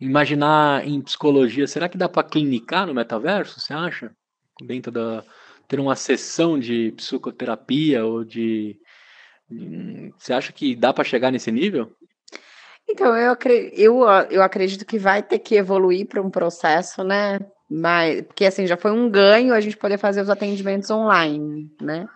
imaginar 0.01 0.85
em 0.85 1.01
psicologia, 1.01 1.67
será 1.67 1.87
que 1.87 1.97
dá 1.97 2.09
para 2.09 2.27
clinicar 2.27 2.85
no 2.85 2.93
metaverso? 2.93 3.59
Você 3.59 3.73
acha? 3.73 4.11
Dentro 4.61 4.91
da 4.91 5.23
ter 5.69 5.79
uma 5.79 5.95
sessão 5.95 6.59
de 6.59 6.91
psicoterapia 6.97 8.03
ou 8.03 8.25
de. 8.25 8.75
Você 10.17 10.33
acha 10.33 10.53
que 10.53 10.75
dá 10.75 10.93
para 10.93 11.03
chegar 11.03 11.31
nesse 11.31 11.51
nível? 11.51 11.91
Então, 12.87 13.15
eu, 13.15 13.37
eu, 13.73 14.03
eu 14.29 14.41
acredito 14.41 14.85
que 14.85 14.97
vai 14.97 15.21
ter 15.21 15.39
que 15.39 15.55
evoluir 15.55 16.07
para 16.07 16.21
um 16.21 16.29
processo, 16.29 17.03
né? 17.03 17.39
Mas, 17.69 18.21
porque 18.23 18.45
assim, 18.45 18.65
já 18.65 18.75
foi 18.75 18.91
um 18.91 19.09
ganho 19.09 19.53
a 19.53 19.59
gente 19.61 19.77
poder 19.77 19.97
fazer 19.99 20.21
os 20.21 20.29
atendimentos 20.29 20.89
online, 20.89 21.69
né? 21.79 22.07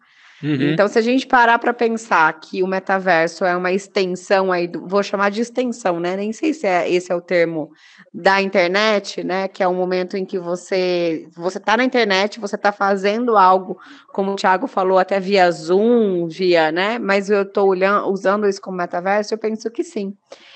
Uhum. 0.43 0.73
Então, 0.73 0.89
se 0.89 0.99
a 0.99 1.01
gente 1.01 1.25
parar 1.25 1.57
para 1.57 1.73
pensar 1.73 2.31
que 2.33 2.61
o 2.61 2.67
metaverso 2.67 3.45
é 3.45 3.55
uma 3.55 3.71
extensão 3.71 4.51
aí, 4.51 4.67
do, 4.67 4.85
vou 4.85 5.01
chamar 5.01 5.31
de 5.31 5.39
extensão, 5.39 6.01
né? 6.01 6.17
Nem 6.17 6.33
sei 6.33 6.53
se 6.53 6.67
é, 6.67 6.89
esse 6.91 7.09
é 7.09 7.15
o 7.15 7.21
termo 7.21 7.71
da 8.13 8.41
internet, 8.41 9.23
né? 9.23 9.47
Que 9.47 9.63
é 9.63 9.67
um 9.67 9.73
momento 9.73 10.17
em 10.17 10.25
que 10.25 10.37
você 10.37 11.29
você 11.33 11.59
está 11.59 11.77
na 11.77 11.85
internet, 11.85 12.41
você 12.41 12.57
está 12.57 12.73
fazendo 12.73 13.37
algo, 13.37 13.79
como 14.11 14.33
o 14.33 14.35
Thiago 14.35 14.67
falou, 14.67 14.99
até 14.99 15.17
via 15.17 15.49
Zoom, 15.49 16.27
via, 16.27 16.73
né? 16.73 16.99
Mas 16.99 17.29
eu 17.29 17.43
estou 17.43 17.73
usando 18.11 18.45
isso 18.45 18.61
como 18.61 18.75
metaverso, 18.75 19.33
eu 19.33 19.37
penso 19.37 19.71
que 19.71 19.83
sim. 19.83 20.13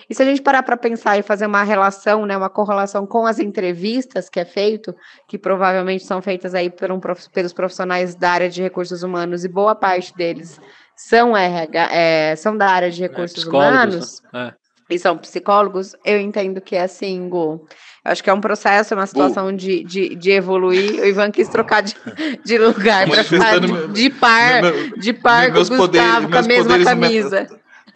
E 0.10 0.16
se 0.16 0.22
a 0.22 0.26
gente 0.26 0.42
parar 0.42 0.64
para 0.64 0.78
pensar 0.78 1.18
e 1.18 1.22
fazer 1.22 1.46
uma 1.46 1.64
relação, 1.64 2.26
né, 2.26 2.38
uma 2.38 2.50
correlação 2.50 3.06
com 3.06 3.26
as 3.26 3.40
entrevistas 3.40 4.30
que 4.30 4.40
é 4.40 4.46
feito, 4.46 4.96
que 5.28 5.38
provavelmente 5.38 6.06
são 6.06 6.22
feitas 6.22 6.56
aí 6.56 6.70
por 6.70 6.92
um, 6.92 7.00
pelos 7.34 7.52
profissionais 7.52 8.16
da 8.16 8.32
área 8.32 8.50
de 8.50 8.62
recursos 8.62 9.04
humanos 9.04 9.44
e 9.44 9.50
boa 9.50 9.76
parte 9.76 10.16
deles 10.16 10.60
são 10.98 11.38
RH, 11.38 11.90
é, 11.92 12.36
são 12.36 12.58
da 12.58 12.68
área 12.68 12.90
de 12.90 13.04
é, 13.04 13.08
recursos 13.08 13.46
é, 13.46 13.48
humanos 13.48 14.22
é. 14.34 14.52
e 14.90 14.98
são 14.98 15.16
psicólogos, 15.18 15.96
eu 16.04 16.20
entendo 16.20 16.60
que 16.60 16.76
é 16.76 16.82
assim, 16.82 17.30
Gu. 17.30 17.68
Acho 18.04 18.24
que 18.24 18.30
é 18.30 18.34
um 18.34 18.42
processo, 18.42 18.94
é 18.94 18.98
uma 18.98 19.06
situação 19.06 19.54
de, 19.54 19.84
de, 19.84 20.16
de, 20.16 20.32
evoluir. 20.32 21.02
O 21.02 21.06
Ivan 21.06 21.30
quis 21.30 21.50
trocar 21.50 21.84
de, 21.84 21.94
de 22.44 22.58
lugar 22.58 23.08
para 23.08 23.24
ficar 23.24 23.60
de, 23.60 23.88
de 23.90 24.10
par, 24.10 24.62
de 24.98 25.14
par 25.14 25.52
com 25.52 25.60
o 25.60 25.66
Gustavo, 25.66 26.30
com 26.32 26.38
a 26.38 26.42
mesma 26.42 26.84
camisa. 26.84 27.48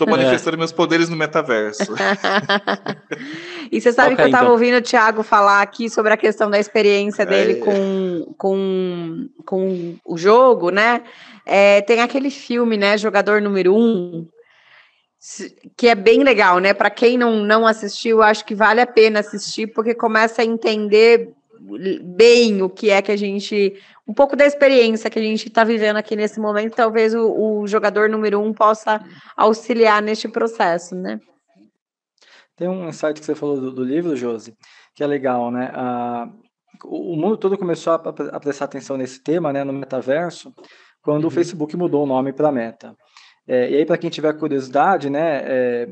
Tô 0.06 0.10
manifestando 0.10 0.56
é. 0.56 0.58
meus 0.58 0.72
poderes 0.72 1.10
no 1.10 1.16
metaverso. 1.16 1.93
e 3.72 3.80
você 3.80 3.93
sabe 3.93 4.16
que 4.16 4.22
eu 4.22 4.26
estava 4.26 4.45
então. 4.45 4.54
ouvindo 4.54 4.78
o 4.78 4.82
Thiago 4.82 5.22
falar 5.22 5.62
aqui 5.62 5.91
sobre 5.91 6.12
a 6.12 6.18
questão 6.18 6.49
da 6.49 6.58
experiência 6.58 7.24
dele 7.24 7.54
é. 7.54 7.56
com, 7.58 8.34
com, 8.36 9.30
com 9.45 9.95
o 10.04 10.18
jogo, 10.18 10.72
né? 10.72 11.04
É, 11.45 11.82
tem 11.82 12.02
aquele 12.02 12.32
filme, 12.32 12.78
né? 12.78 12.97
Jogador 12.97 13.43
número 13.43 13.76
um, 13.76 14.28
que 15.78 15.88
é 15.88 15.93
bem 15.93 16.24
legal, 16.24 16.58
né? 16.58 16.74
Para 16.74 16.89
quem 16.89 17.16
não, 17.16 17.43
não 17.43 17.68
assistiu, 17.68 18.24
acho 18.24 18.43
que 18.43 18.56
vale 18.56 18.82
a 18.82 18.88
pena 18.88 19.20
assistir, 19.20 19.68
porque 19.68 19.93
começa 19.93 20.41
a 20.41 20.45
entender 20.45 21.32
bem 22.03 22.62
o 22.62 22.70
que 22.70 22.89
é 22.89 23.01
que 23.01 23.12
a 23.12 23.18
gente. 23.18 23.74
Um 24.07 24.14
pouco 24.14 24.36
da 24.36 24.45
experiência 24.45 25.09
que 25.09 25.20
a 25.20 25.22
gente 25.22 25.47
está 25.47 25.64
vivendo 25.64 25.97
aqui 25.97 26.16
nesse 26.16 26.39
momento, 26.39 26.76
talvez 26.76 27.14
o, 27.14 27.32
o, 27.32 27.68
jogador 27.68 28.09
número 28.09 28.39
um 28.41 28.53
possa 28.53 28.99
auxiliar 29.38 30.01
neste 30.01 30.28
processo, 30.28 30.95
né? 30.95 31.20
Tem 32.55 32.68
um 32.68 32.88
insight 32.88 33.20
que 33.20 33.26
você 33.26 33.36
falou 33.36 33.59
do, 33.59 33.72
do 33.72 33.84
livro, 33.84 34.16
Josi, 34.16 34.55
que 34.93 35.03
é 35.03 35.07
legal, 35.07 35.51
né? 35.51 35.72
Ah, 35.74 36.30
o 36.84 37.16
mundo 37.16 37.38
todo 37.38 37.57
começou 37.57 37.93
a, 37.93 37.95
a, 37.95 38.39
prestar 38.39 38.66
atenção 38.66 38.97
nesse 38.97 39.22
tema, 39.24 39.53
né, 39.53 39.64
no 39.64 39.74
metaverso, 39.74 40.53
quando 41.01 41.24
uhum. 41.24 41.28
o 41.28 41.32
Facebook 41.32 41.76
mudou 41.78 42.03
o 42.03 42.07
nome 42.07 42.34
para 42.34 42.51
Meta. 42.51 42.95
É, 43.47 43.70
e 43.70 43.76
aí, 43.78 43.86
para 43.86 43.97
quem 43.97 44.09
tiver 44.09 44.34
curiosidade, 44.34 45.09
né, 45.09 45.41
é, 45.43 45.89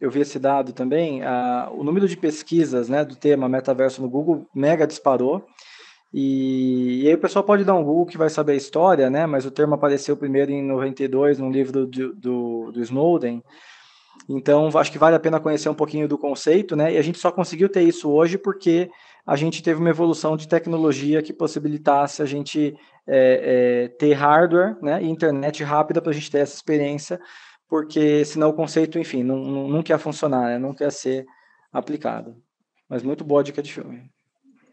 eu 0.00 0.10
vi 0.10 0.20
esse 0.20 0.38
dado 0.38 0.72
também, 0.72 1.22
a, 1.22 1.68
o 1.72 1.82
número 1.82 2.08
de 2.08 2.16
pesquisas 2.16 2.88
né, 2.88 3.04
do 3.04 3.16
tema 3.16 3.48
metaverso 3.48 4.00
no 4.00 4.08
Google 4.08 4.46
mega 4.54 4.86
disparou. 4.86 5.44
E, 6.12 7.02
e, 7.02 7.08
aí 7.08 7.14
o 7.14 7.18
pessoal 7.18 7.44
pode 7.44 7.64
dar 7.64 7.74
um 7.74 7.84
Google 7.84 8.06
que 8.06 8.16
vai 8.16 8.30
saber 8.30 8.52
a 8.52 8.56
história, 8.56 9.10
né? 9.10 9.26
Mas 9.26 9.44
o 9.44 9.50
termo 9.50 9.74
apareceu 9.74 10.16
primeiro 10.16 10.50
em 10.50 10.62
92 10.62 11.38
no 11.38 11.50
livro 11.50 11.86
do, 11.86 12.14
do, 12.14 12.72
do 12.72 12.82
Snowden. 12.82 13.42
Então 14.26 14.70
acho 14.78 14.90
que 14.90 14.98
vale 14.98 15.16
a 15.16 15.20
pena 15.20 15.38
conhecer 15.38 15.68
um 15.68 15.74
pouquinho 15.74 16.08
do 16.08 16.16
conceito, 16.16 16.74
né? 16.74 16.94
E 16.94 16.96
a 16.96 17.02
gente 17.02 17.18
só 17.18 17.30
conseguiu 17.30 17.68
ter 17.68 17.82
isso 17.82 18.10
hoje 18.10 18.38
porque 18.38 18.90
a 19.26 19.36
gente 19.36 19.62
teve 19.62 19.80
uma 19.80 19.90
evolução 19.90 20.36
de 20.36 20.48
tecnologia 20.48 21.22
que 21.22 21.34
possibilitasse 21.34 22.22
a 22.22 22.24
gente 22.24 22.74
é, 23.06 23.84
é, 23.86 23.88
ter 23.88 24.14
hardware 24.14 24.76
né, 24.80 25.02
e 25.02 25.08
internet 25.08 25.62
rápida 25.62 26.00
para 26.00 26.10
a 26.10 26.14
gente 26.14 26.30
ter 26.30 26.38
essa 26.38 26.54
experiência 26.54 27.20
porque 27.68 28.24
senão 28.24 28.48
o 28.48 28.54
conceito, 28.54 28.98
enfim, 28.98 29.22
não, 29.22 29.36
não, 29.36 29.68
não 29.68 29.82
quer 29.82 29.98
funcionar, 29.98 30.46
né? 30.46 30.58
não 30.58 30.74
quer 30.74 30.90
ser 30.90 31.26
aplicado. 31.72 32.34
Mas 32.88 33.02
muito 33.02 33.22
boa 33.22 33.44
dica 33.44 33.62
de 33.62 33.72
filme. 33.72 34.10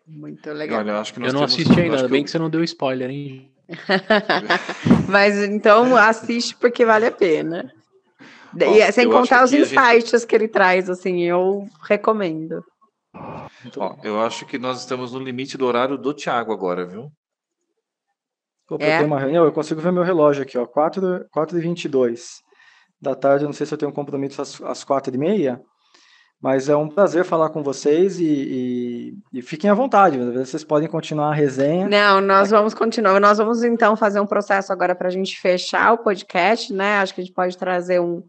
Muito 0.07 0.49
legal. 0.51 0.79
Olha, 0.79 0.91
eu, 0.91 0.97
acho 0.97 1.13
que 1.13 1.19
eu 1.19 1.23
não 1.23 1.31
temos, 1.31 1.53
assisti 1.53 1.81
ainda, 1.81 1.97
ainda 1.97 2.07
bem 2.07 2.23
que 2.23 2.31
você 2.31 2.39
não 2.39 2.49
deu 2.49 2.63
spoiler, 2.63 3.09
hein? 3.09 3.51
Mas 5.09 5.35
então 5.43 5.97
assiste 5.97 6.55
porque 6.55 6.85
vale 6.85 7.07
a 7.07 7.11
pena. 7.11 7.73
Bom, 8.53 8.73
e, 8.73 8.91
sem 8.91 9.09
contar 9.09 9.43
os 9.43 9.51
insights 9.51 10.11
gente... 10.11 10.27
que 10.27 10.35
ele 10.35 10.47
traz, 10.47 10.89
assim, 10.89 11.23
eu 11.23 11.67
recomendo. 11.81 12.63
Ó, 13.75 13.97
eu 14.03 14.21
acho 14.21 14.45
que 14.45 14.57
nós 14.57 14.79
estamos 14.79 15.11
no 15.11 15.19
limite 15.19 15.57
do 15.57 15.65
horário 15.65 15.97
do 15.97 16.13
Thiago 16.13 16.53
agora, 16.53 16.85
viu? 16.85 17.09
Pô, 18.67 18.77
é. 18.79 19.01
uma 19.01 19.19
reunião, 19.19 19.43
eu 19.43 19.51
consigo 19.51 19.81
ver 19.81 19.91
meu 19.91 20.03
relógio 20.03 20.43
aqui, 20.43 20.57
ó, 20.57 20.65
4, 20.65 21.25
4 21.31 21.57
e 21.57 21.61
22 21.61 22.45
da 23.05 23.15
tarde. 23.15 23.45
Eu 23.45 23.47
não 23.47 23.53
sei 23.53 23.65
se 23.65 23.73
eu 23.73 23.77
tenho 23.77 23.91
um 23.91 23.95
compromisso 23.95 24.41
às, 24.41 24.61
às 24.61 24.83
quatro 24.83 25.13
e 25.13 25.17
meia, 25.17 25.61
mas 26.41 26.69
é 26.69 26.75
um 26.75 26.89
prazer 26.89 27.25
falar 27.25 27.49
com 27.49 27.63
vocês 27.63 28.19
e, 28.19 28.25
e, 28.25 29.13
e 29.39 29.41
fiquem 29.41 29.69
à 29.69 29.73
vontade. 29.73 30.17
Vocês 30.17 30.63
podem 30.63 30.87
continuar 30.87 31.29
a 31.29 31.33
resenha. 31.33 31.87
Não, 31.87 32.21
nós 32.21 32.51
vamos 32.51 32.73
continuar. 32.73 33.19
Nós 33.19 33.37
vamos 33.37 33.63
então 33.63 33.95
fazer 33.95 34.19
um 34.19 34.27
processo 34.27 34.71
agora 34.71 34.93
para 34.93 35.07
a 35.07 35.11
gente 35.11 35.39
fechar 35.39 35.93
o 35.93 35.99
podcast, 35.99 36.73
né? 36.73 36.97
Acho 36.97 37.15
que 37.15 37.21
a 37.21 37.23
gente 37.23 37.33
pode 37.33 37.57
trazer 37.57 37.99
um, 37.99 38.21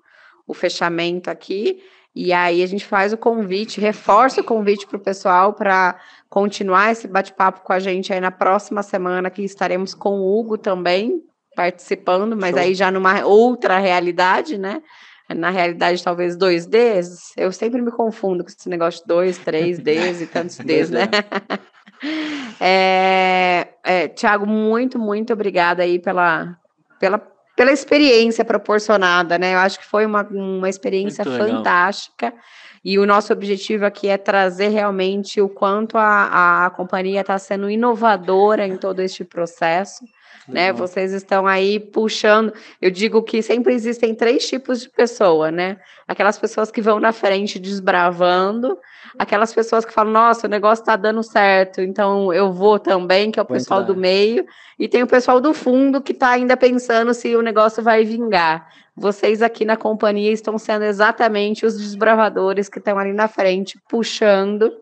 o 0.46 0.54
fechamento 0.54 1.28
aqui. 1.28 1.82
E 2.14 2.32
aí 2.32 2.62
a 2.62 2.66
gente 2.66 2.86
faz 2.86 3.12
o 3.12 3.18
convite, 3.18 3.78
reforça 3.78 4.40
o 4.40 4.44
convite 4.44 4.86
para 4.86 4.96
o 4.96 5.00
pessoal 5.00 5.52
para 5.52 6.00
continuar 6.30 6.90
esse 6.90 7.06
bate-papo 7.06 7.60
com 7.60 7.74
a 7.74 7.78
gente 7.78 8.10
aí 8.10 8.20
na 8.20 8.30
próxima 8.30 8.82
semana, 8.82 9.28
que 9.28 9.42
estaremos 9.42 9.92
com 9.92 10.20
o 10.20 10.38
Hugo 10.38 10.56
também, 10.56 11.22
participando, 11.56 12.36
mas 12.36 12.50
Show. 12.50 12.60
aí 12.60 12.74
já 12.74 12.90
numa 12.90 13.24
outra 13.24 13.78
realidade, 13.78 14.58
né? 14.58 14.82
Na 15.28 15.50
realidade, 15.50 16.04
talvez 16.04 16.36
2Ds, 16.36 17.32
eu 17.36 17.50
sempre 17.50 17.82
me 17.82 17.90
confundo 17.90 18.44
com 18.44 18.50
esse 18.50 18.68
negócio 18.68 19.00
de 19.00 19.08
2, 19.08 19.38
3Ds 19.40 20.20
e 20.20 20.26
tantos 20.26 20.58
Ds, 20.62 20.90
né? 20.90 21.08
é, 22.60 23.68
é, 23.82 24.08
Tiago, 24.08 24.46
muito, 24.46 25.00
muito 25.00 25.32
obrigada 25.32 25.82
aí 25.82 25.98
pela, 25.98 26.56
pela, 27.00 27.18
pela 27.56 27.72
experiência 27.72 28.44
proporcionada, 28.44 29.36
né? 29.36 29.54
Eu 29.54 29.58
acho 29.58 29.80
que 29.80 29.86
foi 29.86 30.06
uma, 30.06 30.22
uma 30.22 30.68
experiência 30.68 31.24
muito 31.24 31.38
fantástica. 31.38 32.26
Legal. 32.26 32.40
E 32.84 33.00
o 33.00 33.06
nosso 33.06 33.32
objetivo 33.32 33.84
aqui 33.84 34.06
é 34.06 34.16
trazer 34.16 34.68
realmente 34.68 35.40
o 35.40 35.48
quanto 35.48 35.98
a, 35.98 36.66
a 36.66 36.70
companhia 36.70 37.22
está 37.22 37.36
sendo 37.36 37.68
inovadora 37.68 38.64
em 38.64 38.76
todo 38.76 39.00
este 39.00 39.24
processo 39.24 40.04
né? 40.48 40.72
Vocês 40.72 41.12
estão 41.12 41.46
aí 41.46 41.78
puxando. 41.80 42.52
Eu 42.80 42.90
digo 42.90 43.22
que 43.22 43.42
sempre 43.42 43.74
existem 43.74 44.14
três 44.14 44.48
tipos 44.48 44.80
de 44.80 44.88
pessoa, 44.88 45.50
né? 45.50 45.78
Aquelas 46.06 46.38
pessoas 46.38 46.70
que 46.70 46.80
vão 46.80 47.00
na 47.00 47.12
frente 47.12 47.58
desbravando, 47.58 48.78
aquelas 49.18 49.52
pessoas 49.52 49.84
que 49.84 49.92
falam, 49.92 50.12
nossa, 50.12 50.46
o 50.46 50.50
negócio 50.50 50.82
está 50.82 50.96
dando 50.96 51.22
certo, 51.22 51.80
então 51.80 52.32
eu 52.32 52.52
vou 52.52 52.78
também, 52.78 53.30
que 53.30 53.40
é 53.40 53.42
o 53.42 53.46
vou 53.46 53.56
pessoal 53.56 53.80
entrar. 53.80 53.94
do 53.94 53.98
meio, 54.00 54.44
e 54.78 54.88
tem 54.88 55.02
o 55.02 55.06
pessoal 55.06 55.40
do 55.40 55.52
fundo 55.52 56.00
que 56.00 56.12
está 56.12 56.30
ainda 56.30 56.56
pensando 56.56 57.12
se 57.12 57.34
o 57.34 57.42
negócio 57.42 57.82
vai 57.82 58.04
vingar. 58.04 58.68
Vocês 58.96 59.42
aqui 59.42 59.64
na 59.64 59.76
companhia 59.76 60.32
estão 60.32 60.56
sendo 60.58 60.84
exatamente 60.84 61.66
os 61.66 61.76
desbravadores 61.76 62.68
que 62.68 62.78
estão 62.78 62.98
ali 62.98 63.12
na 63.12 63.28
frente, 63.28 63.78
puxando 63.88 64.72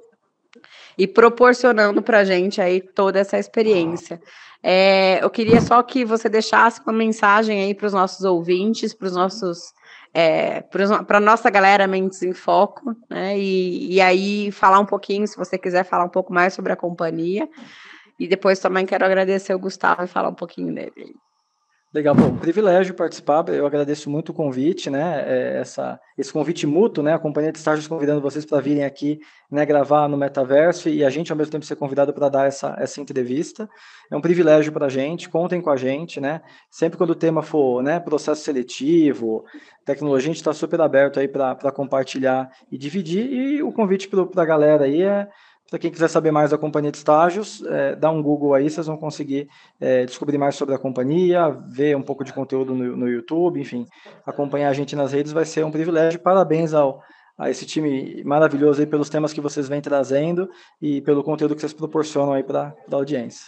e 0.97 1.07
proporcionando 1.07 2.03
para 2.03 2.19
a 2.19 2.25
gente 2.25 2.61
aí 2.61 2.81
toda 2.81 3.19
essa 3.19 3.39
experiência. 3.39 4.21
É, 4.63 5.23
eu 5.23 5.29
queria 5.29 5.61
só 5.61 5.83
que 5.83 6.05
você 6.05 6.29
deixasse 6.29 6.81
uma 6.81 6.93
mensagem 6.93 7.63
aí 7.63 7.75
para 7.75 7.87
os 7.87 7.93
nossos 7.93 8.25
ouvintes, 8.25 8.95
para 8.95 9.07
os 9.07 9.15
nossos 9.15 9.75
é, 10.15 10.61
para 10.61 11.19
a 11.19 11.21
nossa 11.21 11.51
galera 11.51 11.89
Mentes 11.89 12.23
em 12.23 12.33
Foco, 12.33 12.95
né? 13.11 13.37
E, 13.37 13.95
e 13.95 14.01
aí 14.01 14.53
falar 14.53 14.79
um 14.79 14.87
pouquinho, 14.87 15.27
se 15.27 15.37
você 15.37 15.59
quiser 15.59 15.85
falar 15.85 16.05
um 16.05 16.09
pouco 16.09 16.33
mais 16.33 16.55
sobre 16.55 16.73
a 16.73 16.77
companhia. 16.77 17.49
E 18.19 18.29
depois 18.29 18.61
também 18.61 18.87
quero 18.87 19.05
agradecer 19.05 19.53
o 19.55 19.59
Gustavo 19.59 20.05
e 20.05 20.07
falar 20.07 20.29
um 20.29 20.35
pouquinho 20.35 20.73
dele. 20.73 21.17
Legal, 21.95 22.13
bom, 22.13 22.35
privilégio 22.35 22.93
participar, 22.93 23.49
eu 23.51 23.65
agradeço 23.65 24.11
muito 24.11 24.31
o 24.31 24.35
convite, 24.35 24.91
né, 24.91 25.23
é, 25.29 25.61
essa, 25.61 26.01
esse 26.19 26.33
convite 26.33 26.67
mútuo, 26.67 27.05
né, 27.05 27.15
a 27.15 27.21
Companhia 27.21 27.53
de 27.53 27.59
Estágios 27.59 27.87
convidando 27.87 28.21
vocês 28.21 28.45
para 28.45 28.61
virem 28.61 28.83
aqui, 28.83 29.21
né, 29.49 29.65
gravar 29.65 30.09
no 30.09 30.17
Metaverso 30.17 30.89
e 30.89 31.05
a 31.05 31.09
gente 31.09 31.31
ao 31.31 31.39
mesmo 31.39 31.53
tempo 31.53 31.65
ser 31.65 31.77
convidado 31.77 32.13
para 32.13 32.29
dar 32.29 32.49
essa, 32.49 32.75
essa 32.81 33.01
entrevista, 33.01 33.71
é 34.11 34.17
um 34.17 34.21
privilégio 34.21 34.73
para 34.73 34.87
a 34.87 34.89
gente, 34.89 35.29
contem 35.29 35.61
com 35.61 35.71
a 35.71 35.77
gente, 35.77 36.21
né, 36.21 36.41
sempre 36.69 36.99
quando 36.99 37.11
o 37.11 37.15
tema 37.15 37.43
for, 37.43 37.81
né, 37.81 38.01
processo 38.01 38.43
seletivo, 38.43 39.45
tecnologia, 39.85 40.25
a 40.25 40.33
gente 40.33 40.39
está 40.39 40.53
super 40.53 40.81
aberto 40.81 41.21
aí 41.21 41.29
para 41.29 41.71
compartilhar 41.71 42.51
e 42.73 42.77
dividir, 42.77 43.33
e 43.33 43.63
o 43.63 43.71
convite 43.71 44.09
para 44.09 44.43
a 44.43 44.47
galera 44.47 44.87
aí 44.87 45.01
é 45.01 45.29
para 45.75 45.81
quem 45.81 45.91
quiser 45.91 46.07
saber 46.07 46.31
mais 46.31 46.51
da 46.51 46.57
companhia 46.57 46.93
de 46.93 46.99
estágios, 46.99 47.61
é, 47.67 47.97
dá 47.97 48.09
um 48.09 48.23
Google 48.23 48.55
aí, 48.55 48.71
vocês 48.71 48.87
vão 48.87 48.97
conseguir 48.97 49.49
é, 49.81 50.05
descobrir 50.05 50.39
mais 50.39 50.55
sobre 50.55 50.73
a 50.73 50.79
companhia, 50.79 51.51
ver 51.67 51.97
um 51.97 52.03
pouco 52.03 52.23
de 52.23 52.33
conteúdo 52.33 52.77
no, 52.77 52.97
no, 52.97 53.09
YouTube, 53.09 53.61
enfim, 53.61 53.85
acompanhar 54.25 54.69
a 54.69 54.73
gente 54.73 54.95
nas 54.95 55.13
redes 55.13 55.33
vai 55.33 55.45
ser 55.45 55.65
um 55.65 55.73
privilégio. 55.73 56.21
Parabéns 56.21 56.73
ao, 56.75 57.03
a 57.37 57.51
esse 57.51 57.67
time 57.67 58.23
maravilhoso 58.23 58.83
aí 58.83 58.87
pelos 58.87 59.11
temas 59.11 59.33
que 59.33 59.41
vocês 59.41 59.69
vêm 59.69 59.81
trazendo 59.81 60.49
e 60.81 61.01
pelo 61.01 61.25
conteúdo 61.25 61.57
que 61.57 61.61
vocês 61.61 61.73
proporcionam 61.73 62.35
aí 62.35 62.45
para 62.45 62.73
a 62.93 62.95
audiência. 62.95 63.45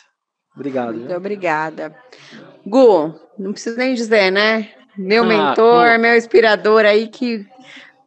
Obrigado. 0.52 0.94
Muito 0.94 1.06
viu? 1.06 1.16
obrigada. 1.16 1.94
Gu, 2.66 3.14
não 3.38 3.52
preciso 3.52 3.76
nem 3.76 3.94
dizer, 3.94 4.32
né? 4.32 4.68
Meu 4.98 5.22
ah, 5.22 5.26
mentor, 5.26 5.98
meu 6.00 6.16
inspirador 6.16 6.84
aí 6.84 7.06
que 7.06 7.46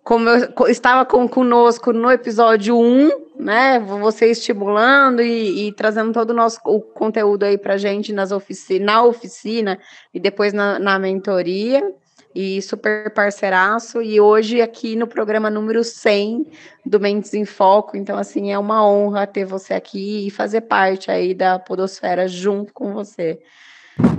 como 0.03 0.29
eu 0.29 0.67
estava 0.67 1.05
com, 1.05 1.27
conosco 1.27 1.93
no 1.93 2.11
episódio 2.11 2.77
1, 2.77 3.09
né? 3.39 3.79
Você 3.79 4.31
estimulando 4.31 5.21
e, 5.21 5.67
e 5.67 5.71
trazendo 5.71 6.11
todo 6.13 6.31
o 6.31 6.33
nosso 6.33 6.59
o 6.65 6.81
conteúdo 6.81 7.43
aí 7.43 7.57
para 7.57 7.77
gente 7.77 8.11
nas 8.11 8.31
ofici 8.31 8.79
na 8.79 9.03
oficina 9.03 9.79
e 10.13 10.19
depois 10.19 10.53
na, 10.53 10.79
na 10.79 10.97
mentoria. 10.97 11.83
E 12.33 12.61
super 12.61 13.11
parceiraço. 13.11 14.03
E 14.03 14.21
hoje 14.21 14.61
aqui 14.61 14.95
no 14.95 15.07
programa 15.07 15.49
número 15.49 15.83
100 15.83 16.45
do 16.85 16.99
Mentes 16.99 17.33
em 17.33 17.43
Foco. 17.43 17.97
Então, 17.97 18.17
assim, 18.17 18.51
é 18.51 18.59
uma 18.59 18.87
honra 18.87 19.25
ter 19.25 19.45
você 19.45 19.73
aqui 19.73 20.27
e 20.27 20.29
fazer 20.29 20.61
parte 20.61 21.09
aí 21.09 21.33
da 21.33 21.57
Podosfera 21.57 22.27
junto 22.27 22.71
com 22.71 22.93
você. 22.93 23.41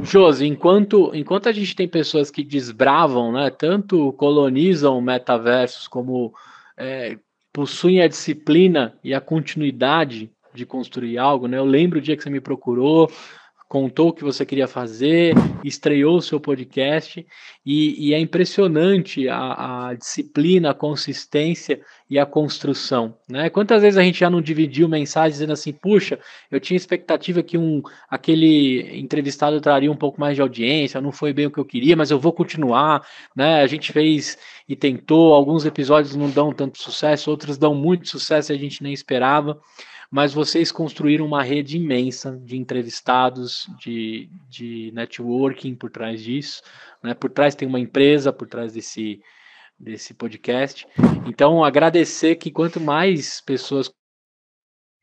Josi, 0.03 0.47
enquanto, 0.47 1.11
enquanto 1.15 1.49
a 1.49 1.53
gente 1.53 1.75
tem 1.75 1.89
pessoas 1.89 2.31
que 2.31 2.43
desbravam, 2.43 3.33
né, 3.33 3.51
tanto 3.51 4.13
colonizam 4.15 5.01
metaversos 5.01 5.89
como 5.89 6.35
é, 6.77 7.19
possuem 7.53 8.03
a 8.03 8.09
disciplina 8.09 8.95
e 9.03 9.15
a 9.15 9.21
continuidade 9.21 10.31
de 10.53 10.67
construir 10.67 11.19
algo, 11.19 11.47
né? 11.47 11.59
Eu 11.59 11.65
lembro 11.65 11.99
o 11.99 12.03
dia 12.03 12.17
que 12.17 12.23
você 12.23 12.31
me 12.31 12.41
procurou, 12.41 13.11
contou 13.71 14.09
o 14.09 14.13
que 14.13 14.25
você 14.25 14.45
queria 14.45 14.67
fazer, 14.67 15.33
estreou 15.63 16.17
o 16.17 16.21
seu 16.21 16.41
podcast 16.41 17.25
e, 17.65 18.09
e 18.09 18.13
é 18.13 18.19
impressionante 18.19 19.29
a, 19.29 19.91
a, 19.91 19.95
disciplina, 19.95 20.73
a 20.73 20.75
consistência 20.75 21.81
e 22.11 22.19
a 22.19 22.27
construção. 22.27 23.15
Né? 23.29 23.49
Quantas 23.49 23.81
vezes 23.81 23.97
a 23.97 24.03
gente 24.03 24.19
já 24.19 24.29
não 24.29 24.43
dividiu 24.43 24.89
mensagens 24.89 25.35
dizendo 25.35 25.53
assim, 25.53 25.73
puxa, 25.73 26.19
eu 26.51 26.59
tinha 26.59 26.77
expectativa 26.77 27.45
que 27.45 27.57
um, 27.57 27.81
aquele 28.11 28.99
entrevistado 28.99 29.61
traria 29.61 29.93
um 29.93 29.97
pouco 29.97 30.21
mais 30.21 30.35
de 30.35 30.43
audiência, 30.43 31.01
não 31.01 31.13
foi 31.13 31.33
bem 31.33 31.47
o 31.47 31.51
que 31.53 31.61
eu 31.61 31.65
queria, 31.65 31.95
mas 31.95 32.11
eu 32.11 32.19
vou 32.19 32.33
continuar. 32.33 33.07
Né? 33.37 33.63
A 33.63 33.69
gente 33.69 33.93
fez 33.93 34.37
e 34.69 34.75
tentou, 34.75 35.33
alguns 35.33 35.65
episódios 35.65 36.17
não 36.17 36.29
dão 36.29 36.53
tanto 36.53 36.83
sucesso, 36.83 37.31
outros 37.31 37.57
dão 37.57 37.73
muito 37.73 38.09
sucesso 38.09 38.53
e 38.53 38.57
a 38.57 38.59
gente 38.59 38.83
nem 38.83 38.93
esperava 38.93 39.61
mas 40.11 40.35
vocês 40.35 40.73
construíram 40.73 41.25
uma 41.25 41.43
rede 41.43 41.77
imensa 41.77 42.37
de 42.45 42.57
entrevistados, 42.57 43.69
de, 43.79 44.29
de 44.49 44.91
networking 44.93 45.77
por 45.77 45.89
trás 45.89 46.21
disso, 46.21 46.63
né? 47.03 47.15
Por 47.15 47.31
trás 47.31 47.55
tem 47.55 47.69
uma 47.69 47.79
empresa, 47.79 48.33
por 48.33 48.49
trás 48.49 48.73
desse, 48.73 49.21
desse 49.79 50.13
podcast. 50.13 50.87
Então, 51.27 51.63
agradecer 51.63 52.35
que 52.35 52.51
quanto 52.51 52.81
mais 52.81 53.41
pessoas 53.41 53.91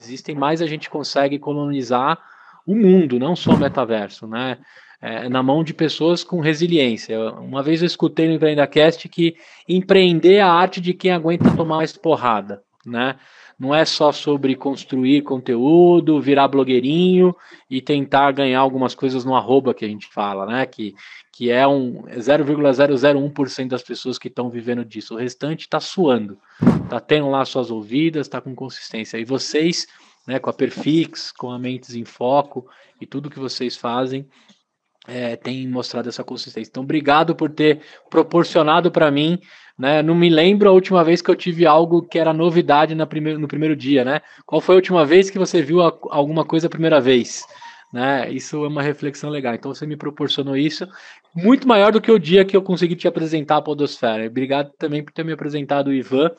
existem, 0.02 0.36
mais 0.36 0.62
a 0.62 0.68
gente 0.68 0.90
consegue 0.90 1.40
colonizar 1.40 2.20
o 2.66 2.76
mundo, 2.76 3.18
não 3.18 3.36
só 3.36 3.52
o 3.52 3.58
metaverso, 3.58 4.28
né? 4.28 4.60
É, 5.00 5.30
na 5.30 5.44
mão 5.44 5.64
de 5.64 5.76
pessoas 5.76 6.24
com 6.24 6.40
resiliência. 6.40 7.32
Uma 7.34 7.62
vez 7.62 7.82
eu 7.82 7.86
escutei 7.86 8.28
no 8.28 8.34
EmpreendaCast 8.34 9.08
que 9.08 9.38
empreender 9.70 10.38
é 10.38 10.42
a 10.42 10.52
arte 10.52 10.82
de 10.82 10.92
quem 10.92 11.12
aguenta 11.12 11.56
tomar 11.56 11.78
mais 11.78 11.96
porrada, 11.96 12.64
né? 12.84 13.16
Não 13.60 13.74
é 13.74 13.86
só 13.86 14.12
sobre 14.12 14.56
construir 14.56 15.24
conteúdo, 15.24 16.22
virar 16.22 16.48
blogueirinho 16.48 17.36
e 17.70 17.82
tentar 17.82 18.32
ganhar 18.32 18.60
algumas 18.60 18.94
coisas 18.94 19.26
no 19.26 19.36
arroba 19.36 19.74
que 19.74 19.84
a 19.84 19.88
gente 19.88 20.08
fala, 20.08 20.46
né? 20.46 20.66
Que, 20.66 20.94
que 21.32 21.50
é 21.50 21.68
um 21.68 22.04
0,001% 22.04 23.68
das 23.68 23.82
pessoas 23.82 24.20
que 24.20 24.28
estão 24.28 24.50
vivendo 24.50 24.86
disso. 24.86 25.16
O 25.16 25.18
restante 25.18 25.62
está 25.62 25.80
suando, 25.80 26.38
está 26.84 27.00
tendo 27.00 27.30
lá 27.30 27.44
suas 27.46 27.72
ouvidas, 27.72 28.28
está 28.28 28.40
com 28.40 28.54
consistência. 28.54 29.18
E 29.18 29.26
vocês, 29.26 29.88
né, 30.28 30.38
com 30.38 30.52
a 30.52 30.54
Perfix, 30.54 31.32
com 31.32 31.50
a 31.50 31.58
Mentes 31.58 31.96
em 31.96 32.06
Foco 32.06 32.68
e 33.02 33.08
tudo 33.08 33.30
que 33.30 33.40
vocês 33.40 33.76
fazem, 33.76 34.28
é, 35.08 35.36
tem 35.36 35.68
mostrado 35.68 36.10
essa 36.10 36.24
consistência. 36.24 36.70
Então, 36.70 36.84
obrigado 36.84 37.36
por 37.36 37.50
ter 37.50 37.82
proporcionado 38.10 38.92
para 38.92 39.10
mim 39.10 39.40
né? 39.78 40.02
Não 40.02 40.16
me 40.16 40.30
lembro 40.30 40.68
a 40.70 40.72
última 40.72 41.04
vez 41.04 41.22
que 41.22 41.30
eu 41.30 41.36
tive 41.36 41.66
algo 41.66 42.02
que 42.02 42.18
era 42.18 42.34
novidade 42.34 42.96
na 42.96 43.06
primeiro, 43.06 43.40
no 43.40 43.48
primeiro 43.48 43.76
dia, 43.76 44.04
né? 44.04 44.22
Qual 44.46 44.60
foi 44.60 44.76
a 44.76 44.78
última 44.78 45.06
vez 45.06 45.30
que 45.30 45.38
você 45.38 45.62
viu 45.62 45.82
alguma 45.82 46.44
coisa 46.44 46.68
a 46.68 46.70
primeira 46.70 47.00
vez? 47.00 47.46
Né? 47.94 48.30
Isso 48.32 48.66
é 48.66 48.68
uma 48.68 48.82
reflexão 48.82 49.30
legal. 49.30 49.54
Então 49.54 49.74
você 49.74 49.86
me 49.86 49.96
proporcionou 49.96 50.58
isso, 50.58 50.88
muito 51.36 51.68
maior 51.68 51.92
do 51.92 52.02
que 52.02 52.12
o 52.12 52.20
dia 52.20 52.44
que 52.44 52.58
eu 52.58 52.62
consegui 52.62 52.96
te 52.96 53.08
apresentar 53.08 53.58
a 53.58 53.62
Podosfera. 53.62 54.26
Obrigado 54.26 54.72
também 54.78 55.04
por 55.04 55.14
ter 55.14 55.24
me 55.24 55.32
apresentado 55.32 55.90
o 55.90 55.94
Ivan, 55.94 56.32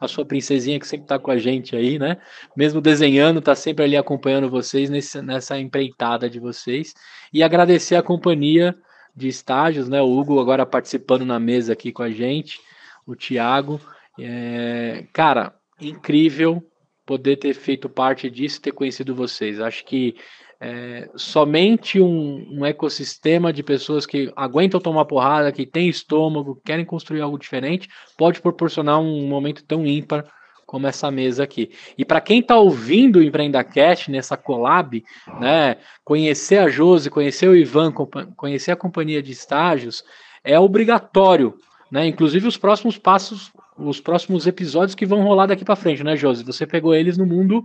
a 0.00 0.08
sua 0.08 0.24
princesinha 0.24 0.80
que 0.80 0.86
sempre 0.86 1.04
está 1.04 1.18
com 1.18 1.30
a 1.30 1.36
gente 1.36 1.76
aí, 1.76 1.98
né? 1.98 2.16
Mesmo 2.56 2.80
desenhando, 2.80 3.38
está 3.40 3.54
sempre 3.54 3.84
ali 3.84 3.96
acompanhando 3.96 4.48
vocês 4.48 4.88
nesse, 4.88 5.20
nessa 5.20 5.58
empreitada 5.58 6.28
de 6.30 6.40
vocês. 6.40 6.94
E 7.32 7.42
agradecer 7.42 7.96
a 7.96 8.02
companhia 8.02 8.74
de 9.14 9.28
estágios, 9.28 9.88
né? 9.88 10.00
O 10.00 10.08
Hugo 10.18 10.40
agora 10.40 10.64
participando 10.64 11.26
na 11.26 11.38
mesa 11.38 11.74
aqui 11.74 11.92
com 11.92 12.02
a 12.02 12.10
gente 12.10 12.60
o 13.08 13.16
Thiago. 13.16 13.80
É, 14.20 15.06
cara, 15.12 15.54
incrível 15.80 16.62
poder 17.06 17.36
ter 17.36 17.54
feito 17.54 17.88
parte 17.88 18.28
disso, 18.28 18.60
ter 18.60 18.72
conhecido 18.72 19.14
vocês. 19.14 19.60
Acho 19.60 19.84
que 19.86 20.14
é, 20.60 21.08
somente 21.16 21.98
um, 22.00 22.46
um, 22.50 22.66
ecossistema 22.66 23.50
de 23.52 23.62
pessoas 23.62 24.04
que 24.04 24.30
aguentam 24.36 24.78
tomar 24.78 25.06
porrada, 25.06 25.50
que 25.50 25.64
tem 25.64 25.88
estômago, 25.88 26.60
querem 26.64 26.84
construir 26.84 27.22
algo 27.22 27.38
diferente, 27.38 27.88
pode 28.16 28.42
proporcionar 28.42 29.00
um 29.00 29.26
momento 29.26 29.64
tão 29.64 29.86
ímpar 29.86 30.26
como 30.66 30.86
essa 30.86 31.10
mesa 31.10 31.44
aqui. 31.44 31.70
E 31.96 32.04
para 32.04 32.20
quem 32.20 32.40
está 32.40 32.58
ouvindo 32.58 33.20
o 33.20 33.22
EmpreendaCast 33.22 34.10
nessa 34.10 34.36
collab, 34.36 35.02
né, 35.40 35.78
conhecer 36.04 36.58
a 36.58 36.68
Josi, 36.68 37.08
conhecer 37.08 37.48
o 37.48 37.56
Ivan, 37.56 37.90
conhecer 38.36 38.72
a 38.72 38.76
companhia 38.76 39.22
de 39.22 39.32
estágios, 39.32 40.04
é 40.44 40.60
obrigatório 40.60 41.58
né? 41.90 42.06
Inclusive 42.06 42.46
os 42.46 42.56
próximos 42.56 42.98
passos, 42.98 43.52
os 43.76 44.00
próximos 44.00 44.46
episódios 44.46 44.94
que 44.94 45.06
vão 45.06 45.22
rolar 45.22 45.46
daqui 45.46 45.64
para 45.64 45.76
frente, 45.76 46.04
né, 46.04 46.16
Josi? 46.16 46.44
Você 46.44 46.66
pegou 46.66 46.94
eles 46.94 47.16
no 47.16 47.26
mundo 47.26 47.64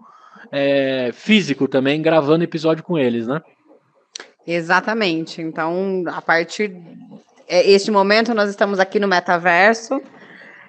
é, 0.51 1.11
físico 1.13 1.67
também, 1.67 2.01
gravando 2.01 2.43
episódio 2.43 2.83
com 2.83 2.97
eles, 2.97 3.27
né? 3.27 3.41
Exatamente. 4.45 5.41
Então, 5.41 6.03
a 6.07 6.21
partir 6.21 6.75
é, 7.47 7.69
este 7.69 7.91
momento 7.91 8.33
nós 8.33 8.49
estamos 8.49 8.79
aqui 8.79 8.99
no 8.99 9.07
metaverso 9.07 10.01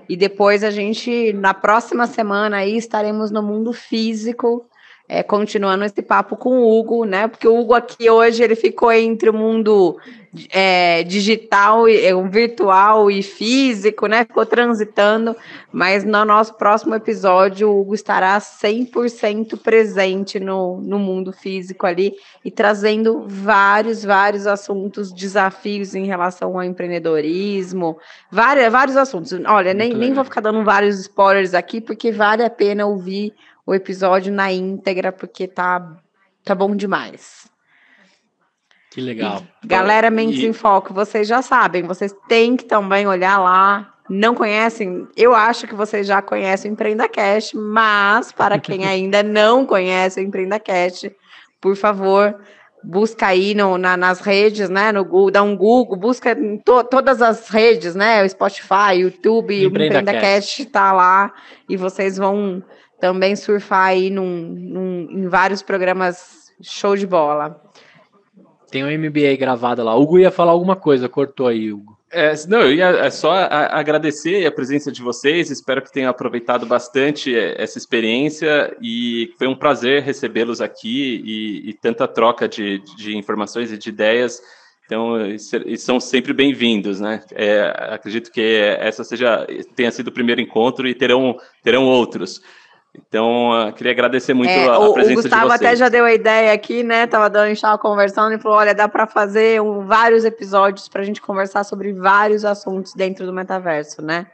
e 0.09 0.17
depois 0.17 0.63
a 0.63 0.71
gente 0.71 1.33
na 1.33 1.55
próxima 1.55 2.07
semana 2.07 2.59
aí 2.59 2.77
estaremos 2.77 3.31
no 3.31 3.43
mundo 3.43 3.73
físico 3.73 4.67
é, 5.09 5.23
continuando 5.23 5.85
esse 5.85 6.01
papo 6.01 6.37
com 6.37 6.61
o 6.61 6.79
Hugo, 6.79 7.05
né? 7.05 7.29
Porque 7.29 7.47
o 7.47 7.59
Hugo 7.59 7.75
aqui 7.75 8.09
hoje 8.09 8.43
ele 8.43 8.57
ficou 8.57 8.91
entre 8.91 9.29
o 9.29 9.35
mundo 9.35 9.99
é, 10.51 11.03
digital, 11.05 11.87
é, 11.87 12.15
um 12.15 12.29
virtual 12.29 13.11
e 13.11 13.23
físico, 13.23 14.07
né? 14.07 14.25
Ficou 14.25 14.47
transitando, 14.47 15.37
mas 15.71 16.05
no 16.05 16.25
nosso 16.25 16.55
próximo 16.55 16.95
episódio 16.95 17.69
o 17.69 17.83
Hugo 17.83 17.95
estará 17.95 18.39
100% 18.39 19.59
presente 19.59 20.41
no, 20.41 20.81
no 20.81 20.99
mundo 20.99 21.33
físico 21.33 21.87
ali 21.87 22.15
e 22.43 22.51
trazendo 22.51 23.25
vários, 23.27 24.03
vários 24.03 24.47
assuntos, 24.47 25.13
desafios 25.13 25.95
em 25.95 26.07
relação 26.07 26.55
ao 26.55 26.65
empreendedorismo, 26.65 27.99
vários, 28.33 28.73
vários 28.73 28.97
assuntos. 28.97 29.33
Olha, 29.47 29.75
nem, 29.75 29.93
nem 29.93 30.15
vou 30.15 30.25
ficar 30.25 30.41
dando 30.41 30.65
vários 30.65 30.99
spoilers 30.99 31.53
aqui, 31.53 31.79
porque 31.79 32.11
vale 32.11 32.43
a 32.43 32.49
pena 32.49 32.87
ouvir 32.87 33.35
o 33.67 33.75
episódio 33.75 34.33
na 34.33 34.53
íntegra, 34.53 35.11
porque 35.11 35.49
tá, 35.49 35.97
tá 36.45 36.55
bom 36.55 36.75
demais. 36.77 37.49
Que 38.91 39.01
legal. 39.01 39.43
E, 39.63 39.67
galera 39.67 40.11
Mentes 40.11 40.41
e... 40.41 40.47
em 40.47 40.53
Foco, 40.53 40.95
vocês 40.95 41.27
já 41.27 41.43
sabem, 41.43 41.83
vocês 41.83 42.15
têm 42.29 42.57
que 42.57 42.65
também 42.65 43.07
olhar 43.07 43.39
lá. 43.39 43.91
Não 44.09 44.35
conhecem? 44.35 45.09
Eu 45.17 45.35
acho 45.35 45.67
que 45.67 45.75
vocês 45.75 46.07
já 46.07 46.21
conhecem 46.21 46.71
o 46.71 46.75
Empreenda 46.75 47.09
Cash, 47.09 47.53
mas 47.55 48.31
para 48.31 48.59
quem 48.59 48.85
ainda 48.87 49.23
não 49.23 49.65
conhece 49.65 50.21
o 50.21 50.23
Empreenda 50.23 50.61
Cash, 50.61 51.11
por 51.59 51.75
favor, 51.75 52.39
busca 52.85 53.27
aí 53.29 53.55
no, 53.55 53.79
na, 53.79 53.97
nas 53.97 54.21
redes, 54.21 54.69
né? 54.69 54.93
No 54.93 55.05
Google, 55.05 55.31
dá 55.31 55.43
um 55.43 55.57
Google, 55.57 55.97
busca 55.97 56.33
em 56.33 56.59
to, 56.59 56.85
todas 56.85 57.23
as 57.23 57.49
redes, 57.49 57.95
né? 57.95 58.23
O 58.23 58.29
Spotify, 58.29 58.99
YouTube, 58.99 59.65
Empreenda 59.65 59.99
o 59.99 60.03
Empreenda 60.03 60.21
Cash 60.21 60.61
está 60.61 60.93
lá 60.93 61.33
e 61.69 61.77
vocês 61.77 62.19
vão 62.19 62.63
também 63.05 63.37
surfar 63.37 63.89
aí 63.89 64.09
num, 64.09 64.25
num, 64.25 65.09
em 65.11 65.29
vários 65.29 65.61
programas 65.61 66.51
show 66.63 66.97
de 66.97 67.07
bola. 67.07 67.63
Tem 68.71 68.83
um 68.83 68.89
MBA 68.99 69.37
gravado 69.39 69.85
lá. 69.85 69.95
O 69.95 70.01
Hugo 70.01 70.19
ia 70.19 70.31
falar 70.31 70.53
alguma 70.53 70.75
coisa, 70.75 71.07
cortou 71.07 71.49
aí, 71.49 71.71
Hugo. 71.71 71.99
É, 72.11 72.33
não, 72.49 72.63
eu 72.63 72.73
ia 72.73 72.87
é 72.87 73.11
só 73.11 73.31
agradecer 73.31 74.47
a 74.47 74.51
presença 74.51 74.91
de 74.91 75.03
vocês, 75.03 75.51
espero 75.51 75.83
que 75.83 75.93
tenham 75.93 76.09
aproveitado 76.09 76.65
bastante 76.65 77.37
é, 77.37 77.63
essa 77.63 77.77
experiência 77.77 78.75
e 78.81 79.35
foi 79.37 79.49
um 79.49 79.57
prazer 79.57 80.03
recebê-los 80.03 80.63
aqui 80.63 81.21
e, 81.27 81.71
e, 81.71 81.75
tanta 81.75 82.09
troca 82.09 82.49
de, 82.49 82.79
de 82.97 83.19
informações 83.19 83.71
e 83.71 83.77
de 83.77 83.91
ideias. 83.91 84.41
Então, 84.87 85.15
e 85.31 85.77
são 85.77 85.99
sempre 86.01 86.33
bem-vindos, 86.33 87.01
né? 87.01 87.23
É, 87.33 87.71
acredito 87.91 88.31
que 88.31 88.41
essa 88.79 89.03
seja 89.03 89.47
tenha 89.75 89.91
sido 89.91 90.09
o 90.09 90.13
primeiro 90.13 90.41
encontro 90.41 90.87
e 90.87 90.95
terão, 90.95 91.37
terão 91.63 91.85
outros. 91.85 92.41
Então, 92.97 93.73
queria 93.77 93.93
agradecer 93.93 94.35
muito 94.35 94.51
é, 94.51 94.69
a, 94.69 94.77
a, 94.77 94.93
presença 94.93 95.19
o 95.19 95.23
Gustavo 95.23 95.53
até 95.53 95.75
já 95.75 95.89
deu 95.89 96.05
a 96.05 96.13
ideia 96.13 96.53
aqui, 96.53 96.85
né? 96.85 97.07
Tava 97.09 97.29
dando, 97.29 97.45
a 97.45 97.49
gente 97.49 97.61
tava 97.61 97.77
conversando 97.77 98.35
e 98.35 98.39
falou: 98.39 98.59
olha, 98.59 98.75
dá 98.75 98.89
para 98.89 99.07
fazer 99.07 99.61
um, 99.61 99.85
vários 99.85 100.25
episódios 100.25 100.89
para 100.89 101.03
a 101.03 101.05
gente 101.05 101.21
conversar 101.21 101.65
sobre 101.65 101.93
vários 101.93 102.45
assuntos 102.45 102.95
dentto 102.95 103.27
do 103.27 103.33
metaverso, 103.33 104.01
né? 104.01 104.27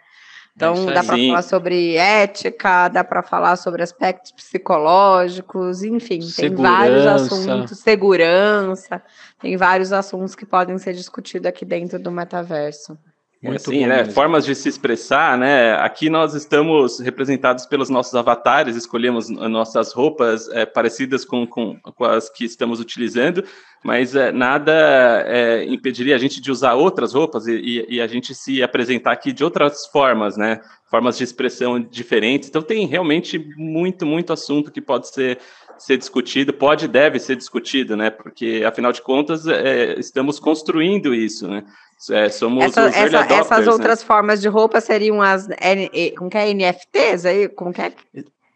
Então, 0.55 0.91
é 0.91 0.93
dá 0.93 1.03
para 1.03 1.17
falar 1.17 1.43
sobre 1.43 1.97
ética, 1.97 2.89
dá 2.89 3.03
para 3.03 3.23
falar 3.23 3.57
sobre 3.57 3.83
aspectos 3.83 4.33
psicológicos, 4.33 5.83
enfim, 5.83 6.21
segurança. 6.21 6.43
tem 6.43 6.55
vários 6.55 7.07
assuntos, 7.07 7.79
segurança, 7.79 9.03
tem 9.41 9.57
vários 9.57 9.91
assuntos 9.91 10.35
que 10.35 10.45
podem 10.45 10.77
ser 10.77 10.93
discutidos 10.93 11.47
aqui 11.47 11.65
dentro 11.65 11.99
do 11.99 12.11
metaverso. 12.11 12.99
Muito 13.43 13.71
Sim, 13.71 13.87
né? 13.87 13.99
Mesmo. 13.99 14.13
Formas 14.13 14.45
de 14.45 14.55
se 14.55 14.69
expressar, 14.69 15.39
né? 15.39 15.73
Aqui 15.77 16.11
nós 16.11 16.35
estamos 16.35 17.01
representados 17.01 17.65
pelos 17.65 17.89
nossos 17.89 18.15
avatares, 18.15 18.77
escolhemos 18.77 19.31
nossas 19.31 19.93
roupas 19.93 20.47
é, 20.51 20.67
parecidas 20.67 21.25
com, 21.25 21.47
com, 21.47 21.75
com, 21.81 22.05
as 22.05 22.29
que 22.29 22.45
estamos 22.45 22.81
utilizando, 22.81 23.43
mas 23.83 24.15
é, 24.15 24.31
nada 24.31 25.25
é, 25.27 25.65
impediria 25.65 26.17
a 26.17 26.19
gente 26.19 26.39
de 26.39 26.51
usar 26.51 26.75
outras 26.75 27.15
roupas 27.15 27.47
e, 27.47 27.55
e, 27.55 27.97
e, 27.97 28.01
a 28.03 28.07
gente 28.07 28.35
se 28.35 28.63
apresentar 28.63 29.13
aqui 29.13 29.33
de 29.33 29.43
outras 29.43 29.87
formas, 29.87 30.37
né? 30.37 30.61
Formas 30.91 31.17
de 31.17 31.25
expressão 31.25 31.81
diferentes. 31.81 32.47
Então 32.47 32.61
tem 32.61 32.87
realmente 32.87 33.39
muito, 33.57 34.05
muito 34.05 34.35
assunto 34.35 34.71
que 34.71 34.83
pode 34.83 35.09
ser 35.09 35.39
ser 35.79 35.97
discutido, 35.97 36.53
pode 36.53 36.85
e 36.85 36.89
deve 36.89 37.19
ser 37.19 37.37
discutido, 37.37 37.97
né? 37.97 38.11
Porque, 38.11 38.63
afinal 38.67 38.93
de 38.93 39.01
contas, 39.01 39.47
é, 39.47 39.99
estamos 39.99 40.39
construindo 40.39 41.15
isso, 41.15 41.49
né? 41.49 41.65
É, 42.09 42.29
somos 42.31 42.65
essa, 42.65 42.87
essa, 42.87 43.35
essas 43.35 43.67
né? 43.67 43.73
outras 43.73 44.03
formas 44.03 44.41
de 44.41 44.49
roupa 44.49 44.81
seriam 44.81 45.21
as 45.21 45.49
N, 45.49 46.13
como 46.17 46.31
que 46.31 46.39
é, 46.39 46.55
NFTs 46.55 47.27
aí? 47.27 47.49
Como 47.49 47.73
que 47.73 47.83
é? 47.83 47.93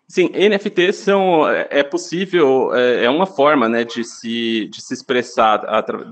Sim, 0.07 0.30
NFTs 0.32 0.97
são 0.97 1.49
é 1.49 1.82
possível 1.82 2.74
é, 2.74 3.05
é 3.05 3.11
uma 3.11 3.26
forma 3.26 3.68
né 3.68 3.84
de 3.84 4.05
se, 4.05 4.68
de 4.68 4.80
se 4.80 4.95
expressar 4.95 5.59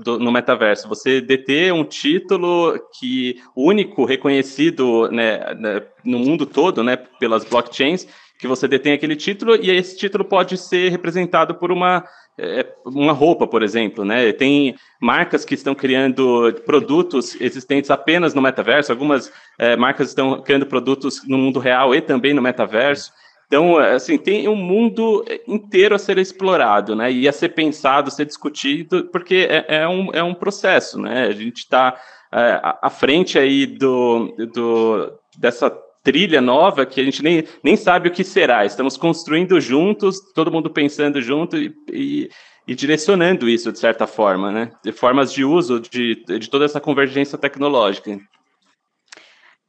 do, 0.03 0.19
no 0.19 0.31
metaverso. 0.31 0.87
Você 0.89 1.21
deter 1.21 1.71
um 1.71 1.83
título 1.83 2.79
que 2.99 3.41
único 3.55 4.03
reconhecido 4.03 5.09
né, 5.09 5.53
né, 5.55 5.83
no 6.03 6.19
mundo 6.19 6.45
todo, 6.45 6.83
né, 6.83 6.97
pelas 6.97 7.45
blockchains, 7.45 8.07
que 8.43 8.47
você 8.47 8.67
detém 8.67 8.91
aquele 8.91 9.15
título 9.15 9.55
e 9.55 9.71
esse 9.71 9.95
título 9.95 10.25
pode 10.25 10.57
ser 10.57 10.89
representado 10.89 11.55
por 11.55 11.71
uma 11.71 12.03
é, 12.37 12.67
uma 12.85 13.13
roupa, 13.13 13.47
por 13.47 13.63
exemplo, 13.63 14.03
né? 14.03 14.33
Tem 14.33 14.75
marcas 14.99 15.45
que 15.45 15.53
estão 15.53 15.73
criando 15.73 16.53
produtos 16.65 17.39
existentes 17.39 17.89
apenas 17.89 18.33
no 18.33 18.41
metaverso. 18.41 18.91
Algumas 18.91 19.31
é, 19.57 19.77
marcas 19.77 20.09
estão 20.09 20.41
criando 20.41 20.65
produtos 20.65 21.25
no 21.25 21.37
mundo 21.37 21.57
real 21.57 21.95
e 21.95 22.01
também 22.01 22.33
no 22.33 22.41
metaverso. 22.41 23.13
Então, 23.47 23.77
assim, 23.77 24.17
tem 24.17 24.45
um 24.49 24.57
mundo 24.57 25.23
inteiro 25.47 25.95
a 25.95 25.99
ser 25.99 26.17
explorado, 26.17 26.97
né? 26.97 27.09
E 27.09 27.29
a 27.29 27.31
ser 27.31 27.49
pensado, 27.49 28.11
ser 28.11 28.25
discutido, 28.25 29.05
porque 29.05 29.47
é, 29.49 29.83
é 29.83 29.87
um, 29.87 30.09
é 30.11 30.21
um 30.21 30.33
processo, 30.33 30.99
né? 30.99 31.27
A 31.27 31.31
gente 31.31 31.59
está 31.59 31.95
é, 32.33 32.59
à 32.81 32.89
frente 32.89 33.39
aí 33.39 33.65
do, 33.65 34.35
do, 34.53 35.13
dessa 35.37 35.71
trilha 36.03 36.41
nova 36.41 36.85
que 36.85 36.99
a 36.99 37.03
gente 37.03 37.23
nem, 37.23 37.45
nem 37.63 37.77
sabe 37.77 38.09
o 38.09 38.11
que 38.11 38.23
será. 38.23 38.65
Estamos 38.65 38.97
construindo 38.97 39.59
juntos, 39.61 40.19
todo 40.33 40.51
mundo 40.51 40.69
pensando 40.69 41.21
junto 41.21 41.57
e, 41.57 41.73
e, 41.91 42.29
e 42.67 42.75
direcionando 42.75 43.47
isso, 43.47 43.71
de 43.71 43.79
certa 43.79 44.05
forma, 44.05 44.51
né? 44.51 44.71
De 44.83 44.91
formas 44.91 45.31
de 45.31 45.45
uso 45.45 45.79
de, 45.79 46.23
de 46.25 46.49
toda 46.49 46.65
essa 46.65 46.81
convergência 46.81 47.37
tecnológica. 47.37 48.19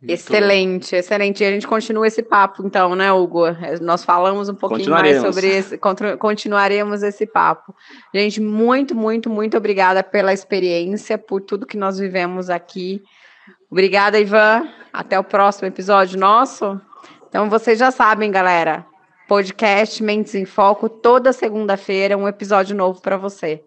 Excelente, 0.06 0.94
excelente. 0.94 1.42
E 1.42 1.46
a 1.46 1.50
gente 1.50 1.66
continua 1.66 2.06
esse 2.06 2.22
papo, 2.22 2.66
então, 2.66 2.94
né, 2.94 3.10
Hugo? 3.10 3.44
Nós 3.80 4.04
falamos 4.04 4.48
um 4.50 4.54
pouquinho 4.54 4.90
mais 4.90 5.20
sobre 5.22 5.46
esse, 5.46 5.78
continuaremos 6.18 7.02
esse 7.02 7.26
papo. 7.26 7.74
Gente, 8.14 8.40
muito, 8.40 8.94
muito, 8.94 9.30
muito 9.30 9.56
obrigada 9.56 10.02
pela 10.02 10.32
experiência, 10.32 11.16
por 11.16 11.40
tudo 11.40 11.64
que 11.66 11.78
nós 11.78 11.98
vivemos 11.98 12.50
aqui. 12.50 13.02
Obrigada, 13.70 14.20
Ivan. 14.20 14.68
Até 14.94 15.18
o 15.18 15.24
próximo 15.24 15.66
episódio 15.66 16.16
nosso. 16.16 16.80
Então, 17.28 17.50
vocês 17.50 17.80
já 17.80 17.90
sabem, 17.90 18.30
galera. 18.30 18.86
Podcast 19.26 20.00
Mentes 20.00 20.36
em 20.36 20.44
Foco, 20.44 20.88
toda 20.88 21.32
segunda-feira, 21.32 22.16
um 22.16 22.28
episódio 22.28 22.76
novo 22.76 23.02
para 23.02 23.16
você. 23.16 23.60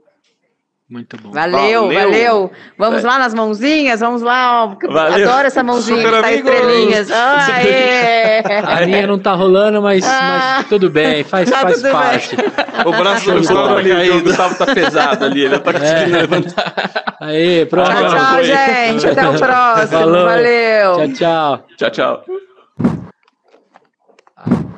Muito 0.90 1.18
bom. 1.22 1.32
Valeu, 1.32 1.88
valeu. 1.88 2.00
valeu. 2.00 2.52
Vamos 2.78 3.04
é. 3.04 3.08
lá 3.08 3.20
nas 3.20 3.34
mãozinhas? 3.34 4.00
Vamos 4.00 4.22
lá. 4.22 4.64
Ó, 4.64 4.78
adoro 4.98 5.48
essa 5.48 5.62
mãozinha 5.62 6.02
Super 6.02 6.16
que 6.16 6.22
tá 6.22 6.32
estrelinhas. 6.32 7.12
A 7.12 8.86
minha 8.86 9.06
não 9.06 9.20
tá 9.20 9.34
rolando, 9.34 9.82
mas, 9.82 10.06
ah, 10.06 10.56
mas 10.58 10.68
tudo 10.70 10.90
bem, 10.90 11.26
faz, 11.26 11.50
tá 11.50 11.60
faz 11.60 11.82
parte. 11.82 12.38
Bem. 12.38 12.46
O 12.86 12.92
braço 12.92 13.30
do 13.30 13.38
Gustavo 13.38 13.76
ali, 13.76 14.10
o 14.12 14.24
Gustavo 14.24 14.56
tá 14.56 14.74
pesado 14.74 15.26
ali, 15.26 15.44
ele 15.44 15.60
tá 15.60 15.74
conseguindo 15.74 16.16
é. 16.16 16.22
levantar. 16.22 16.74
Aí, 17.20 17.66
pronto. 17.66 17.90
Tchau, 17.90 18.10
tchau, 18.10 18.44
gente. 18.44 19.08
Até 19.08 19.28
o 19.28 19.38
próximo. 19.38 19.88
Falou. 19.88 20.26
Valeu. 20.26 21.14
Tchau, 21.16 21.66
tchau. 21.78 21.90
Tchau, 21.90 21.90
tchau. 21.90 22.24